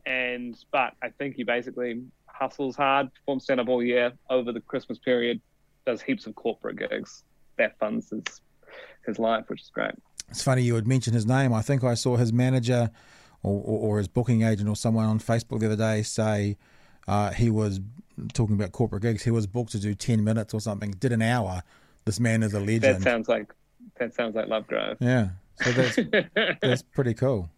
and 0.07 0.57
but 0.73 0.95
I 1.03 1.11
think 1.11 1.37
he 1.37 1.45
basically 1.45 2.03
hustles 2.27 2.75
hard, 2.77 3.13
performs 3.15 3.45
stand 3.45 3.61
up 3.61 3.69
all 3.69 3.83
year 3.83 4.13
over 4.29 4.53
the 4.53 4.61
Christmas 4.61 4.99
period, 4.99 5.41
does 5.87 6.03
heaps 6.03 6.27
of 6.27 6.35
corporate 6.35 6.79
gigs. 6.79 7.25
That 7.59 7.79
funds 7.79 8.11
his 8.11 8.41
his 9.07 9.19
life, 9.19 9.45
which 9.49 9.63
is 9.63 9.71
great. 9.71 9.95
It's 10.29 10.43
funny 10.43 10.63
you 10.63 10.75
would 10.75 10.87
mention 10.87 11.13
his 11.13 11.27
name. 11.27 11.53
I 11.53 11.63
think 11.63 11.85
I 11.85 11.95
saw 11.95 12.17
his 12.17 12.33
manager 12.33 12.91
or, 13.43 13.63
or, 13.65 13.79
or 13.81 13.99
his 13.99 14.09
booking 14.09 14.43
agent 14.43 14.69
or 14.69 14.77
someone 14.77 15.05
on 15.05 15.19
Facebook 15.19 15.61
the 15.61 15.67
other 15.67 15.77
day 15.77 16.03
say 16.03 16.57
uh, 17.09 17.31
he 17.31 17.51
was 17.51 17.81
talking 18.33 18.55
about 18.55 18.73
corporate 18.73 19.03
gigs. 19.03 19.23
He 19.23 19.31
was 19.31 19.47
booked 19.47 19.73
to 19.73 19.79
do 19.79 19.95
ten 19.95 20.23
minutes 20.25 20.55
or 20.55 20.61
something. 20.61 20.93
Did 20.93 21.13
an 21.13 21.23
hour. 21.23 21.63
This 22.05 22.19
man 22.19 22.43
is 22.43 22.53
a 22.55 22.61
legend. 22.61 22.83
That 22.83 23.03
sounds 23.03 23.29
like 23.29 23.53
that 23.99 24.15
sounds 24.15 24.35
like 24.35 24.47
Lovegrove. 24.47 24.97
Yeah, 25.01 25.29
So 25.63 25.73
that's 25.73 26.59
that's 26.63 26.83
pretty 26.83 27.15
cool. 27.15 27.51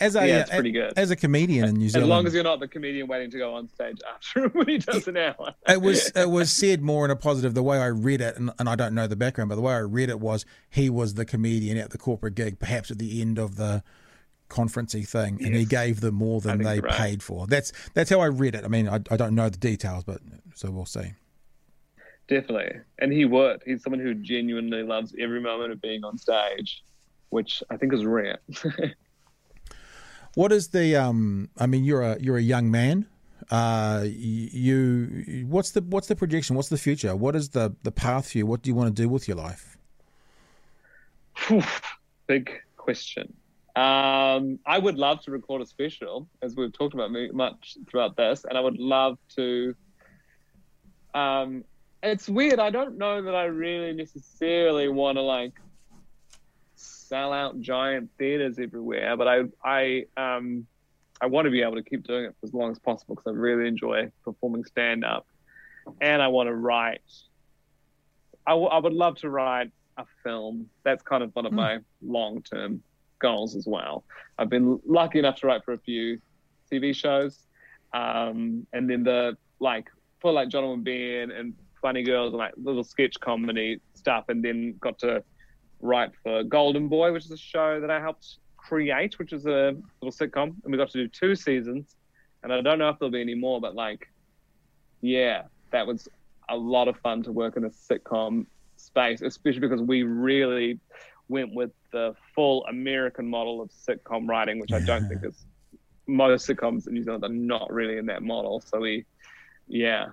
As 0.00 0.14
a 0.14 0.26
yeah, 0.26 0.40
it's 0.42 0.50
pretty 0.50 0.70
good. 0.70 0.92
As 0.96 1.10
a 1.10 1.16
comedian 1.16 1.68
in 1.68 1.74
New 1.74 1.88
Zealand, 1.88 2.04
as 2.04 2.08
long 2.08 2.26
as 2.26 2.32
you're 2.32 2.44
not 2.44 2.60
the 2.60 2.68
comedian 2.68 3.08
waiting 3.08 3.32
to 3.32 3.38
go 3.38 3.54
on 3.54 3.68
stage 3.68 3.98
after 4.14 4.48
when 4.52 4.68
he 4.68 4.78
does 4.78 5.08
an 5.08 5.16
hour. 5.16 5.54
it 5.66 5.82
was 5.82 6.10
it 6.14 6.30
was 6.30 6.52
said 6.52 6.82
more 6.82 7.04
in 7.04 7.10
a 7.10 7.16
positive. 7.16 7.54
The 7.54 7.64
way 7.64 7.78
I 7.78 7.86
read 7.86 8.20
it, 8.20 8.36
and, 8.36 8.52
and 8.60 8.68
I 8.68 8.76
don't 8.76 8.94
know 8.94 9.08
the 9.08 9.16
background, 9.16 9.48
but 9.48 9.56
the 9.56 9.62
way 9.62 9.74
I 9.74 9.78
read 9.78 10.08
it 10.08 10.20
was 10.20 10.44
he 10.70 10.88
was 10.88 11.14
the 11.14 11.24
comedian 11.24 11.78
at 11.78 11.90
the 11.90 11.98
corporate 11.98 12.36
gig, 12.36 12.60
perhaps 12.60 12.92
at 12.92 12.98
the 12.98 13.20
end 13.20 13.38
of 13.38 13.56
the 13.56 13.82
conferencey 14.48 15.06
thing, 15.06 15.38
and 15.44 15.54
he 15.54 15.64
gave 15.64 16.00
them 16.00 16.14
more 16.14 16.40
than 16.40 16.62
they 16.62 16.80
right. 16.80 16.92
paid 16.92 17.22
for. 17.22 17.46
That's 17.46 17.72
that's 17.94 18.10
how 18.10 18.20
I 18.20 18.26
read 18.26 18.54
it. 18.54 18.64
I 18.64 18.68
mean, 18.68 18.88
I, 18.88 18.96
I 19.10 19.16
don't 19.16 19.34
know 19.34 19.48
the 19.48 19.58
details, 19.58 20.04
but 20.04 20.20
so 20.54 20.70
we'll 20.70 20.86
see. 20.86 21.12
Definitely, 22.28 22.80
and 22.98 23.12
he 23.12 23.24
would. 23.24 23.62
He's 23.64 23.82
someone 23.82 24.00
who 24.00 24.14
genuinely 24.14 24.82
loves 24.82 25.14
every 25.18 25.40
moment 25.40 25.72
of 25.72 25.80
being 25.80 26.04
on 26.04 26.18
stage, 26.18 26.82
which 27.30 27.62
I 27.70 27.76
think 27.76 27.92
is 27.92 28.04
rare. 28.04 28.38
What 30.38 30.52
is 30.52 30.68
the? 30.68 30.94
Um, 30.94 31.48
I 31.58 31.66
mean, 31.66 31.82
you're 31.82 32.02
a 32.02 32.16
you're 32.20 32.36
a 32.36 32.42
young 32.42 32.70
man. 32.70 33.06
Uh, 33.50 34.04
you 34.06 35.44
what's 35.48 35.72
the 35.72 35.80
what's 35.80 36.06
the 36.06 36.14
projection? 36.14 36.54
What's 36.54 36.68
the 36.68 36.78
future? 36.78 37.16
What 37.16 37.34
is 37.34 37.48
the 37.48 37.74
the 37.82 37.90
path 37.90 38.30
for 38.30 38.38
you? 38.38 38.46
What 38.46 38.62
do 38.62 38.70
you 38.70 38.76
want 38.76 38.94
to 38.94 39.02
do 39.02 39.08
with 39.08 39.26
your 39.26 39.36
life? 39.36 39.76
Big 42.28 42.52
question. 42.76 43.34
Um, 43.76 44.58
I 44.66 44.78
would 44.78 44.98
love 44.98 45.22
to 45.22 45.30
record 45.30 45.62
a 45.62 45.66
special, 45.66 46.28
as 46.42 46.56
we've 46.56 46.72
talked 46.72 46.94
about 46.94 47.10
much 47.32 47.76
throughout 47.88 48.16
this, 48.16 48.44
and 48.44 48.58
I 48.58 48.60
would 48.60 48.78
love 48.78 49.18
to. 49.36 49.74
Um, 51.14 51.64
it's 52.02 52.28
weird. 52.28 52.58
I 52.58 52.70
don't 52.70 52.98
know 52.98 53.22
that 53.22 53.34
I 53.34 53.44
really 53.44 53.92
necessarily 53.92 54.88
want 54.88 55.16
to 55.16 55.22
like 55.22 55.52
sell 56.74 57.32
out 57.32 57.60
giant 57.60 58.10
theaters 58.18 58.58
everywhere, 58.58 59.16
but 59.16 59.28
I 59.28 59.42
I 59.64 60.04
um 60.16 60.66
I 61.20 61.26
want 61.26 61.46
to 61.46 61.50
be 61.50 61.62
able 61.62 61.76
to 61.76 61.82
keep 61.82 62.04
doing 62.04 62.24
it 62.24 62.34
for 62.40 62.46
as 62.46 62.54
long 62.54 62.70
as 62.70 62.78
possible 62.78 63.14
because 63.14 63.30
I 63.30 63.36
really 63.36 63.66
enjoy 63.68 64.10
performing 64.24 64.64
stand 64.64 65.04
up, 65.04 65.26
and 66.00 66.22
I 66.22 66.28
want 66.28 66.48
to 66.48 66.54
write. 66.54 67.00
I, 68.46 68.52
w- 68.52 68.70
I 68.70 68.78
would 68.78 68.94
love 68.94 69.16
to 69.18 69.28
write 69.30 69.70
a 69.98 70.06
film. 70.24 70.70
That's 70.82 71.02
kind 71.02 71.22
of 71.22 71.34
one 71.34 71.44
of 71.44 71.52
mm. 71.52 71.56
my 71.56 71.78
long 72.00 72.42
term 72.42 72.82
goals 73.18 73.56
as 73.56 73.66
well. 73.66 74.04
I've 74.38 74.48
been 74.48 74.80
lucky 74.86 75.18
enough 75.18 75.36
to 75.40 75.46
write 75.46 75.64
for 75.64 75.72
a 75.72 75.78
few 75.78 76.20
TV 76.70 76.94
shows, 76.94 77.38
um, 77.92 78.66
and 78.72 78.88
then 78.88 79.04
the 79.04 79.36
like 79.60 79.88
for 80.20 80.32
like 80.32 80.48
Jono 80.48 80.74
and 80.74 80.84
Ben 80.84 81.30
and 81.30 81.54
Funny 81.80 82.02
Girls 82.02 82.32
and 82.32 82.38
like 82.38 82.54
little 82.56 82.84
sketch 82.84 83.18
comedy 83.20 83.80
stuff, 83.94 84.24
and 84.28 84.44
then 84.44 84.76
got 84.80 84.98
to 85.00 85.22
write 85.80 86.10
for 86.22 86.42
Golden 86.44 86.88
Boy, 86.88 87.12
which 87.12 87.24
is 87.24 87.30
a 87.30 87.36
show 87.36 87.80
that 87.80 87.90
I 87.90 88.00
helped 88.00 88.38
create, 88.56 89.18
which 89.18 89.32
is 89.32 89.46
a 89.46 89.76
little 90.00 90.12
sitcom, 90.28 90.54
and 90.62 90.72
we 90.72 90.76
got 90.76 90.90
to 90.90 90.98
do 90.98 91.08
two 91.08 91.34
seasons. 91.34 91.96
And 92.42 92.52
I 92.52 92.60
don't 92.60 92.78
know 92.78 92.88
if 92.88 92.98
there'll 92.98 93.10
be 93.10 93.20
any 93.20 93.34
more, 93.34 93.60
but 93.60 93.74
like, 93.74 94.08
yeah, 95.00 95.42
that 95.72 95.86
was 95.86 96.08
a 96.48 96.56
lot 96.56 96.88
of 96.88 96.96
fun 96.98 97.22
to 97.24 97.32
work 97.32 97.56
in 97.56 97.64
a 97.64 97.70
sitcom 97.70 98.46
space, 98.76 99.22
especially 99.22 99.60
because 99.60 99.82
we 99.82 100.02
really 100.02 100.78
went 101.28 101.54
with 101.54 101.70
the 101.92 102.14
full 102.34 102.64
American 102.66 103.28
model 103.28 103.60
of 103.60 103.70
sitcom 103.70 104.28
writing, 104.28 104.58
which 104.58 104.72
I 104.72 104.80
don't 104.80 105.08
think 105.08 105.24
is 105.24 105.46
most 106.06 106.48
sitcoms 106.48 106.86
in 106.86 106.94
New 106.94 107.04
Zealand 107.04 107.24
are 107.24 107.28
not 107.28 107.72
really 107.72 107.98
in 107.98 108.06
that 108.06 108.22
model. 108.22 108.60
So 108.60 108.80
we, 108.80 109.04
yeah, 109.68 110.06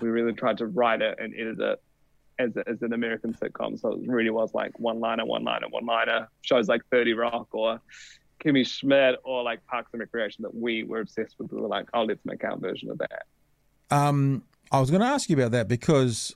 we 0.00 0.08
really 0.08 0.32
tried 0.32 0.58
to 0.58 0.66
write 0.66 1.02
it 1.02 1.18
and 1.18 1.34
edit 1.34 1.60
it 1.60 1.82
as, 2.38 2.56
a, 2.56 2.68
as 2.68 2.82
an 2.82 2.92
American 2.92 3.34
sitcom. 3.34 3.78
So 3.78 3.92
it 3.92 4.08
really 4.08 4.30
was 4.30 4.54
like 4.54 4.78
one 4.78 5.00
liner, 5.00 5.26
one 5.26 5.44
liner, 5.44 5.66
one 5.68 5.84
liner. 5.84 6.28
Shows 6.42 6.68
like 6.68 6.82
30 6.90 7.14
Rock 7.14 7.48
or 7.52 7.80
Kimmy 8.42 8.66
Schmidt 8.66 9.16
or 9.24 9.42
like 9.42 9.66
Parks 9.66 9.90
and 9.92 10.00
Recreation 10.00 10.42
that 10.42 10.54
we 10.54 10.84
were 10.84 11.00
obsessed 11.00 11.34
with. 11.38 11.52
We 11.52 11.60
were 11.60 11.68
like, 11.68 11.86
oh, 11.92 12.04
let's 12.04 12.24
make 12.24 12.44
our 12.44 12.56
version 12.56 12.90
of 12.90 12.98
that. 12.98 13.24
Um, 13.90 14.44
I 14.70 14.80
was 14.80 14.90
going 14.90 15.02
to 15.02 15.06
ask 15.06 15.28
you 15.28 15.36
about 15.36 15.50
that 15.50 15.68
because 15.68 16.34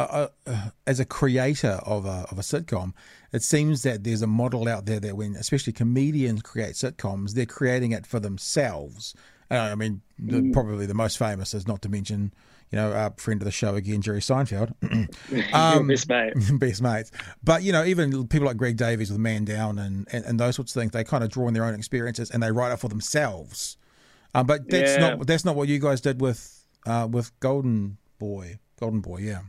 uh, 0.00 0.28
uh, 0.46 0.70
as 0.86 1.00
a 1.00 1.04
creator 1.04 1.80
of 1.84 2.06
a, 2.06 2.26
of 2.30 2.38
a 2.38 2.42
sitcom, 2.42 2.92
it 3.32 3.42
seems 3.42 3.82
that 3.82 4.04
there's 4.04 4.22
a 4.22 4.26
model 4.26 4.68
out 4.68 4.86
there 4.86 5.00
that 5.00 5.16
when, 5.16 5.36
especially 5.36 5.72
comedians 5.72 6.42
create 6.42 6.74
sitcoms, 6.74 7.32
they're 7.32 7.46
creating 7.46 7.92
it 7.92 8.06
for 8.06 8.20
themselves. 8.20 9.14
Uh, 9.50 9.56
I 9.56 9.74
mean, 9.74 10.00
mm. 10.22 10.52
probably 10.52 10.86
the 10.86 10.94
most 10.94 11.18
famous 11.18 11.52
is 11.54 11.66
not 11.66 11.82
to 11.82 11.88
mention 11.88 12.32
you 12.72 12.78
know, 12.78 12.90
a 12.90 13.12
friend 13.20 13.40
of 13.42 13.44
the 13.44 13.50
show 13.50 13.74
again, 13.74 14.00
Jerry 14.00 14.20
Seinfeld. 14.20 14.72
um, 15.52 15.88
best 15.88 16.08
mate. 16.08 16.32
best 16.58 16.80
mates. 16.80 17.10
But, 17.44 17.62
you 17.62 17.70
know, 17.70 17.84
even 17.84 18.26
people 18.28 18.46
like 18.46 18.56
Greg 18.56 18.78
Davies 18.78 19.10
with 19.10 19.20
Man 19.20 19.44
Down 19.44 19.78
and, 19.78 20.08
and, 20.10 20.24
and, 20.24 20.40
those 20.40 20.56
sorts 20.56 20.74
of 20.74 20.80
things, 20.80 20.92
they 20.92 21.04
kind 21.04 21.22
of 21.22 21.28
draw 21.28 21.48
on 21.48 21.52
their 21.52 21.66
own 21.66 21.74
experiences 21.74 22.30
and 22.30 22.42
they 22.42 22.50
write 22.50 22.72
it 22.72 22.78
for 22.78 22.88
themselves. 22.88 23.76
Um, 24.34 24.46
but 24.46 24.70
that's 24.70 24.92
yeah. 24.92 25.10
not 25.10 25.26
that's 25.26 25.44
not 25.44 25.54
what 25.54 25.68
you 25.68 25.78
guys 25.78 26.00
did 26.00 26.22
with 26.22 26.64
uh, 26.86 27.06
with 27.10 27.38
Golden 27.40 27.98
Boy. 28.18 28.58
Golden 28.80 29.00
Boy, 29.00 29.18
yeah. 29.18 29.40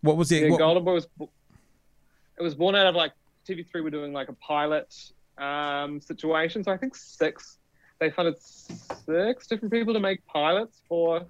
What 0.00 0.16
was 0.16 0.30
it? 0.32 0.42
Yeah, 0.42 0.50
what, 0.50 0.58
Golden 0.58 0.84
Boy 0.84 0.94
was 0.94 1.06
it 1.20 2.42
was 2.42 2.54
born 2.54 2.74
out 2.74 2.86
of 2.86 2.94
like 2.94 3.12
TV3 3.48 3.82
were 3.82 3.90
doing 3.90 4.12
like 4.12 4.28
a 4.28 4.34
pilot 4.34 4.94
um, 5.38 6.00
situation. 6.00 6.62
So 6.62 6.72
I 6.72 6.76
think 6.76 6.94
six 6.94 7.58
they 7.98 8.10
funded 8.10 8.36
six 8.38 9.46
different 9.48 9.72
people 9.72 9.92
to 9.92 10.00
make 10.00 10.24
pilots 10.26 10.82
for 10.88 11.24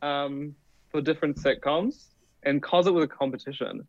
um, 0.00 0.54
for 0.90 1.00
different 1.00 1.36
sitcoms, 1.36 2.06
and 2.44 2.62
cause 2.62 2.86
it 2.86 2.92
was 2.92 3.04
a 3.04 3.08
competition, 3.08 3.86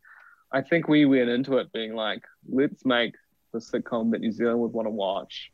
I 0.52 0.62
think 0.62 0.88
we 0.88 1.06
went 1.06 1.30
into 1.30 1.58
it 1.58 1.72
being 1.72 1.94
like, 1.94 2.24
let's 2.48 2.86
make 2.86 3.15
the 3.54 3.60
sitcom 3.60 4.12
that 4.12 4.22
New 4.22 4.32
Zealand 4.32 4.60
would 4.60 4.74
want 4.74 4.88
to 4.88 4.92
watch. 4.92 5.52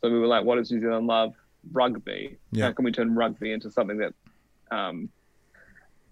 So 0.00 0.10
we 0.10 0.18
were 0.18 0.26
like, 0.26 0.44
what 0.44 0.56
does 0.56 0.70
New 0.70 0.80
Zealand 0.80 1.06
love? 1.06 1.34
Rugby. 1.72 2.38
Yeah. 2.50 2.66
How 2.66 2.72
can 2.72 2.84
we 2.84 2.92
turn 2.92 3.14
rugby 3.14 3.52
into 3.52 3.70
something 3.70 3.98
that 3.98 4.14
um, 4.70 5.08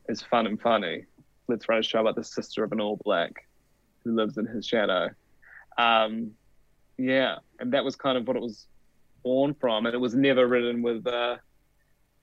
is 0.09 0.23
fun 0.23 0.47
and 0.47 0.61
funny? 0.61 1.07
Let's 1.51 1.69
write 1.69 1.81
a 1.81 1.83
show 1.83 2.01
about 2.01 2.17
the 2.17 2.25
sister 2.25 2.65
of 2.65 2.73
an 2.73 2.81
All 2.81 2.99
Black 3.05 3.47
who 4.05 4.15
lives 4.15 4.39
in 4.39 4.47
his 4.47 4.67
shadow. 4.67 5.11
Um, 5.77 6.33
yeah, 6.97 7.37
and 7.59 7.73
that 7.73 7.85
was 7.85 7.97
kind 7.97 8.17
of 8.17 8.27
what 8.27 8.37
it 8.37 8.43
was 8.43 8.67
born 9.23 9.55
from, 9.55 9.87
and 9.87 9.95
it 9.95 9.99
was 9.99 10.15
never 10.15 10.47
written 10.47 10.81
with 10.83 11.07
uh, 11.07 11.37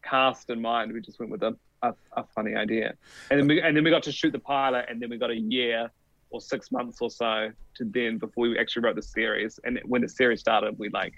cast 0.04 0.50
in 0.50 0.62
mind. 0.62 0.94
We 0.94 1.02
just 1.02 1.20
went 1.20 1.32
with 1.32 1.44
a, 1.44 1.56
a, 1.82 1.94
a 2.14 2.24
funny 2.36 2.56
idea, 2.56 2.94
and 3.30 3.40
then 3.40 3.48
we 3.48 3.62
and 3.62 3.76
then 3.76 3.84
we 3.84 3.90
got 3.90 4.04
to 4.04 4.12
shoot 4.12 4.32
the 4.32 4.40
pilot, 4.40 4.86
and 4.90 5.02
then 5.02 5.10
we 5.10 5.18
got 5.18 5.32
a 5.32 5.38
year 5.38 5.92
or 6.30 6.42
six 6.42 6.72
months 6.72 7.00
or 7.02 7.10
so 7.10 7.52
to 7.76 7.86
then 7.86 8.18
before 8.18 8.50
we 8.50 8.60
actually 8.60 8.84
wrote 8.84 8.96
the 8.96 9.02
series. 9.02 9.60
And 9.64 9.80
when 9.86 10.02
the 10.02 10.10
series 10.10 10.40
started, 10.40 10.78
we 10.78 10.90
like 10.90 11.14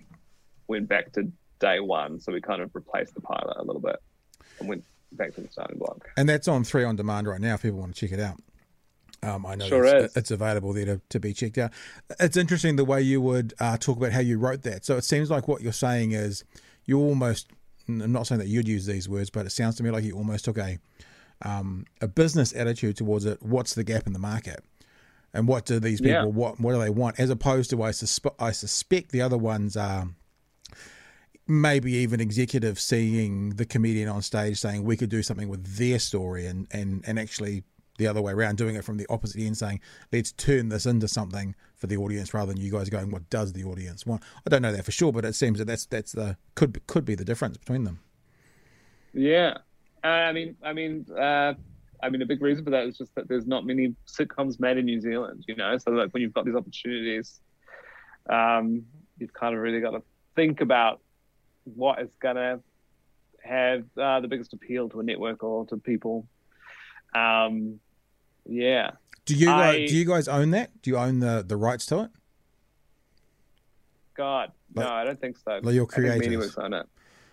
went 0.67 0.87
back 0.87 1.11
to 1.13 1.31
day 1.59 1.79
one, 1.79 2.19
so 2.19 2.31
we 2.31 2.41
kind 2.41 2.61
of 2.61 2.73
replaced 2.73 3.15
the 3.15 3.21
pilot 3.21 3.57
a 3.57 3.63
little 3.63 3.81
bit 3.81 3.97
and 4.59 4.69
went 4.69 4.83
back 5.11 5.33
to 5.35 5.41
the 5.41 5.49
starting 5.49 5.77
block. 5.77 6.09
And 6.17 6.27
that's 6.27 6.47
on 6.47 6.63
three 6.63 6.83
on 6.83 6.95
demand 6.95 7.27
right 7.27 7.41
now. 7.41 7.55
If 7.55 7.61
people 7.61 7.79
want 7.79 7.95
to 7.95 8.07
check 8.07 8.17
it 8.17 8.21
out. 8.21 8.37
Um, 9.21 9.45
I 9.45 9.55
know 9.55 9.67
sure 9.67 9.83
it's, 9.83 10.15
it's, 10.15 10.31
available 10.31 10.71
there 10.71 10.85
to, 10.85 11.01
to 11.09 11.19
be 11.19 11.33
checked 11.33 11.57
out. 11.57 11.71
It's 12.21 12.37
interesting 12.37 12.77
the 12.77 12.85
way 12.85 13.01
you 13.01 13.19
would 13.19 13.53
uh, 13.59 13.75
talk 13.75 13.97
about 13.97 14.13
how 14.13 14.21
you 14.21 14.37
wrote 14.37 14.61
that. 14.61 14.85
So 14.85 14.95
it 14.95 15.03
seems 15.03 15.29
like 15.29 15.45
what 15.45 15.61
you're 15.61 15.73
saying 15.73 16.13
is 16.13 16.45
you 16.85 16.97
almost 16.99 17.51
I'm 17.89 18.11
not 18.11 18.27
saying 18.27 18.39
that 18.39 18.47
you'd 18.47 18.67
use 18.67 18.85
these 18.85 19.09
words, 19.09 19.29
but 19.29 19.45
it 19.45 19.51
sounds 19.51 19.75
to 19.75 19.83
me 19.83 19.91
like 19.91 20.03
you 20.03 20.15
almost 20.15 20.45
took 20.45 20.57
a 20.57 20.77
um, 21.41 21.85
a 22.01 22.07
business 22.07 22.53
attitude 22.53 22.97
towards 22.97 23.25
it. 23.25 23.41
What's 23.41 23.73
the 23.73 23.83
gap 23.83 24.07
in 24.07 24.13
the 24.13 24.19
market, 24.19 24.63
and 25.33 25.47
what 25.47 25.65
do 25.65 25.79
these 25.79 25.99
people 25.99 26.13
yeah. 26.13 26.25
what 26.25 26.59
what 26.59 26.73
do 26.73 26.79
they 26.79 26.89
want? 26.89 27.19
As 27.19 27.29
opposed 27.29 27.69
to 27.71 27.81
I 27.83 27.91
suspect 27.91 28.41
I 28.41 28.51
suspect 28.51 29.11
the 29.11 29.21
other 29.21 29.37
ones 29.37 29.75
are 29.75 30.07
maybe 31.49 31.91
even 31.93 32.21
executives 32.21 32.81
seeing 32.81 33.49
the 33.51 33.65
comedian 33.65 34.07
on 34.07 34.21
stage 34.21 34.59
saying 34.59 34.83
we 34.83 34.95
could 34.95 35.09
do 35.09 35.23
something 35.23 35.49
with 35.49 35.65
their 35.77 35.99
story 35.99 36.45
and 36.45 36.67
and 36.71 37.03
and 37.07 37.19
actually 37.19 37.63
the 37.99 38.07
other 38.07 38.21
way 38.21 38.31
around, 38.31 38.57
doing 38.57 38.75
it 38.75 38.83
from 38.85 38.95
the 38.95 39.05
opposite 39.09 39.41
end, 39.41 39.57
saying, 39.57 39.81
let's 40.13 40.31
turn 40.31 40.69
this 40.69 40.85
into 40.85 41.07
something 41.07 41.53
for 41.75 41.87
the 41.87 41.97
audience 41.97 42.33
rather 42.33 42.53
than 42.53 42.61
you 42.61 42.71
guys 42.71 42.89
going, 42.89 43.11
what 43.11 43.29
does 43.29 43.51
the 43.53 43.65
audience 43.65 44.05
want? 44.05 44.23
I 44.47 44.49
don't 44.49 44.61
know 44.61 44.71
that 44.71 44.85
for 44.85 44.91
sure, 44.91 45.11
but 45.11 45.25
it 45.25 45.35
seems 45.35 45.59
that 45.59 45.65
that's 45.65 45.85
that's 45.85 46.13
the 46.13 46.37
could 46.55 46.85
could 46.87 47.05
be 47.05 47.13
the 47.13 47.25
difference 47.25 47.57
between 47.57 47.83
them. 47.83 47.99
Yeah, 49.13 49.57
uh, 50.03 50.07
I 50.07 50.31
mean, 50.31 50.55
I 50.63 50.73
mean, 50.73 51.05
uh, 51.11 51.53
I 52.01 52.09
mean, 52.09 52.21
a 52.21 52.25
big 52.25 52.41
reason 52.41 52.63
for 52.63 52.71
that 52.71 52.85
is 52.85 52.97
just 52.97 53.13
that 53.15 53.27
there's 53.27 53.45
not 53.45 53.65
many 53.65 53.93
sitcoms 54.07 54.59
made 54.59 54.77
in 54.77 54.85
New 54.85 55.01
Zealand, 55.01 55.43
you 55.47 55.55
know. 55.55 55.77
So 55.77 55.91
like 55.91 56.11
when 56.13 56.21
you've 56.21 56.33
got 56.33 56.45
these 56.45 56.55
opportunities, 56.55 57.41
um, 58.29 58.83
you've 59.17 59.33
kind 59.33 59.53
of 59.53 59.61
really 59.61 59.81
got 59.81 59.91
to 59.91 60.03
think 60.35 60.61
about 60.61 61.01
what 61.75 62.01
is 62.01 62.09
gonna 62.19 62.59
have 63.43 63.83
uh, 63.97 64.19
the 64.19 64.27
biggest 64.27 64.53
appeal 64.53 64.89
to 64.89 64.99
a 64.99 65.03
network 65.03 65.43
or 65.43 65.65
to 65.67 65.77
people. 65.77 66.27
Um, 67.15 67.79
yeah. 68.45 68.91
Do 69.25 69.35
you 69.35 69.49
I, 69.49 69.85
do 69.87 69.95
you 69.95 70.05
guys 70.05 70.27
own 70.27 70.51
that? 70.51 70.81
Do 70.81 70.89
you 70.89 70.97
own 70.97 71.19
the 71.19 71.43
the 71.47 71.55
rights 71.55 71.85
to 71.87 72.03
it? 72.03 72.09
God, 74.15 74.51
like, 74.75 74.85
no, 74.85 74.91
I 74.91 75.03
don't 75.05 75.19
think 75.19 75.37
so. 75.37 75.59
Like 75.61 75.75
your 75.75 75.85
creators 75.85 76.57
own 76.57 76.73
it. 76.73 76.85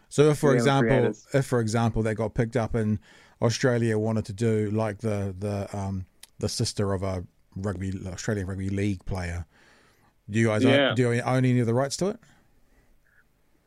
So 0.08 0.30
if, 0.30 0.38
for 0.38 0.54
example, 0.54 1.12
if 1.32 1.46
for 1.46 1.60
example 1.60 2.02
they 2.02 2.14
got 2.14 2.34
picked 2.34 2.56
up 2.56 2.74
in 2.76 3.00
Australia 3.42 3.98
wanted 3.98 4.24
to 4.26 4.32
do 4.32 4.70
like 4.70 4.98
the 4.98 5.34
the 5.38 5.68
um 5.76 6.06
the 6.38 6.48
sister 6.48 6.92
of 6.92 7.02
a 7.02 7.24
rugby 7.56 7.92
Australian 8.06 8.46
rugby 8.46 8.68
league 8.68 9.04
player. 9.04 9.46
Do 10.28 10.38
you 10.38 10.46
guys 10.48 10.64
Yeah. 10.64 10.90
own, 10.90 10.94
do 10.94 11.12
you 11.12 11.22
own 11.22 11.44
any 11.44 11.60
of 11.60 11.66
the 11.66 11.74
rights 11.74 11.96
to 11.98 12.08
it? 12.08 12.20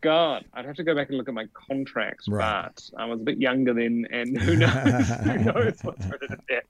God, 0.02 0.46
I'd 0.54 0.66
have 0.66 0.76
to 0.78 0.84
go 0.84 0.96
back 0.96 1.10
and 1.10 1.18
look 1.18 1.28
at 1.28 1.34
my 1.34 1.48
contracts, 1.54 2.28
Right. 2.30 2.70
but 2.74 2.90
I 2.98 3.06
was 3.06 3.20
a 3.20 3.24
bit 3.24 3.38
younger 3.38 3.74
then, 3.74 4.08
and 4.12 4.38
who 4.40 4.56
knows? 4.56 5.08
who 5.24 5.38
knows 5.40 5.80
what's 5.82 6.06
written 6.06 6.38
in 6.50 6.62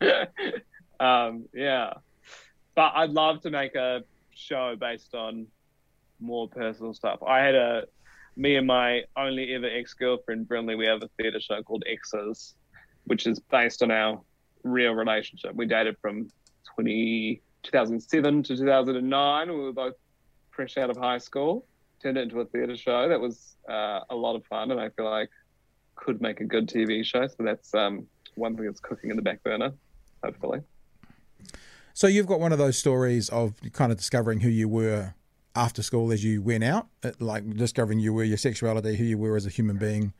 there? 0.00 0.28
um, 1.00 1.46
yeah, 1.52 1.94
but 2.76 2.92
I'd 2.94 3.10
love 3.10 3.40
to 3.42 3.50
make 3.50 3.74
a 3.74 4.04
show 4.34 4.76
based 4.78 5.14
on 5.14 5.46
more 6.20 6.48
personal 6.48 6.94
stuff. 6.94 7.20
I 7.26 7.40
had 7.40 7.54
a 7.54 7.82
me 8.36 8.56
and 8.56 8.66
my 8.66 9.02
only 9.16 9.54
ever 9.54 9.66
ex 9.66 9.94
girlfriend, 9.94 10.48
Brynley. 10.48 10.76
We 10.76 10.86
have 10.86 11.02
a 11.02 11.08
theatre 11.16 11.40
show 11.40 11.62
called 11.62 11.84
Exes, 11.86 12.54
which 13.04 13.26
is 13.26 13.38
based 13.38 13.82
on 13.82 13.90
our 13.90 14.20
real 14.62 14.92
relationship. 14.92 15.54
We 15.54 15.66
dated 15.66 15.96
from 16.00 16.30
20, 16.74 17.42
2007 17.64 18.42
to 18.44 18.56
2009. 18.56 19.48
We 19.48 19.54
were 19.56 19.72
both 19.72 19.94
fresh 20.50 20.76
out 20.76 20.90
of 20.90 20.96
high 20.96 21.18
school 21.18 21.66
turned 22.04 22.18
it 22.18 22.22
into 22.22 22.40
a 22.40 22.44
theatre 22.44 22.76
show. 22.76 23.08
That 23.08 23.18
was 23.20 23.56
uh, 23.68 24.00
a 24.10 24.14
lot 24.14 24.36
of 24.36 24.44
fun, 24.46 24.70
and 24.70 24.78
I 24.80 24.90
feel 24.90 25.10
like 25.10 25.30
could 25.96 26.20
make 26.20 26.40
a 26.40 26.44
good 26.44 26.68
TV 26.68 27.04
show. 27.04 27.26
So 27.26 27.36
that's 27.40 27.74
um, 27.74 28.06
one 28.34 28.56
thing 28.56 28.66
that's 28.66 28.80
cooking 28.80 29.10
in 29.10 29.16
the 29.16 29.22
back 29.22 29.42
burner, 29.42 29.72
hopefully. 30.22 30.60
So 31.94 32.06
you've 32.06 32.26
got 32.26 32.40
one 32.40 32.52
of 32.52 32.58
those 32.58 32.76
stories 32.76 33.28
of 33.30 33.54
kind 33.72 33.90
of 33.90 33.98
discovering 33.98 34.40
who 34.40 34.50
you 34.50 34.68
were 34.68 35.14
after 35.56 35.82
school 35.82 36.12
as 36.12 36.22
you 36.24 36.42
went 36.42 36.64
out, 36.64 36.88
uh, 37.04 37.12
like 37.20 37.48
discovering 37.56 38.00
you 38.00 38.12
were 38.12 38.24
your 38.24 38.36
sexuality, 38.36 38.96
who 38.96 39.04
you 39.04 39.16
were 39.16 39.36
as 39.36 39.46
a 39.46 39.50
human 39.50 39.78
being. 39.78 40.12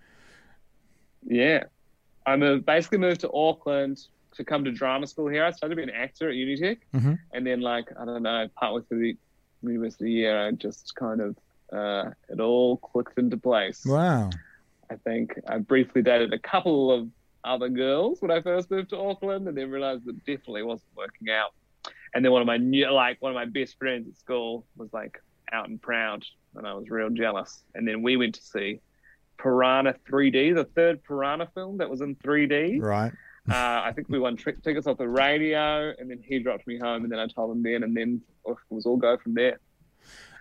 Yeah, 1.27 1.65
I 2.27 2.37
moved, 2.37 2.65
basically 2.65 2.99
moved 2.99 3.21
to 3.23 3.33
Auckland 3.33 4.07
to 4.37 4.45
come 4.45 4.65
to 4.65 4.71
drama 4.71 5.07
school 5.07 5.29
here. 5.29 5.45
I 5.45 5.51
started 5.51 5.75
to 5.75 5.77
be 5.77 5.91
an 5.91 5.91
actor 5.95 6.29
at 6.29 6.35
Unitec, 6.35 6.79
Mhm. 6.95 7.19
and 7.33 7.47
then 7.47 7.61
like 7.61 7.89
I 7.99 8.05
don't 8.05 8.23
know, 8.23 8.49
partway 8.59 8.83
through 8.89 9.01
the 9.01 9.17
university 9.63 10.13
year, 10.13 10.47
I 10.47 10.53
just 10.53 10.95
kind 10.95 11.21
of 11.21 11.37
uh, 11.75 12.11
it 12.29 12.41
all 12.41 12.77
clicked 12.79 13.19
into 13.19 13.37
place. 13.37 13.85
Wow. 13.85 14.31
I 14.91 14.97
think 14.97 15.39
I 15.49 15.59
briefly 15.59 16.03
dated 16.03 16.33
a 16.33 16.39
couple 16.39 16.93
of 16.93 17.09
other 17.45 17.69
girls 17.69 18.21
when 18.21 18.31
I 18.31 18.41
first 18.41 18.71
moved 18.71 18.91
to 18.91 18.99
Auckland, 18.99 19.49
and 19.49 19.57
then 19.57 19.71
realized 19.71 20.05
that 20.07 20.25
definitely 20.25 20.63
wasn't 20.63 20.91
working 20.97 21.31
out. 21.31 21.53
And 22.15 22.25
then 22.25 22.33
one 22.33 22.41
of 22.41 22.47
my 22.47 22.57
new, 22.57 22.91
like 22.91 23.21
one 23.21 23.33
of 23.33 23.37
my 23.37 23.45
best 23.45 23.79
friends 23.79 24.09
at 24.09 24.17
school 24.17 24.67
was 24.77 24.93
like 24.93 25.21
out 25.53 25.69
and 25.69 25.81
proud, 25.81 26.25
and 26.55 26.67
I 26.67 26.75
was 26.75 26.89
real 26.89 27.11
jealous. 27.11 27.63
And 27.75 27.87
then 27.87 28.03
we 28.03 28.17
went 28.17 28.35
to 28.37 28.43
see 28.43 28.81
Piranha 29.39 29.95
3D, 30.09 30.55
the 30.55 30.65
third 30.65 31.03
Piranha 31.03 31.49
film 31.55 31.79
that 31.79 31.91
was 31.91 32.01
in 32.01 32.15
3D. 32.17 32.81
Right. 32.81 33.13
Uh, 33.49 33.83
I 33.85 33.93
think 33.95 34.09
we 34.09 34.19
won 34.19 34.37
tri- 34.37 34.55
tickets 34.63 34.87
off 34.87 34.97
the 34.97 35.09
radio, 35.09 35.93
and 35.99 36.11
then 36.11 36.23
he 36.25 36.39
dropped 36.39 36.67
me 36.67 36.79
home, 36.79 37.03
and 37.03 37.13
then 37.13 37.19
I 37.19 37.27
told 37.27 37.55
him 37.55 37.63
then, 37.63 37.83
and 37.83 37.95
then 37.95 38.23
it 38.47 38.57
was 38.71 38.87
all 38.87 38.97
go 38.97 39.19
from 39.19 39.35
there. 39.35 39.59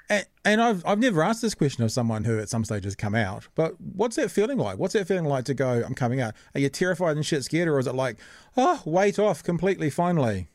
And, 0.10 0.26
and 0.44 0.62
I've 0.62 0.86
I've 0.86 1.00
never 1.00 1.24
asked 1.24 1.42
this 1.42 1.56
question 1.56 1.84
of 1.84 1.92
someone 1.92 2.24
who 2.26 2.38
at 2.40 2.50
some 2.50 2.66
stage 2.66 2.84
has 2.84 2.96
come 2.96 3.16
out. 3.16 3.48
But 3.56 3.80
what's 3.80 4.16
that 4.18 4.30
feeling 4.32 4.58
like? 4.58 4.78
What's 4.78 4.94
that 4.94 5.08
feeling 5.08 5.26
like 5.26 5.46
to 5.46 5.54
go? 5.54 5.82
I'm 5.86 5.96
coming 5.96 6.20
out. 6.22 6.34
Are 6.54 6.60
you 6.60 6.70
terrified 6.70 7.16
and 7.16 7.26
shit 7.26 7.44
scared, 7.44 7.68
or 7.70 7.80
is 7.80 7.88
it 7.88 7.96
like, 7.96 8.18
oh, 8.58 8.82
weight 8.86 9.18
off 9.18 9.44
completely? 9.44 9.90
Finally. 9.90 10.48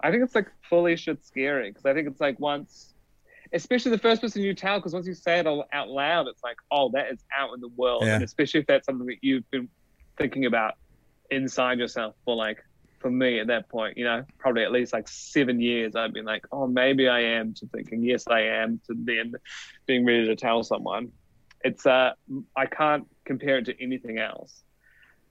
I 0.00 0.10
think 0.10 0.24
it's 0.24 0.34
like 0.34 0.48
fully 0.68 0.96
shit 0.96 1.24
scary 1.24 1.70
because 1.70 1.84
I 1.86 1.94
think 1.94 2.08
it's 2.08 2.20
like 2.20 2.40
once, 2.40 2.94
especially 3.52 3.92
the 3.92 3.98
first 3.98 4.20
person 4.20 4.42
you 4.42 4.52
tell, 4.54 4.78
because 4.78 4.94
once 4.94 5.06
you 5.06 5.14
say 5.14 5.38
it 5.38 5.46
all 5.46 5.64
out 5.72 5.88
loud, 5.90 6.26
it's 6.26 6.42
like, 6.42 6.56
oh, 6.72 6.90
that 6.94 7.12
is 7.12 7.20
out 7.38 7.54
in 7.54 7.60
the 7.60 7.68
world, 7.68 8.02
Yeah. 8.04 8.14
and 8.16 8.24
especially 8.24 8.60
if 8.60 8.66
that's 8.66 8.86
something 8.86 9.06
that 9.06 9.18
you've 9.22 9.48
been 9.52 9.68
thinking 10.18 10.46
about 10.46 10.74
inside 11.30 11.78
yourself 11.78 12.16
for 12.24 12.34
like, 12.34 12.64
for 13.02 13.10
me 13.10 13.40
at 13.40 13.48
that 13.48 13.68
point, 13.68 13.98
you 13.98 14.04
know, 14.04 14.24
probably 14.38 14.62
at 14.62 14.72
least 14.72 14.92
like 14.92 15.08
seven 15.08 15.60
years, 15.60 15.94
I've 15.94 16.14
been 16.14 16.24
like, 16.24 16.46
oh, 16.52 16.66
maybe 16.66 17.08
I 17.08 17.20
am, 17.20 17.52
to 17.54 17.66
thinking 17.66 18.02
yes, 18.02 18.24
I 18.28 18.40
am, 18.42 18.80
to 18.86 18.94
then 18.96 19.34
being 19.86 20.06
ready 20.06 20.26
to 20.26 20.36
tell 20.36 20.62
someone. 20.62 21.12
It's 21.64 21.84
uh, 21.84 22.12
I 22.56 22.66
can't 22.66 23.06
compare 23.24 23.58
it 23.58 23.66
to 23.66 23.82
anything 23.82 24.18
else 24.18 24.62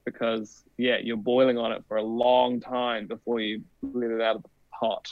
because 0.05 0.63
yeah, 0.77 0.97
you're 1.01 1.17
boiling 1.17 1.57
on 1.57 1.71
it 1.71 1.83
for 1.87 1.97
a 1.97 2.03
long 2.03 2.59
time 2.59 3.07
before 3.07 3.39
you 3.39 3.63
let 3.81 4.11
it 4.11 4.21
out 4.21 4.37
of 4.37 4.43
the 4.43 4.49
pot. 4.79 5.07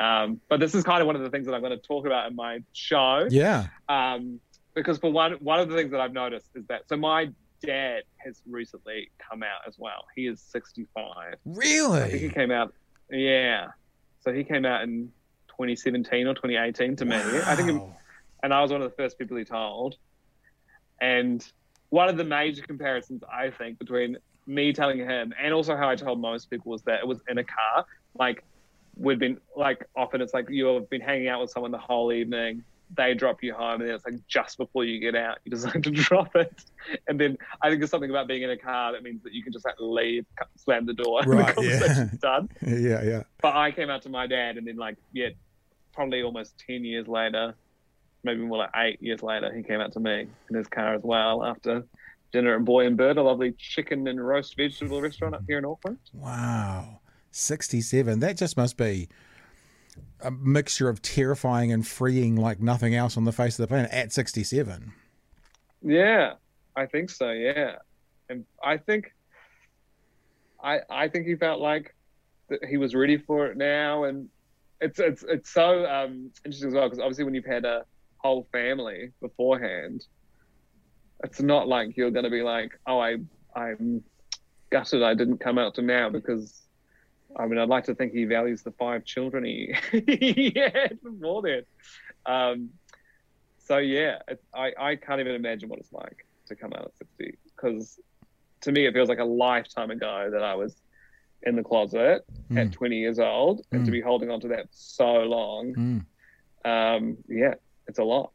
Um, 0.00 0.40
but 0.48 0.60
this 0.60 0.74
is 0.74 0.84
kind 0.84 1.00
of 1.00 1.06
one 1.06 1.16
of 1.16 1.22
the 1.22 1.30
things 1.30 1.46
that 1.46 1.54
I'm 1.54 1.60
going 1.60 1.78
to 1.78 1.86
talk 1.86 2.06
about 2.06 2.28
in 2.28 2.36
my 2.36 2.60
show. 2.72 3.26
Yeah. 3.30 3.66
Um, 3.88 4.40
because 4.74 4.98
for 4.98 5.12
one, 5.12 5.32
one 5.34 5.60
of 5.60 5.68
the 5.68 5.76
things 5.76 5.90
that 5.90 6.00
I've 6.00 6.12
noticed 6.12 6.48
is 6.54 6.66
that 6.66 6.88
so 6.88 6.96
my 6.96 7.30
dad 7.62 8.02
has 8.18 8.42
recently 8.48 9.10
come 9.18 9.42
out 9.42 9.60
as 9.66 9.78
well. 9.78 10.04
He 10.14 10.26
is 10.26 10.40
65. 10.40 11.36
I 12.04 12.08
think 12.08 12.22
he 12.22 12.28
came 12.28 12.50
out, 12.50 12.74
yeah. 13.10 13.68
So 14.20 14.32
he 14.32 14.44
came 14.44 14.64
out 14.64 14.82
in 14.82 15.10
2017 15.48 16.26
or 16.26 16.34
2018 16.34 16.96
to 16.96 17.04
me. 17.04 17.16
I 17.16 17.54
think, 17.56 17.72
Wow. 17.80 17.94
and 18.42 18.52
I 18.54 18.60
was 18.62 18.70
one 18.72 18.82
of 18.82 18.90
the 18.90 18.96
first 18.96 19.18
people 19.18 19.36
he 19.36 19.44
told. 19.44 19.96
And 21.00 21.44
one 21.90 22.08
of 22.08 22.16
the 22.16 22.24
major 22.24 22.62
comparisons 22.62 23.22
I 23.30 23.50
think 23.50 23.78
between 23.78 24.16
me 24.46 24.72
telling 24.72 24.98
him 24.98 25.32
and 25.40 25.52
also 25.54 25.76
how 25.76 25.88
I 25.88 25.96
told 25.96 26.20
most 26.20 26.50
people 26.50 26.70
was 26.72 26.82
that 26.82 27.00
it 27.00 27.06
was 27.06 27.20
in 27.28 27.38
a 27.38 27.44
car. 27.44 27.84
Like 28.18 28.44
we'd 28.96 29.18
been 29.18 29.38
like 29.56 29.84
often 29.96 30.20
it's 30.20 30.34
like 30.34 30.46
you've 30.48 30.88
been 30.90 31.00
hanging 31.00 31.28
out 31.28 31.40
with 31.40 31.50
someone 31.50 31.70
the 31.72 31.78
whole 31.78 32.12
evening. 32.12 32.62
They 32.94 33.14
drop 33.14 33.42
you 33.42 33.54
home, 33.54 33.80
and 33.80 33.88
then 33.88 33.94
it's 33.94 34.04
like 34.04 34.26
just 34.28 34.58
before 34.58 34.84
you 34.84 35.00
get 35.00 35.14
out, 35.14 35.38
you 35.44 35.50
decide 35.50 35.82
to 35.84 35.90
drop 35.90 36.34
it. 36.36 36.64
And 37.08 37.18
then 37.18 37.38
I 37.62 37.68
think 37.68 37.80
there's 37.80 37.90
something 37.90 38.10
about 38.10 38.28
being 38.28 38.42
in 38.42 38.50
a 38.50 38.56
car 38.56 38.92
that 38.92 39.02
means 39.02 39.22
that 39.22 39.32
you 39.32 39.42
can 39.42 39.52
just 39.52 39.64
like 39.64 39.76
leave, 39.78 40.26
slam 40.56 40.86
the 40.86 40.92
door, 40.94 41.20
and 41.22 41.32
the 41.32 41.36
Right, 41.36 41.54
yeah. 41.60 42.04
done. 42.20 42.48
yeah, 42.60 43.02
yeah. 43.02 43.22
But 43.40 43.56
I 43.56 43.70
came 43.70 43.88
out 43.90 44.02
to 44.02 44.08
my 44.08 44.26
dad, 44.26 44.56
and 44.58 44.66
then 44.66 44.76
like 44.76 44.96
yeah, 45.12 45.28
probably 45.92 46.22
almost 46.22 46.58
ten 46.66 46.84
years 46.84 47.08
later, 47.08 47.54
maybe 48.24 48.40
more 48.42 48.58
like 48.58 48.70
eight 48.76 49.02
years 49.02 49.22
later, 49.22 49.52
he 49.54 49.62
came 49.62 49.80
out 49.80 49.92
to 49.92 50.00
me 50.00 50.26
in 50.50 50.56
his 50.56 50.68
car 50.68 50.94
as 50.94 51.02
well 51.02 51.44
after 51.44 51.84
dinner 52.32 52.56
at 52.56 52.64
Boy 52.64 52.86
and 52.86 52.96
Bird, 52.96 53.18
a 53.18 53.22
lovely 53.22 53.52
chicken 53.58 54.06
and 54.08 54.26
roast 54.26 54.56
vegetable 54.56 55.00
restaurant 55.00 55.34
up 55.34 55.42
here 55.46 55.58
in 55.58 55.64
Auckland. 55.66 55.98
Wow. 56.14 57.00
67. 57.30 58.20
That 58.20 58.36
just 58.36 58.56
must 58.56 58.76
be 58.76 59.08
a 60.22 60.30
mixture 60.30 60.88
of 60.88 61.02
terrifying 61.02 61.72
and 61.72 61.86
freeing 61.86 62.36
like 62.36 62.60
nothing 62.60 62.94
else 62.94 63.16
on 63.16 63.24
the 63.24 63.32
face 63.32 63.58
of 63.58 63.64
the 63.64 63.66
planet 63.66 63.90
at 63.90 64.12
67. 64.12 64.92
Yeah, 65.82 66.34
I 66.76 66.86
think 66.86 67.10
so. 67.10 67.30
Yeah, 67.30 67.76
and 68.28 68.44
I 68.62 68.76
think, 68.76 69.12
I 70.62 70.80
I 70.88 71.08
think 71.08 71.26
he 71.26 71.34
felt 71.34 71.60
like 71.60 71.94
that 72.48 72.64
he 72.64 72.76
was 72.76 72.94
ready 72.94 73.18
for 73.18 73.46
it 73.46 73.56
now, 73.56 74.04
and 74.04 74.28
it's 74.80 74.98
it's 74.98 75.24
it's 75.28 75.50
so 75.50 75.84
um, 75.86 76.30
interesting 76.44 76.68
as 76.68 76.74
well 76.74 76.84
because 76.84 77.00
obviously 77.00 77.24
when 77.24 77.34
you've 77.34 77.44
had 77.44 77.64
a 77.64 77.84
whole 78.18 78.46
family 78.52 79.10
beforehand, 79.20 80.06
it's 81.24 81.40
not 81.40 81.68
like 81.68 81.96
you're 81.96 82.10
going 82.10 82.24
to 82.24 82.30
be 82.30 82.42
like, 82.42 82.78
oh, 82.86 83.00
I 83.00 83.16
I'm 83.56 84.02
gutted 84.70 85.02
I 85.02 85.14
didn't 85.14 85.38
come 85.38 85.58
out 85.58 85.74
to 85.76 85.82
now 85.82 86.08
because. 86.08 86.58
I 87.36 87.46
mean, 87.46 87.58
I'd 87.58 87.68
like 87.68 87.84
to 87.84 87.94
think 87.94 88.12
he 88.12 88.24
values 88.24 88.62
the 88.62 88.72
five 88.72 89.04
children 89.04 89.44
he, 89.44 89.74
he 89.92 90.52
had 90.54 90.98
before 91.02 91.42
then. 91.42 91.62
Um, 92.26 92.70
so 93.58 93.78
yeah, 93.78 94.18
it, 94.28 94.42
I 94.54 94.72
I 94.78 94.96
can't 94.96 95.20
even 95.20 95.34
imagine 95.34 95.68
what 95.68 95.78
it's 95.78 95.92
like 95.92 96.26
to 96.48 96.56
come 96.56 96.72
out 96.72 96.84
at 96.84 96.96
sixty 96.96 97.38
because 97.56 97.98
to 98.62 98.72
me 98.72 98.86
it 98.86 98.92
feels 98.94 99.08
like 99.08 99.18
a 99.18 99.24
lifetime 99.24 99.90
ago 99.90 100.30
that 100.32 100.42
I 100.42 100.54
was 100.56 100.76
in 101.42 101.56
the 101.56 101.62
closet 101.62 102.22
Mm. 102.50 102.58
at 102.58 102.72
twenty 102.72 102.96
years 102.98 103.18
old, 103.18 103.64
and 103.72 103.84
to 103.84 103.90
Mm. 103.90 103.94
be 103.94 104.00
holding 104.00 104.30
on 104.30 104.40
to 104.40 104.48
that 104.48 104.66
so 104.72 105.22
long, 105.22 105.74
Mm. 105.74 106.04
um, 106.96 107.16
yeah, 107.28 107.54
it's 107.86 107.98
a 107.98 108.04
lot. 108.04 108.32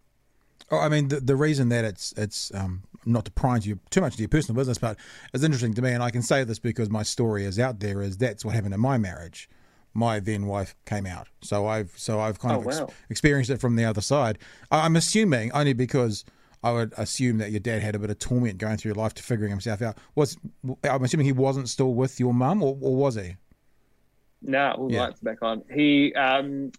Oh, 0.71 0.79
I 0.79 0.89
mean, 0.89 1.07
the, 1.07 1.19
the 1.21 1.35
reason 1.35 1.69
that 1.69 1.85
it's 1.85 2.13
it's 2.17 2.53
um, 2.53 2.83
not 3.05 3.25
to 3.25 3.31
pry 3.31 3.55
into 3.55 3.69
you 3.69 3.79
too 3.89 4.01
much 4.01 4.13
into 4.13 4.23
your 4.23 4.29
personal 4.29 4.55
business, 4.55 4.77
but 4.77 4.97
it's 5.33 5.43
interesting 5.43 5.73
to 5.75 5.81
me, 5.81 5.91
and 5.91 6.03
I 6.03 6.09
can 6.09 6.21
say 6.21 6.43
this 6.43 6.59
because 6.59 6.89
my 6.89 7.03
story 7.03 7.45
is 7.45 7.57
out 7.59 7.79
there. 7.79 8.01
Is 8.01 8.17
that's 8.17 8.43
what 8.43 8.53
happened 8.55 8.73
in 8.73 8.79
my 8.79 8.97
marriage. 8.97 9.49
My 9.93 10.19
then 10.19 10.45
wife 10.45 10.75
came 10.85 11.05
out, 11.05 11.27
so 11.41 11.65
I've 11.67 11.93
so 11.95 12.19
I've 12.19 12.37
kind 12.39 12.55
Oh, 12.57 12.59
of 12.61 12.67
ex- 12.67 12.79
wow. 12.81 12.89
experienced 13.09 13.49
it 13.49 13.59
from 13.61 13.75
the 13.77 13.85
other 13.85 14.01
side. 14.01 14.37
I'm 14.69 14.95
assuming 14.95 15.51
only 15.53 15.73
because 15.73 16.23
I 16.63 16.71
would 16.71 16.93
assume 16.97 17.37
that 17.37 17.51
your 17.51 17.59
dad 17.61 17.81
had 17.81 17.95
a 17.95 17.99
bit 17.99 18.09
of 18.09 18.19
torment 18.19 18.57
going 18.57 18.77
through 18.77 18.89
your 18.89 18.95
life 19.01 19.13
to 19.15 19.23
figuring 19.23 19.51
himself 19.51 19.81
out. 19.81 19.97
Was 20.15 20.37
I'm 20.83 21.03
assuming 21.03 21.25
he 21.25 21.31
wasn't 21.31 21.69
still 21.69 21.93
with 21.93 22.19
your 22.19 22.33
mum, 22.33 22.61
or, 22.61 22.77
or 22.81 22.95
was 22.95 23.15
he? 23.15 23.37
No, 24.41 24.71
all 24.71 24.87
the 24.89 24.95
Yeah. 24.95 25.01
lights 25.03 25.19
back 25.21 25.41
on. 25.41 25.63
He 25.73 26.13
um, 26.13 26.71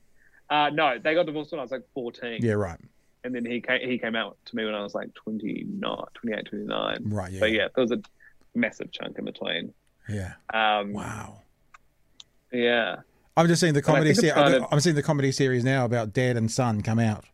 uh, 0.51 0.71
no, 0.73 0.99
they 1.03 1.15
got 1.15 1.27
divorced 1.27 1.51
when 1.53 1.59
I 1.59 1.63
was 1.63 1.73
like 1.73 1.85
fourteen, 1.95 2.39
Yeah, 2.45 2.53
right, 2.53 2.79
and 3.25 3.35
then 3.35 3.45
he 3.45 3.61
came 3.61 3.81
he 3.89 3.99
came 3.99 4.15
out 4.17 4.37
to 4.47 4.57
me 4.57 4.65
when 4.65 4.75
I 4.75 4.83
was 4.83 4.95
like 4.95 5.13
29, 5.15 5.81
28, 6.15 6.47
29. 6.47 6.99
right, 7.07 7.33
yeah, 7.33 7.41
But 7.41 7.53
yeah, 7.53 7.69
there 7.75 7.83
was 7.83 7.91
a 7.93 8.01
massive 8.55 8.91
chunk 8.93 9.19
in 9.19 9.25
between. 9.25 9.73
yeah. 10.09 10.35
Um, 10.53 10.93
Wow. 10.93 11.43
Yeah. 12.53 12.97
I'm 13.37 13.47
just 13.47 13.61
seeing 13.61 13.75
the 13.75 13.83
comedy. 13.83 14.15
think 14.15 14.27
Se- 14.27 14.31
kind 14.33 14.65
I'm, 14.71 14.81
seeing 14.81 14.97
the 14.97 15.03
comedy 15.03 15.31
series 15.33 15.63
now 15.65 15.85
about 15.85 16.13
dad 16.13 16.37
and 16.37 16.51
son 16.51 16.81
come 16.83 16.99
out, 16.99 17.25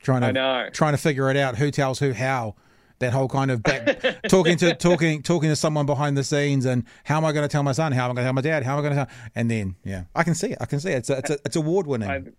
trying 0.00 0.22
to 0.22 0.28
I 0.28 0.30
know. 0.32 0.68
trying 0.72 0.92
to 0.92 0.98
figure 0.98 1.30
it 1.30 1.36
out 1.36 1.56
who 1.56 1.70
tells 1.70 1.98
who 2.00 2.12
how, 2.12 2.56
that 2.98 3.12
whole 3.12 3.28
kind 3.28 3.50
of 3.50 3.62
back 3.62 4.00
talking 4.28 4.56
to 4.58 4.74
talking 4.74 5.22
talking 5.22 5.50
to 5.50 5.56
someone 5.56 5.86
behind 5.86 6.16
the 6.16 6.24
scenes 6.24 6.64
and 6.66 6.84
how 7.04 7.16
am 7.18 7.24
I 7.24 7.32
going 7.32 7.44
to 7.44 7.48
tell 7.52 7.62
my 7.62 7.72
son? 7.72 7.92
How 7.92 8.06
am 8.06 8.10
I 8.10 8.14
going 8.14 8.24
to 8.24 8.26
tell 8.26 8.32
my 8.32 8.40
dad? 8.40 8.64
How 8.64 8.72
am 8.72 8.78
I 8.78 8.82
going 8.82 8.96
to 8.96 9.04
tell? 9.06 9.30
And 9.36 9.50
then 9.50 9.76
yeah, 9.84 10.04
I 10.16 10.22
can 10.24 10.34
see 10.34 10.48
it. 10.48 10.58
I 10.60 10.64
can 10.66 10.80
see 10.80 10.90
it. 10.90 10.96
It's 10.98 11.10
a, 11.10 11.18
it's, 11.18 11.30
a, 11.30 11.38
it's 11.44 11.56
award 11.56 11.86
winning. 11.86 12.32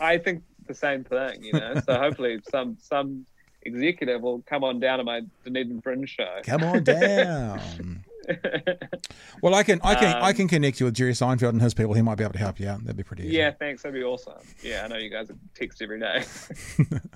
I, 0.00 0.18
think 0.18 0.42
the 0.66 0.74
same 0.74 1.04
thing, 1.04 1.42
you 1.42 1.52
know. 1.52 1.80
So 1.84 1.98
hopefully 1.98 2.40
some 2.50 2.76
some 2.80 3.26
executive 3.62 4.22
will 4.22 4.42
come 4.42 4.64
on 4.64 4.80
down 4.80 4.98
to 4.98 5.04
my 5.04 5.22
Dunedin 5.44 5.80
Fringe 5.82 6.08
show. 6.08 6.40
Come 6.44 6.64
on 6.64 6.82
down. 6.84 8.04
well, 9.42 9.54
I 9.54 9.62
can 9.62 9.80
I 9.82 9.94
can 9.94 10.16
um, 10.16 10.22
I 10.22 10.32
can 10.32 10.46
connect 10.48 10.80
you 10.80 10.86
with 10.86 10.94
Jerry 10.94 11.12
Seinfeld 11.12 11.50
and 11.50 11.62
his 11.62 11.74
people. 11.74 11.94
He 11.94 12.02
might 12.02 12.16
be 12.16 12.24
able 12.24 12.34
to 12.34 12.38
help 12.38 12.60
you 12.60 12.68
out. 12.68 12.80
That'd 12.82 12.96
be 12.96 13.02
pretty 13.02 13.24
easy. 13.24 13.36
Yeah, 13.36 13.50
thanks. 13.50 13.82
That'd 13.82 13.94
be 13.94 14.04
awesome. 14.04 14.34
Yeah, 14.62 14.84
I 14.84 14.88
know 14.88 14.96
you 14.96 15.10
guys 15.10 15.30
text 15.54 15.82
every 15.82 16.00
day. 16.00 16.24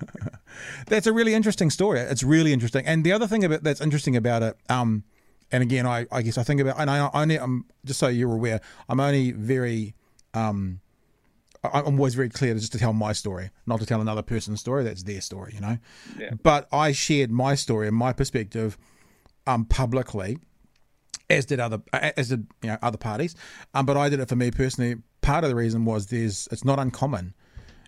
that's 0.87 1.07
a 1.07 1.13
really 1.13 1.33
interesting 1.33 1.69
story. 1.69 1.99
It's 1.99 2.23
really 2.23 2.53
interesting. 2.53 2.85
And 2.85 3.03
the 3.03 3.11
other 3.11 3.27
thing 3.27 3.43
about 3.43 3.63
that's 3.63 3.81
interesting 3.81 4.15
about 4.15 4.43
it, 4.43 4.57
um, 4.69 5.03
and 5.51 5.63
again, 5.63 5.85
I, 5.85 6.05
I 6.11 6.21
guess 6.21 6.37
I 6.37 6.43
think 6.43 6.59
about, 6.61 6.79
and 6.79 6.89
I 6.89 7.09
only, 7.13 7.39
I'm 7.39 7.65
just 7.85 7.99
so 7.99 8.07
you're 8.07 8.33
aware, 8.33 8.61
I'm 8.89 8.99
only 8.99 9.31
very, 9.31 9.93
um, 10.33 10.81
I'm 11.73 11.99
always 11.99 12.15
very 12.15 12.29
clear 12.29 12.53
just 12.53 12.71
to 12.73 12.79
tell 12.79 12.93
my 12.93 13.13
story, 13.13 13.51
not 13.65 13.79
to 13.79 13.85
tell 13.85 14.01
another 14.01 14.21
person's 14.21 14.59
story. 14.59 14.83
That's 14.83 15.03
their 15.03 15.21
story, 15.21 15.53
you 15.55 15.61
know. 15.61 15.77
Yeah. 16.17 16.31
But 16.41 16.67
I 16.71 16.91
shared 16.91 17.31
my 17.31 17.55
story 17.55 17.87
and 17.87 17.95
my 17.95 18.13
perspective, 18.13 18.77
um, 19.47 19.65
publicly, 19.65 20.39
as 21.29 21.45
did 21.45 21.59
other, 21.59 21.81
as 21.93 22.29
did 22.29 22.47
you 22.61 22.69
know 22.69 22.77
other 22.81 22.97
parties. 22.97 23.35
Um, 23.73 23.85
but 23.85 23.97
I 23.97 24.09
did 24.09 24.19
it 24.19 24.29
for 24.29 24.35
me 24.35 24.51
personally. 24.51 25.01
Part 25.21 25.43
of 25.43 25.49
the 25.49 25.55
reason 25.55 25.85
was 25.85 26.07
there's, 26.07 26.47
it's 26.51 26.63
not 26.63 26.77
uncommon 26.77 27.33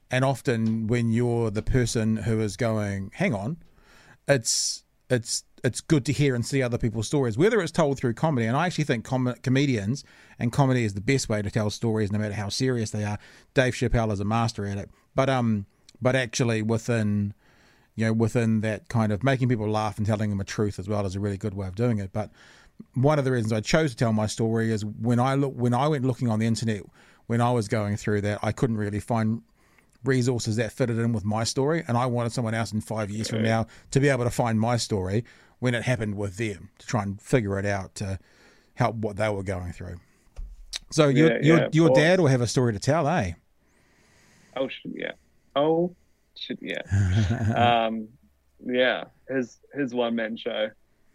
and 0.10 0.24
often 0.24 0.88
when 0.88 1.12
you're 1.12 1.52
the 1.52 1.62
person 1.62 2.18
who 2.18 2.40
is 2.40 2.56
going, 2.56 3.12
hang 3.14 3.34
on, 3.34 3.58
it's 4.28 4.84
it's 5.10 5.44
it's 5.64 5.82
good 5.82 6.06
to 6.06 6.14
hear 6.14 6.36
and 6.36 6.46
see 6.46 6.62
other 6.62 6.78
people's 6.78 7.08
stories, 7.08 7.38
whether 7.38 7.60
it's 7.62 7.72
told 7.72 7.98
through 7.98 8.14
comedy. 8.14 8.46
And 8.46 8.56
I 8.56 8.68
actually 8.68 8.84
think 8.84 9.04
com- 9.04 9.36
comedians 9.42 10.04
and 10.38 10.52
comedy 10.52 10.84
is 10.84 10.94
the 10.94 11.02
best 11.02 11.30
way 11.30 11.42
to 11.42 11.50
tell 11.50 11.70
stories, 11.70 12.12
no 12.12 12.20
matter 12.20 12.36
how 12.36 12.50
serious 12.50 12.92
they 12.92 13.04
are. 13.04 13.18
Dave 13.54 13.74
Chappelle 13.74 14.12
is 14.12 14.20
a 14.20 14.26
master 14.26 14.66
at 14.66 14.78
it, 14.78 14.90
but 15.16 15.30
um, 15.30 15.66
but 16.02 16.16
actually 16.16 16.62
within, 16.62 17.34
you 17.96 18.06
know, 18.06 18.14
within 18.14 18.62
that 18.62 18.88
kind 18.88 19.12
of 19.12 19.24
making 19.24 19.50
people 19.50 19.70
laugh 19.70 19.98
and 19.98 20.06
telling 20.06 20.30
them 20.30 20.40
a 20.40 20.46
truth 20.46 20.78
as 20.78 20.88
well 20.88 21.06
is 21.06 21.16
a 21.16 21.20
really 21.20 21.38
good 21.38 21.56
way 21.56 21.68
of 21.68 21.76
doing 21.76 21.98
it. 21.98 22.12
But 22.14 22.30
one 22.94 23.18
of 23.18 23.26
the 23.26 23.32
reasons 23.32 23.52
I 23.52 23.62
chose 23.62 23.92
to 23.92 23.98
tell 23.98 24.14
my 24.14 24.28
story 24.28 24.72
is 24.72 24.86
when 24.86 25.20
I 25.20 25.34
look 25.34 25.54
when 25.54 25.74
I 25.74 25.88
went 25.88 26.06
looking 26.06 26.30
on 26.30 26.40
the 26.40 26.46
internet 26.46 26.84
when 27.28 27.42
I 27.42 27.52
was 27.52 27.68
going 27.68 27.98
through 27.98 28.22
that, 28.22 28.40
I 28.42 28.52
couldn't 28.52 28.78
really 28.78 29.00
find 29.00 29.44
resources 30.04 30.56
that 30.58 30.72
fitted 30.72 30.98
in 30.98 31.14
with 31.14 31.26
my 31.26 31.44
story, 31.44 31.84
and 31.88 31.98
I 31.98 32.06
wanted 32.06 32.32
someone 32.32 32.54
else 32.54 32.72
in 32.72 32.82
five 32.82 33.10
years 33.10 33.30
from 33.30 33.44
now 33.44 33.68
to 33.92 34.00
be 34.00 34.10
able 34.10 34.24
to 34.24 34.30
find 34.30 34.60
my 34.60 34.78
story 34.78 35.24
when 35.60 35.74
it 35.74 35.84
happened 35.84 36.16
with 36.16 36.38
them 36.38 36.70
to 36.80 36.88
try 36.88 37.04
and 37.04 37.22
figure 37.22 37.58
it 37.60 37.66
out 37.66 37.96
to 37.96 38.20
help 38.76 38.96
what 38.98 39.18
they 39.18 39.30
were 39.30 39.44
going 39.44 39.72
through. 39.72 39.98
So 40.92 41.08
your 41.10 41.42
yeah, 41.42 41.42
your 41.42 41.70
your 41.72 41.90
dad 41.90 42.20
will 42.20 42.28
have 42.28 42.42
a 42.42 42.48
story 42.48 42.74
to 42.74 42.80
tell, 42.80 43.08
eh? 43.08 43.34
Oh 44.56 44.70
yeah. 44.86 45.12
Oh 45.56 45.96
shit, 46.36 46.60
yeah. 46.62 46.82
um, 47.88 48.08
yeah. 48.66 49.06
His 49.28 49.60
his 49.74 49.94
one 49.94 50.16
man 50.16 50.38
show 50.38 50.70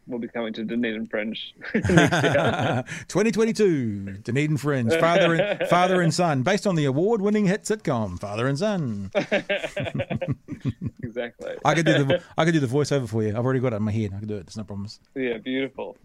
will 0.07 0.19
be 0.19 0.29
coming 0.29 0.53
to 0.53 0.65
Dunedin 0.65 1.07
Fringe 1.07 1.55
2022, 1.73 4.19
Dunedin 4.23 4.57
Fringe, 4.57 4.93
father 4.99 5.35
and 5.35 5.69
father 5.69 6.01
and 6.01 6.13
son, 6.13 6.43
based 6.43 6.67
on 6.67 6.75
the 6.75 6.85
award-winning 6.85 7.47
hit 7.47 7.63
sitcom 7.63 8.19
Father 8.19 8.49
and 8.49 8.59
Son. 8.59 9.11
exactly. 11.03 11.55
I 11.65 11.75
could 11.75 11.87
do 11.87 12.05
the 12.05 12.23
I 12.37 12.45
could 12.45 12.55
do 12.55 12.61
the 12.61 12.67
voiceover 12.67 13.09
for 13.09 13.23
you. 13.23 13.31
I've 13.31 13.45
already 13.45 13.61
got 13.61 13.73
it 13.73 13.77
in 13.77 13.83
my 13.83 13.93
head. 13.93 14.13
I 14.15 14.19
can 14.19 14.29
do 14.29 14.37
it. 14.37 14.47
There's 14.47 14.57
no 14.57 14.65
problems. 14.65 15.01
Yeah, 15.15 15.39
beautiful. 15.39 15.97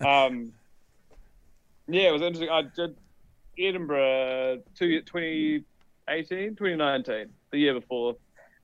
um, 0.00 0.52
yeah, 1.88 2.08
it 2.08 2.12
was 2.12 2.22
interesting. 2.22 2.50
I 2.50 2.62
did 2.62 2.96
Edinburgh 3.58 4.62
two, 4.74 5.00
2018, 5.02 6.56
2019, 6.56 7.28
the 7.50 7.58
year 7.58 7.74
before 7.74 8.16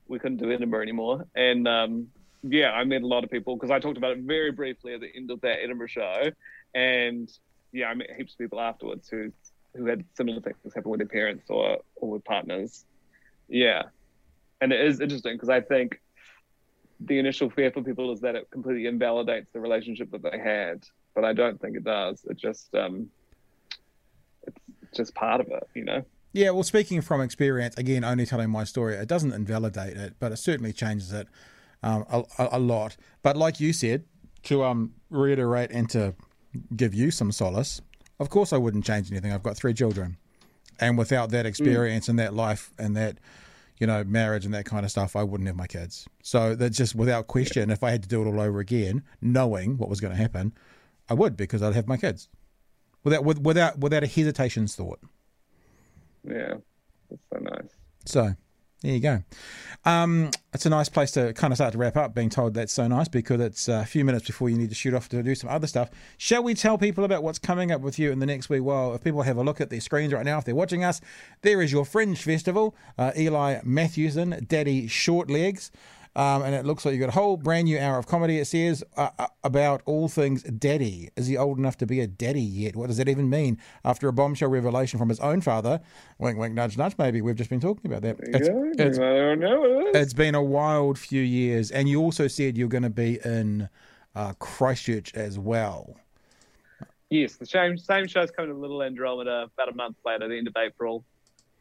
we 0.07 0.19
couldn't 0.19 0.37
do 0.37 0.51
Edinburgh 0.51 0.81
anymore, 0.81 1.27
and 1.35 1.67
um, 1.67 2.07
yeah, 2.43 2.71
I 2.71 2.83
met 2.83 3.01
a 3.01 3.07
lot 3.07 3.23
of 3.23 3.31
people 3.31 3.55
because 3.55 3.71
I 3.71 3.79
talked 3.79 3.97
about 3.97 4.11
it 4.11 4.19
very 4.19 4.51
briefly 4.51 4.93
at 4.93 5.01
the 5.01 5.09
end 5.15 5.31
of 5.31 5.41
that 5.41 5.59
Edinburgh 5.61 5.87
show, 5.87 6.31
and 6.73 7.29
yeah, 7.71 7.87
I 7.87 7.93
met 7.93 8.09
heaps 8.15 8.33
of 8.33 8.39
people 8.39 8.59
afterwards 8.59 9.09
who 9.09 9.31
who 9.75 9.85
had 9.85 10.03
similar 10.15 10.41
things 10.41 10.57
happen 10.73 10.89
with 10.89 10.99
their 10.99 11.07
parents 11.07 11.49
or 11.49 11.79
or 11.95 12.09
with 12.11 12.23
partners. 12.23 12.85
Yeah, 13.47 13.83
and 14.61 14.71
it 14.71 14.79
is 14.79 15.01
interesting 15.01 15.35
because 15.35 15.49
I 15.49 15.61
think 15.61 15.99
the 17.01 17.19
initial 17.19 17.49
fear 17.49 17.71
for 17.71 17.81
people 17.81 18.11
is 18.11 18.21
that 18.21 18.35
it 18.35 18.49
completely 18.51 18.85
invalidates 18.85 19.51
the 19.51 19.59
relationship 19.59 20.11
that 20.11 20.23
they 20.23 20.37
had, 20.37 20.85
but 21.15 21.23
I 21.23 21.33
don't 21.33 21.59
think 21.59 21.77
it 21.77 21.83
does. 21.83 22.25
It 22.29 22.37
just 22.37 22.73
um, 22.73 23.09
it's 24.45 24.97
just 24.97 25.13
part 25.13 25.41
of 25.41 25.47
it, 25.47 25.67
you 25.75 25.83
know. 25.83 26.03
Yeah, 26.31 26.51
well, 26.51 26.63
speaking 26.63 27.01
from 27.01 27.21
experience, 27.21 27.75
again, 27.75 28.03
only 28.03 28.25
telling 28.25 28.51
my 28.51 28.63
story, 28.63 28.95
it 28.95 29.07
doesn't 29.07 29.33
invalidate 29.33 29.97
it, 29.97 30.15
but 30.19 30.31
it 30.31 30.37
certainly 30.37 30.71
changes 30.71 31.11
it 31.11 31.27
um, 31.83 32.05
a, 32.09 32.23
a, 32.53 32.59
lot. 32.59 32.97
But 33.21 33.37
like 33.37 33.59
you 33.59 33.73
said, 33.73 34.03
to 34.43 34.63
um, 34.63 34.93
reiterate 35.09 35.71
and 35.71 35.89
to 35.91 36.15
give 36.75 36.93
you 36.93 37.11
some 37.11 37.31
solace, 37.31 37.81
of 38.19 38.29
course 38.29 38.53
I 38.53 38.57
wouldn't 38.57 38.85
change 38.85 39.11
anything. 39.11 39.31
I've 39.31 39.43
got 39.43 39.57
three 39.57 39.73
children, 39.73 40.17
and 40.79 40.97
without 40.97 41.29
that 41.31 41.45
experience 41.45 42.05
mm. 42.05 42.09
and 42.09 42.19
that 42.19 42.33
life 42.33 42.71
and 42.77 42.95
that 42.97 43.17
you 43.79 43.87
know 43.87 44.03
marriage 44.03 44.45
and 44.45 44.53
that 44.53 44.65
kind 44.65 44.85
of 44.85 44.91
stuff, 44.91 45.15
I 45.15 45.23
wouldn't 45.23 45.47
have 45.47 45.55
my 45.55 45.67
kids. 45.67 46.07
So 46.23 46.55
that's 46.55 46.77
just 46.77 46.95
without 46.95 47.27
question. 47.27 47.69
If 47.69 47.83
I 47.83 47.91
had 47.91 48.03
to 48.03 48.09
do 48.09 48.21
it 48.21 48.27
all 48.27 48.39
over 48.39 48.59
again, 48.59 49.03
knowing 49.21 49.77
what 49.77 49.89
was 49.89 50.01
going 50.01 50.11
to 50.11 50.21
happen, 50.21 50.53
I 51.09 51.13
would 51.13 51.37
because 51.37 51.61
I'd 51.61 51.75
have 51.75 51.87
my 51.87 51.97
kids 51.97 52.29
without 53.03 53.23
without 53.23 53.79
without 53.79 54.03
a 54.03 54.07
hesitation's 54.07 54.75
thought. 54.75 54.99
Yeah, 56.23 56.55
that's 57.09 57.23
so 57.31 57.39
nice. 57.39 57.69
So 58.05 58.35
there 58.81 58.93
you 58.93 58.99
go. 58.99 59.23
Um, 59.85 60.31
it's 60.53 60.65
a 60.65 60.69
nice 60.69 60.89
place 60.89 61.11
to 61.11 61.33
kind 61.33 61.51
of 61.51 61.57
start 61.57 61.73
to 61.73 61.77
wrap 61.77 61.97
up, 61.97 62.13
being 62.13 62.29
told 62.29 62.53
that's 62.53 62.73
so 62.73 62.87
nice 62.87 63.07
because 63.07 63.39
it's 63.41 63.67
a 63.67 63.85
few 63.85 64.05
minutes 64.05 64.27
before 64.27 64.49
you 64.49 64.57
need 64.57 64.69
to 64.69 64.75
shoot 64.75 64.93
off 64.93 65.09
to 65.09 65.21
do 65.21 65.35
some 65.35 65.49
other 65.49 65.67
stuff. 65.67 65.89
Shall 66.17 66.43
we 66.43 66.53
tell 66.53 66.77
people 66.77 67.03
about 67.03 67.23
what's 67.23 67.39
coming 67.39 67.71
up 67.71 67.81
with 67.81 67.99
you 67.99 68.11
in 68.11 68.19
the 68.19 68.25
next 68.25 68.49
week? 68.49 68.63
Well, 68.63 68.93
if 68.95 69.03
people 69.03 69.21
have 69.23 69.37
a 69.37 69.43
look 69.43 69.59
at 69.61 69.69
their 69.69 69.81
screens 69.81 70.13
right 70.13 70.25
now, 70.25 70.37
if 70.37 70.45
they're 70.45 70.55
watching 70.55 70.83
us, 70.83 71.01
there 71.41 71.61
is 71.61 71.71
your 71.71 71.85
Fringe 71.85 72.21
Festival. 72.21 72.75
Uh, 72.97 73.11
Eli 73.17 73.59
Matthewson, 73.63 74.45
Daddy 74.47 74.87
Shortlegs. 74.87 75.71
Um, 76.15 76.41
and 76.41 76.55
it 76.55 76.65
looks 76.65 76.85
like 76.85 76.93
you've 76.93 77.01
got 77.01 77.09
a 77.09 77.19
whole 77.19 77.37
brand 77.37 77.65
new 77.65 77.79
hour 77.79 77.97
of 77.97 78.07
comedy. 78.07 78.39
It 78.39 78.45
says 78.45 78.83
uh, 78.97 79.09
uh, 79.19 79.27
about 79.43 79.81
all 79.85 80.07
things 80.07 80.43
daddy. 80.43 81.09
Is 81.15 81.27
he 81.27 81.37
old 81.37 81.59
enough 81.59 81.77
to 81.77 81.85
be 81.85 82.01
a 82.01 82.07
daddy 82.07 82.41
yet? 82.41 82.75
What 82.75 82.87
does 82.87 82.97
that 82.97 83.07
even 83.07 83.29
mean? 83.29 83.57
After 83.85 84.07
a 84.07 84.13
bombshell 84.13 84.49
revelation 84.49 84.97
from 84.99 85.09
his 85.09 85.19
own 85.19 85.41
father, 85.41 85.79
wink, 86.17 86.37
wink, 86.37 86.55
nudge, 86.55 86.77
nudge. 86.77 86.95
Maybe 86.97 87.21
we've 87.21 87.35
just 87.35 87.49
been 87.49 87.59
talking 87.59 87.91
about 87.91 88.01
that. 88.01 88.17
It's, 88.19 88.47
yeah, 88.47 88.85
it's, 88.85 88.97
I 88.97 89.01
don't 89.01 89.39
know. 89.39 89.91
It's 89.93 90.13
been 90.13 90.35
a 90.35 90.43
wild 90.43 90.97
few 90.97 91.21
years, 91.21 91.71
and 91.71 91.87
you 91.87 92.01
also 92.01 92.27
said 92.27 92.57
you're 92.57 92.67
going 92.67 92.83
to 92.83 92.89
be 92.89 93.19
in 93.23 93.69
uh, 94.15 94.33
Christchurch 94.39 95.13
as 95.13 95.37
well. 95.37 95.95
Yes, 97.09 97.37
the 97.37 97.45
same 97.45 97.77
same 97.77 98.07
show's 98.07 98.29
coming 98.29 98.51
to 98.51 98.57
Little 98.57 98.83
Andromeda 98.83 99.49
about 99.53 99.69
a 99.69 99.75
month 99.75 99.97
later, 100.05 100.27
the 100.27 100.37
end 100.37 100.47
of 100.47 100.55
April, 100.57 101.03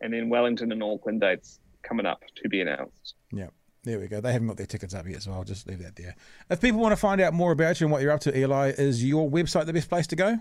and 0.01 0.13
then 0.13 0.29
Wellington 0.29 0.73
and 0.73 0.83
Auckland 0.83 1.21
dates 1.21 1.61
coming 1.83 2.07
up 2.07 2.23
to 2.37 2.49
be 2.49 2.61
announced. 2.61 3.15
Yeah. 3.33 3.49
There 3.89 3.99
we 3.99 4.07
go. 4.07 4.20
They 4.20 4.32
haven't 4.32 4.49
got 4.49 4.59
their 4.59 4.66
tickets 4.66 4.93
up 4.93 5.09
yet, 5.09 5.22
so 5.22 5.32
I'll 5.32 5.45
just 5.45 5.66
leave 5.66 5.78
that 5.78 5.97
there. 5.97 6.14
If 6.51 6.61
people 6.61 6.78
want 6.78 6.93
to 6.93 6.97
find 6.97 7.22
out 7.22 7.32
more 7.32 7.53
about 7.53 7.80
you 7.80 7.86
and 7.86 7.91
what 7.91 8.03
you're 8.03 8.12
up 8.12 8.20
to, 8.20 8.39
Eli, 8.39 8.72
is 8.76 9.03
your 9.03 9.30
website 9.30 9.64
the 9.64 9.72
best 9.72 9.89
place 9.89 10.07
to 10.09 10.14
go? 10.14 10.39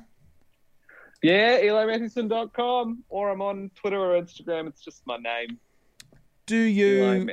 Yeah, 1.24 1.58
elimatthewson.com, 1.62 3.06
or 3.08 3.30
I'm 3.30 3.42
on 3.42 3.72
Twitter 3.74 3.98
or 3.98 4.22
Instagram. 4.22 4.68
It's 4.68 4.82
just 4.82 5.02
my 5.08 5.16
name. 5.16 5.60
Do 6.46 6.58
you 6.58 7.26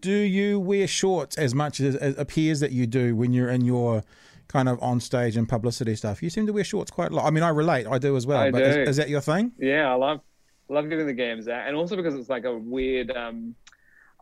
do 0.00 0.10
you 0.10 0.58
wear 0.58 0.88
shorts 0.88 1.38
as 1.38 1.54
much 1.54 1.78
as 1.78 1.94
it 1.94 2.18
appears 2.18 2.58
that 2.58 2.72
you 2.72 2.88
do 2.88 3.14
when 3.14 3.32
you're 3.32 3.48
in 3.48 3.64
your 3.64 4.02
kind 4.48 4.68
of 4.68 4.82
on 4.82 4.98
stage 4.98 5.36
and 5.36 5.48
publicity 5.48 5.94
stuff? 5.94 6.24
You 6.24 6.30
seem 6.30 6.48
to 6.48 6.52
wear 6.52 6.64
shorts 6.64 6.90
quite 6.90 7.12
a 7.12 7.14
lot. 7.14 7.24
I 7.24 7.30
mean, 7.30 7.44
I 7.44 7.50
relate. 7.50 7.86
I 7.86 7.98
do 7.98 8.16
as 8.16 8.26
well. 8.26 8.40
I 8.40 8.50
but 8.50 8.58
do. 8.58 8.64
Is, 8.64 8.88
is, 8.88 8.96
that 8.96 9.08
your 9.08 9.20
thing? 9.20 9.52
Yeah, 9.60 9.92
I 9.92 9.94
love 9.94 10.22
love 10.68 10.88
giving 10.88 11.06
the 11.06 11.12
games 11.12 11.46
out, 11.46 11.68
and 11.68 11.76
also 11.76 11.94
because 11.94 12.16
it's 12.16 12.28
like 12.28 12.46
a 12.46 12.52
weird. 12.52 13.12
Um, 13.12 13.54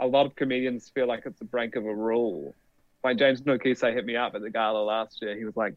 a 0.01 0.07
lot 0.07 0.27
of 0.27 0.35
comedians 0.35 0.91
feel 0.95 1.07
like 1.07 1.23
it's 1.27 1.41
a 1.41 1.45
break 1.45 1.77
of 1.77 1.85
a 1.85 1.95
rule. 1.95 2.55
When 3.03 3.17
James 3.17 3.43
Nokise 3.43 3.93
hit 3.93 4.05
me 4.05 4.17
up 4.17 4.35
at 4.35 4.43
the 4.43 4.51
gala 4.51 4.83
last 4.83 5.23
year. 5.23 5.37
He 5.37 5.45
was 5.45 5.57
like, 5.57 5.75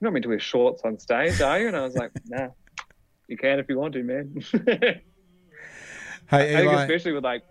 "You're 0.00 0.08
not 0.08 0.12
meant 0.12 0.22
to 0.24 0.28
wear 0.30 0.40
shorts 0.40 0.82
on 0.84 0.98
stage, 0.98 1.40
are 1.40 1.58
you?" 1.58 1.68
And 1.68 1.76
I 1.76 1.82
was 1.82 1.94
like, 1.94 2.12
"Nah, 2.26 2.48
you 3.28 3.36
can 3.36 3.58
if 3.58 3.68
you 3.68 3.78
want 3.78 3.94
to, 3.94 4.02
man." 4.02 4.42
hey, 4.70 5.02
I 6.30 6.60
think 6.60 6.72
especially 6.72 7.12
with 7.12 7.24
like 7.24 7.42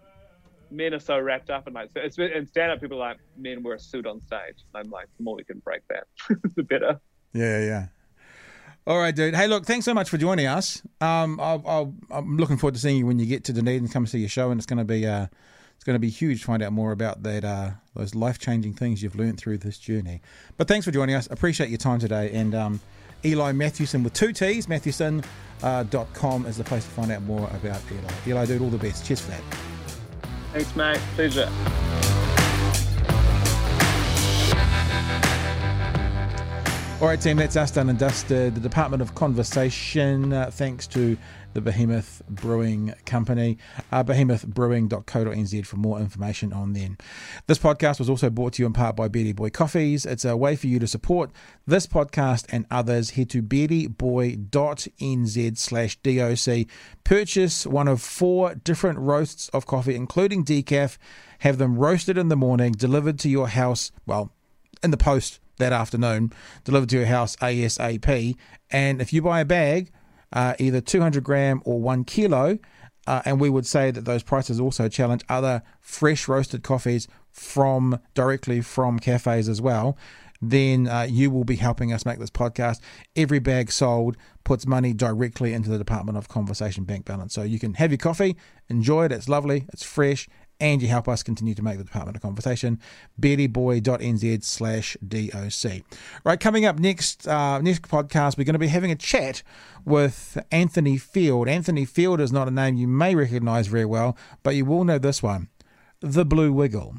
men 0.71 0.93
are 0.93 0.99
so 0.99 1.19
wrapped 1.19 1.49
up 1.49 1.67
in 1.67 1.73
like 1.73 1.89
it's 1.95 2.17
and 2.17 2.47
stand 2.47 2.71
up 2.71 2.81
people 2.81 2.97
like 2.97 3.17
men 3.37 3.63
wear 3.63 3.75
a 3.75 3.79
suit 3.79 4.07
on 4.07 4.21
stage. 4.25 4.65
I'm 4.73 4.89
like, 4.89 5.07
the 5.17 5.23
more 5.23 5.35
we 5.35 5.43
can 5.43 5.59
break 5.59 5.81
that, 5.89 6.07
the 6.55 6.63
better. 6.63 6.99
Yeah, 7.33 7.59
yeah. 7.59 7.85
All 8.85 8.97
right, 8.97 9.15
dude. 9.15 9.33
Hey, 9.33 9.47
look, 9.47 9.65
thanks 9.65 9.85
so 9.85 9.93
much 9.93 10.09
for 10.09 10.17
joining 10.17 10.45
us. 10.45 10.81
Um, 10.99 11.39
i 11.39 11.53
am 12.11 12.35
looking 12.35 12.57
forward 12.57 12.73
to 12.73 12.81
seeing 12.81 12.97
you 12.97 13.05
when 13.05 13.17
you 13.17 13.25
get 13.25 13.45
to 13.45 13.53
Dunedin 13.53 13.85
and 13.85 13.91
come 13.91 14.05
see 14.05 14.19
your 14.19 14.27
show, 14.27 14.51
and 14.51 14.59
it's 14.59 14.65
going 14.65 14.77
to 14.79 14.83
be 14.83 15.07
uh, 15.07 15.27
it's 15.83 15.85
going 15.85 15.95
to 15.95 15.99
be 15.99 16.09
huge 16.09 16.39
to 16.39 16.45
find 16.45 16.63
out 16.63 16.71
more 16.71 16.93
about 16.93 17.23
that 17.23 17.43
uh, 17.43 17.71
those 17.93 18.15
life 18.15 18.39
changing 18.39 18.71
things 18.71 19.03
you've 19.03 19.17
learned 19.17 19.37
through 19.37 19.57
this 19.57 19.77
journey. 19.77 20.21
But 20.55 20.69
thanks 20.69 20.85
for 20.85 20.91
joining 20.91 21.13
us. 21.13 21.27
Appreciate 21.29 21.67
your 21.67 21.77
time 21.77 21.99
today. 21.99 22.31
And 22.31 22.55
um, 22.55 22.79
Eli 23.25 23.51
Matthewson 23.51 24.01
with 24.01 24.13
two 24.13 24.31
T's, 24.31 24.69
Matthewson.com 24.69 26.45
uh, 26.45 26.47
is 26.47 26.55
the 26.55 26.63
place 26.63 26.85
to 26.85 26.89
find 26.91 27.11
out 27.11 27.23
more 27.23 27.49
about 27.53 27.81
Eli. 27.91 28.13
Eli, 28.25 28.45
dude, 28.45 28.61
all 28.61 28.69
the 28.69 28.77
best. 28.77 29.05
Cheers 29.05 29.19
for 29.19 29.31
that. 29.31 29.41
Thanks, 30.53 30.73
mate. 30.73 31.01
Pleasure. 31.15 31.51
All 37.01 37.09
right, 37.09 37.19
team, 37.19 37.35
that's 37.35 37.57
us 37.57 37.71
done 37.71 37.89
and 37.89 37.99
dusted. 37.99 38.55
The 38.55 38.61
Department 38.61 39.01
of 39.01 39.15
Conversation, 39.15 40.31
uh, 40.31 40.49
thanks 40.49 40.87
to 40.87 41.17
the 41.53 41.61
Behemoth 41.61 42.21
Brewing 42.29 42.93
Company, 43.05 43.57
uh, 43.91 44.03
behemothbrewing.co.nz 44.03 45.65
for 45.65 45.77
more 45.77 45.99
information 45.99 46.53
on 46.53 46.73
them. 46.73 46.97
This 47.47 47.59
podcast 47.59 47.99
was 47.99 48.09
also 48.09 48.29
brought 48.29 48.53
to 48.53 48.63
you 48.63 48.67
in 48.67 48.73
part 48.73 48.95
by 48.95 49.07
Beardy 49.07 49.33
Boy 49.33 49.49
Coffees. 49.49 50.05
It's 50.05 50.25
a 50.25 50.37
way 50.37 50.55
for 50.55 50.67
you 50.67 50.77
to 50.79 50.87
support 50.87 51.31
this 51.65 51.87
podcast 51.87 52.45
and 52.49 52.65
others. 52.69 53.11
Head 53.11 53.29
to 53.31 53.41
beardyboy.nz 53.41 55.57
slash 55.57 55.97
DOC. 55.97 56.67
Purchase 57.03 57.67
one 57.67 57.87
of 57.87 58.01
four 58.01 58.55
different 58.55 58.99
roasts 58.99 59.49
of 59.49 59.65
coffee, 59.65 59.95
including 59.95 60.45
decaf. 60.45 60.97
Have 61.39 61.57
them 61.57 61.77
roasted 61.77 62.17
in 62.17 62.29
the 62.29 62.37
morning, 62.37 62.71
delivered 62.71 63.19
to 63.19 63.29
your 63.29 63.49
house, 63.49 63.91
well, 64.05 64.31
in 64.81 64.91
the 64.91 64.97
post 64.97 65.41
that 65.57 65.73
afternoon, 65.73 66.31
delivered 66.63 66.89
to 66.89 66.97
your 66.97 67.05
house 67.05 67.35
ASAP. 67.37 68.35
And 68.71 69.01
if 69.01 69.13
you 69.13 69.21
buy 69.21 69.41
a 69.41 69.45
bag, 69.45 69.91
uh, 70.33 70.55
either 70.59 70.81
200 70.81 71.23
gram 71.23 71.61
or 71.63 71.79
one 71.79 72.03
kilo, 72.03 72.59
uh, 73.07 73.21
and 73.25 73.39
we 73.39 73.49
would 73.49 73.65
say 73.65 73.91
that 73.91 74.05
those 74.05 74.23
prices 74.23 74.59
also 74.59 74.89
challenge 74.89 75.23
other 75.29 75.61
fresh 75.79 76.27
roasted 76.27 76.63
coffees 76.63 77.07
from 77.31 77.99
directly 78.13 78.61
from 78.61 78.99
cafes 78.99 79.47
as 79.47 79.61
well. 79.61 79.97
Then 80.41 80.87
uh, 80.87 81.07
you 81.09 81.31
will 81.31 81.45
be 81.45 81.55
helping 81.55 81.93
us 81.93 82.05
make 82.05 82.19
this 82.19 82.29
podcast. 82.29 82.81
Every 83.15 83.39
bag 83.39 83.71
sold 83.71 84.17
puts 84.43 84.67
money 84.67 84.93
directly 84.93 85.53
into 85.53 85.69
the 85.69 85.77
Department 85.77 86.17
of 86.17 86.27
Conversation 86.27 86.83
bank 86.83 87.05
balance. 87.05 87.33
So 87.33 87.43
you 87.43 87.59
can 87.59 87.75
have 87.75 87.91
your 87.91 87.97
coffee, 87.97 88.35
enjoy 88.67 89.05
it. 89.05 89.11
It's 89.13 89.29
lovely, 89.29 89.65
it's 89.71 89.83
fresh, 89.83 90.27
and 90.59 90.81
you 90.81 90.87
help 90.87 91.07
us 91.07 91.23
continue 91.23 91.53
to 91.53 91.61
make 91.61 91.77
the 91.77 91.83
Department 91.83 92.15
of 92.15 92.21
Conversation. 92.21 92.79
beardyboy.nz 93.19 94.43
slash 94.43 94.97
DOC. 95.05 95.81
Right, 96.23 96.39
coming 96.39 96.65
up 96.65 96.79
next, 96.79 97.27
uh, 97.27 97.59
next 97.59 97.83
podcast, 97.83 98.37
we're 98.37 98.43
going 98.45 98.53
to 98.53 98.59
be 98.59 98.67
having 98.67 98.91
a 98.91 98.95
chat 98.95 99.43
with 99.85 100.37
Anthony 100.51 100.97
Field. 100.97 101.47
Anthony 101.47 101.85
Field 101.85 102.21
is 102.21 102.31
not 102.31 102.47
a 102.47 102.51
name 102.51 102.75
you 102.75 102.87
may 102.87 103.15
recognize 103.15 103.67
very 103.67 103.85
well, 103.85 104.17
but 104.41 104.55
you 104.55 104.65
will 104.65 104.83
know 104.83 104.97
this 104.97 105.21
one 105.21 105.49
The 106.01 106.25
Blue 106.25 106.53
Wiggle. 106.53 106.95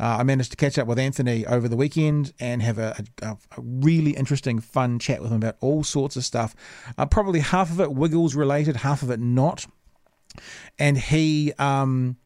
Uh, 0.00 0.18
I 0.20 0.22
managed 0.22 0.52
to 0.52 0.56
catch 0.56 0.78
up 0.78 0.86
with 0.86 0.98
Anthony 0.98 1.44
over 1.44 1.66
the 1.68 1.76
weekend 1.76 2.32
and 2.38 2.62
have 2.62 2.78
a, 2.78 3.04
a, 3.20 3.30
a 3.32 3.36
really 3.60 4.12
interesting, 4.12 4.60
fun 4.60 5.00
chat 5.00 5.20
with 5.20 5.32
him 5.32 5.38
about 5.38 5.56
all 5.60 5.82
sorts 5.82 6.14
of 6.14 6.24
stuff. 6.24 6.54
Uh, 6.96 7.04
probably 7.04 7.40
half 7.40 7.70
of 7.70 7.80
it 7.80 7.92
Wiggles 7.92 8.36
related, 8.36 8.76
half 8.76 9.02
of 9.02 9.10
it 9.10 9.18
not. 9.18 9.66
And 10.78 10.96
he. 10.96 11.52
Um, 11.58 12.16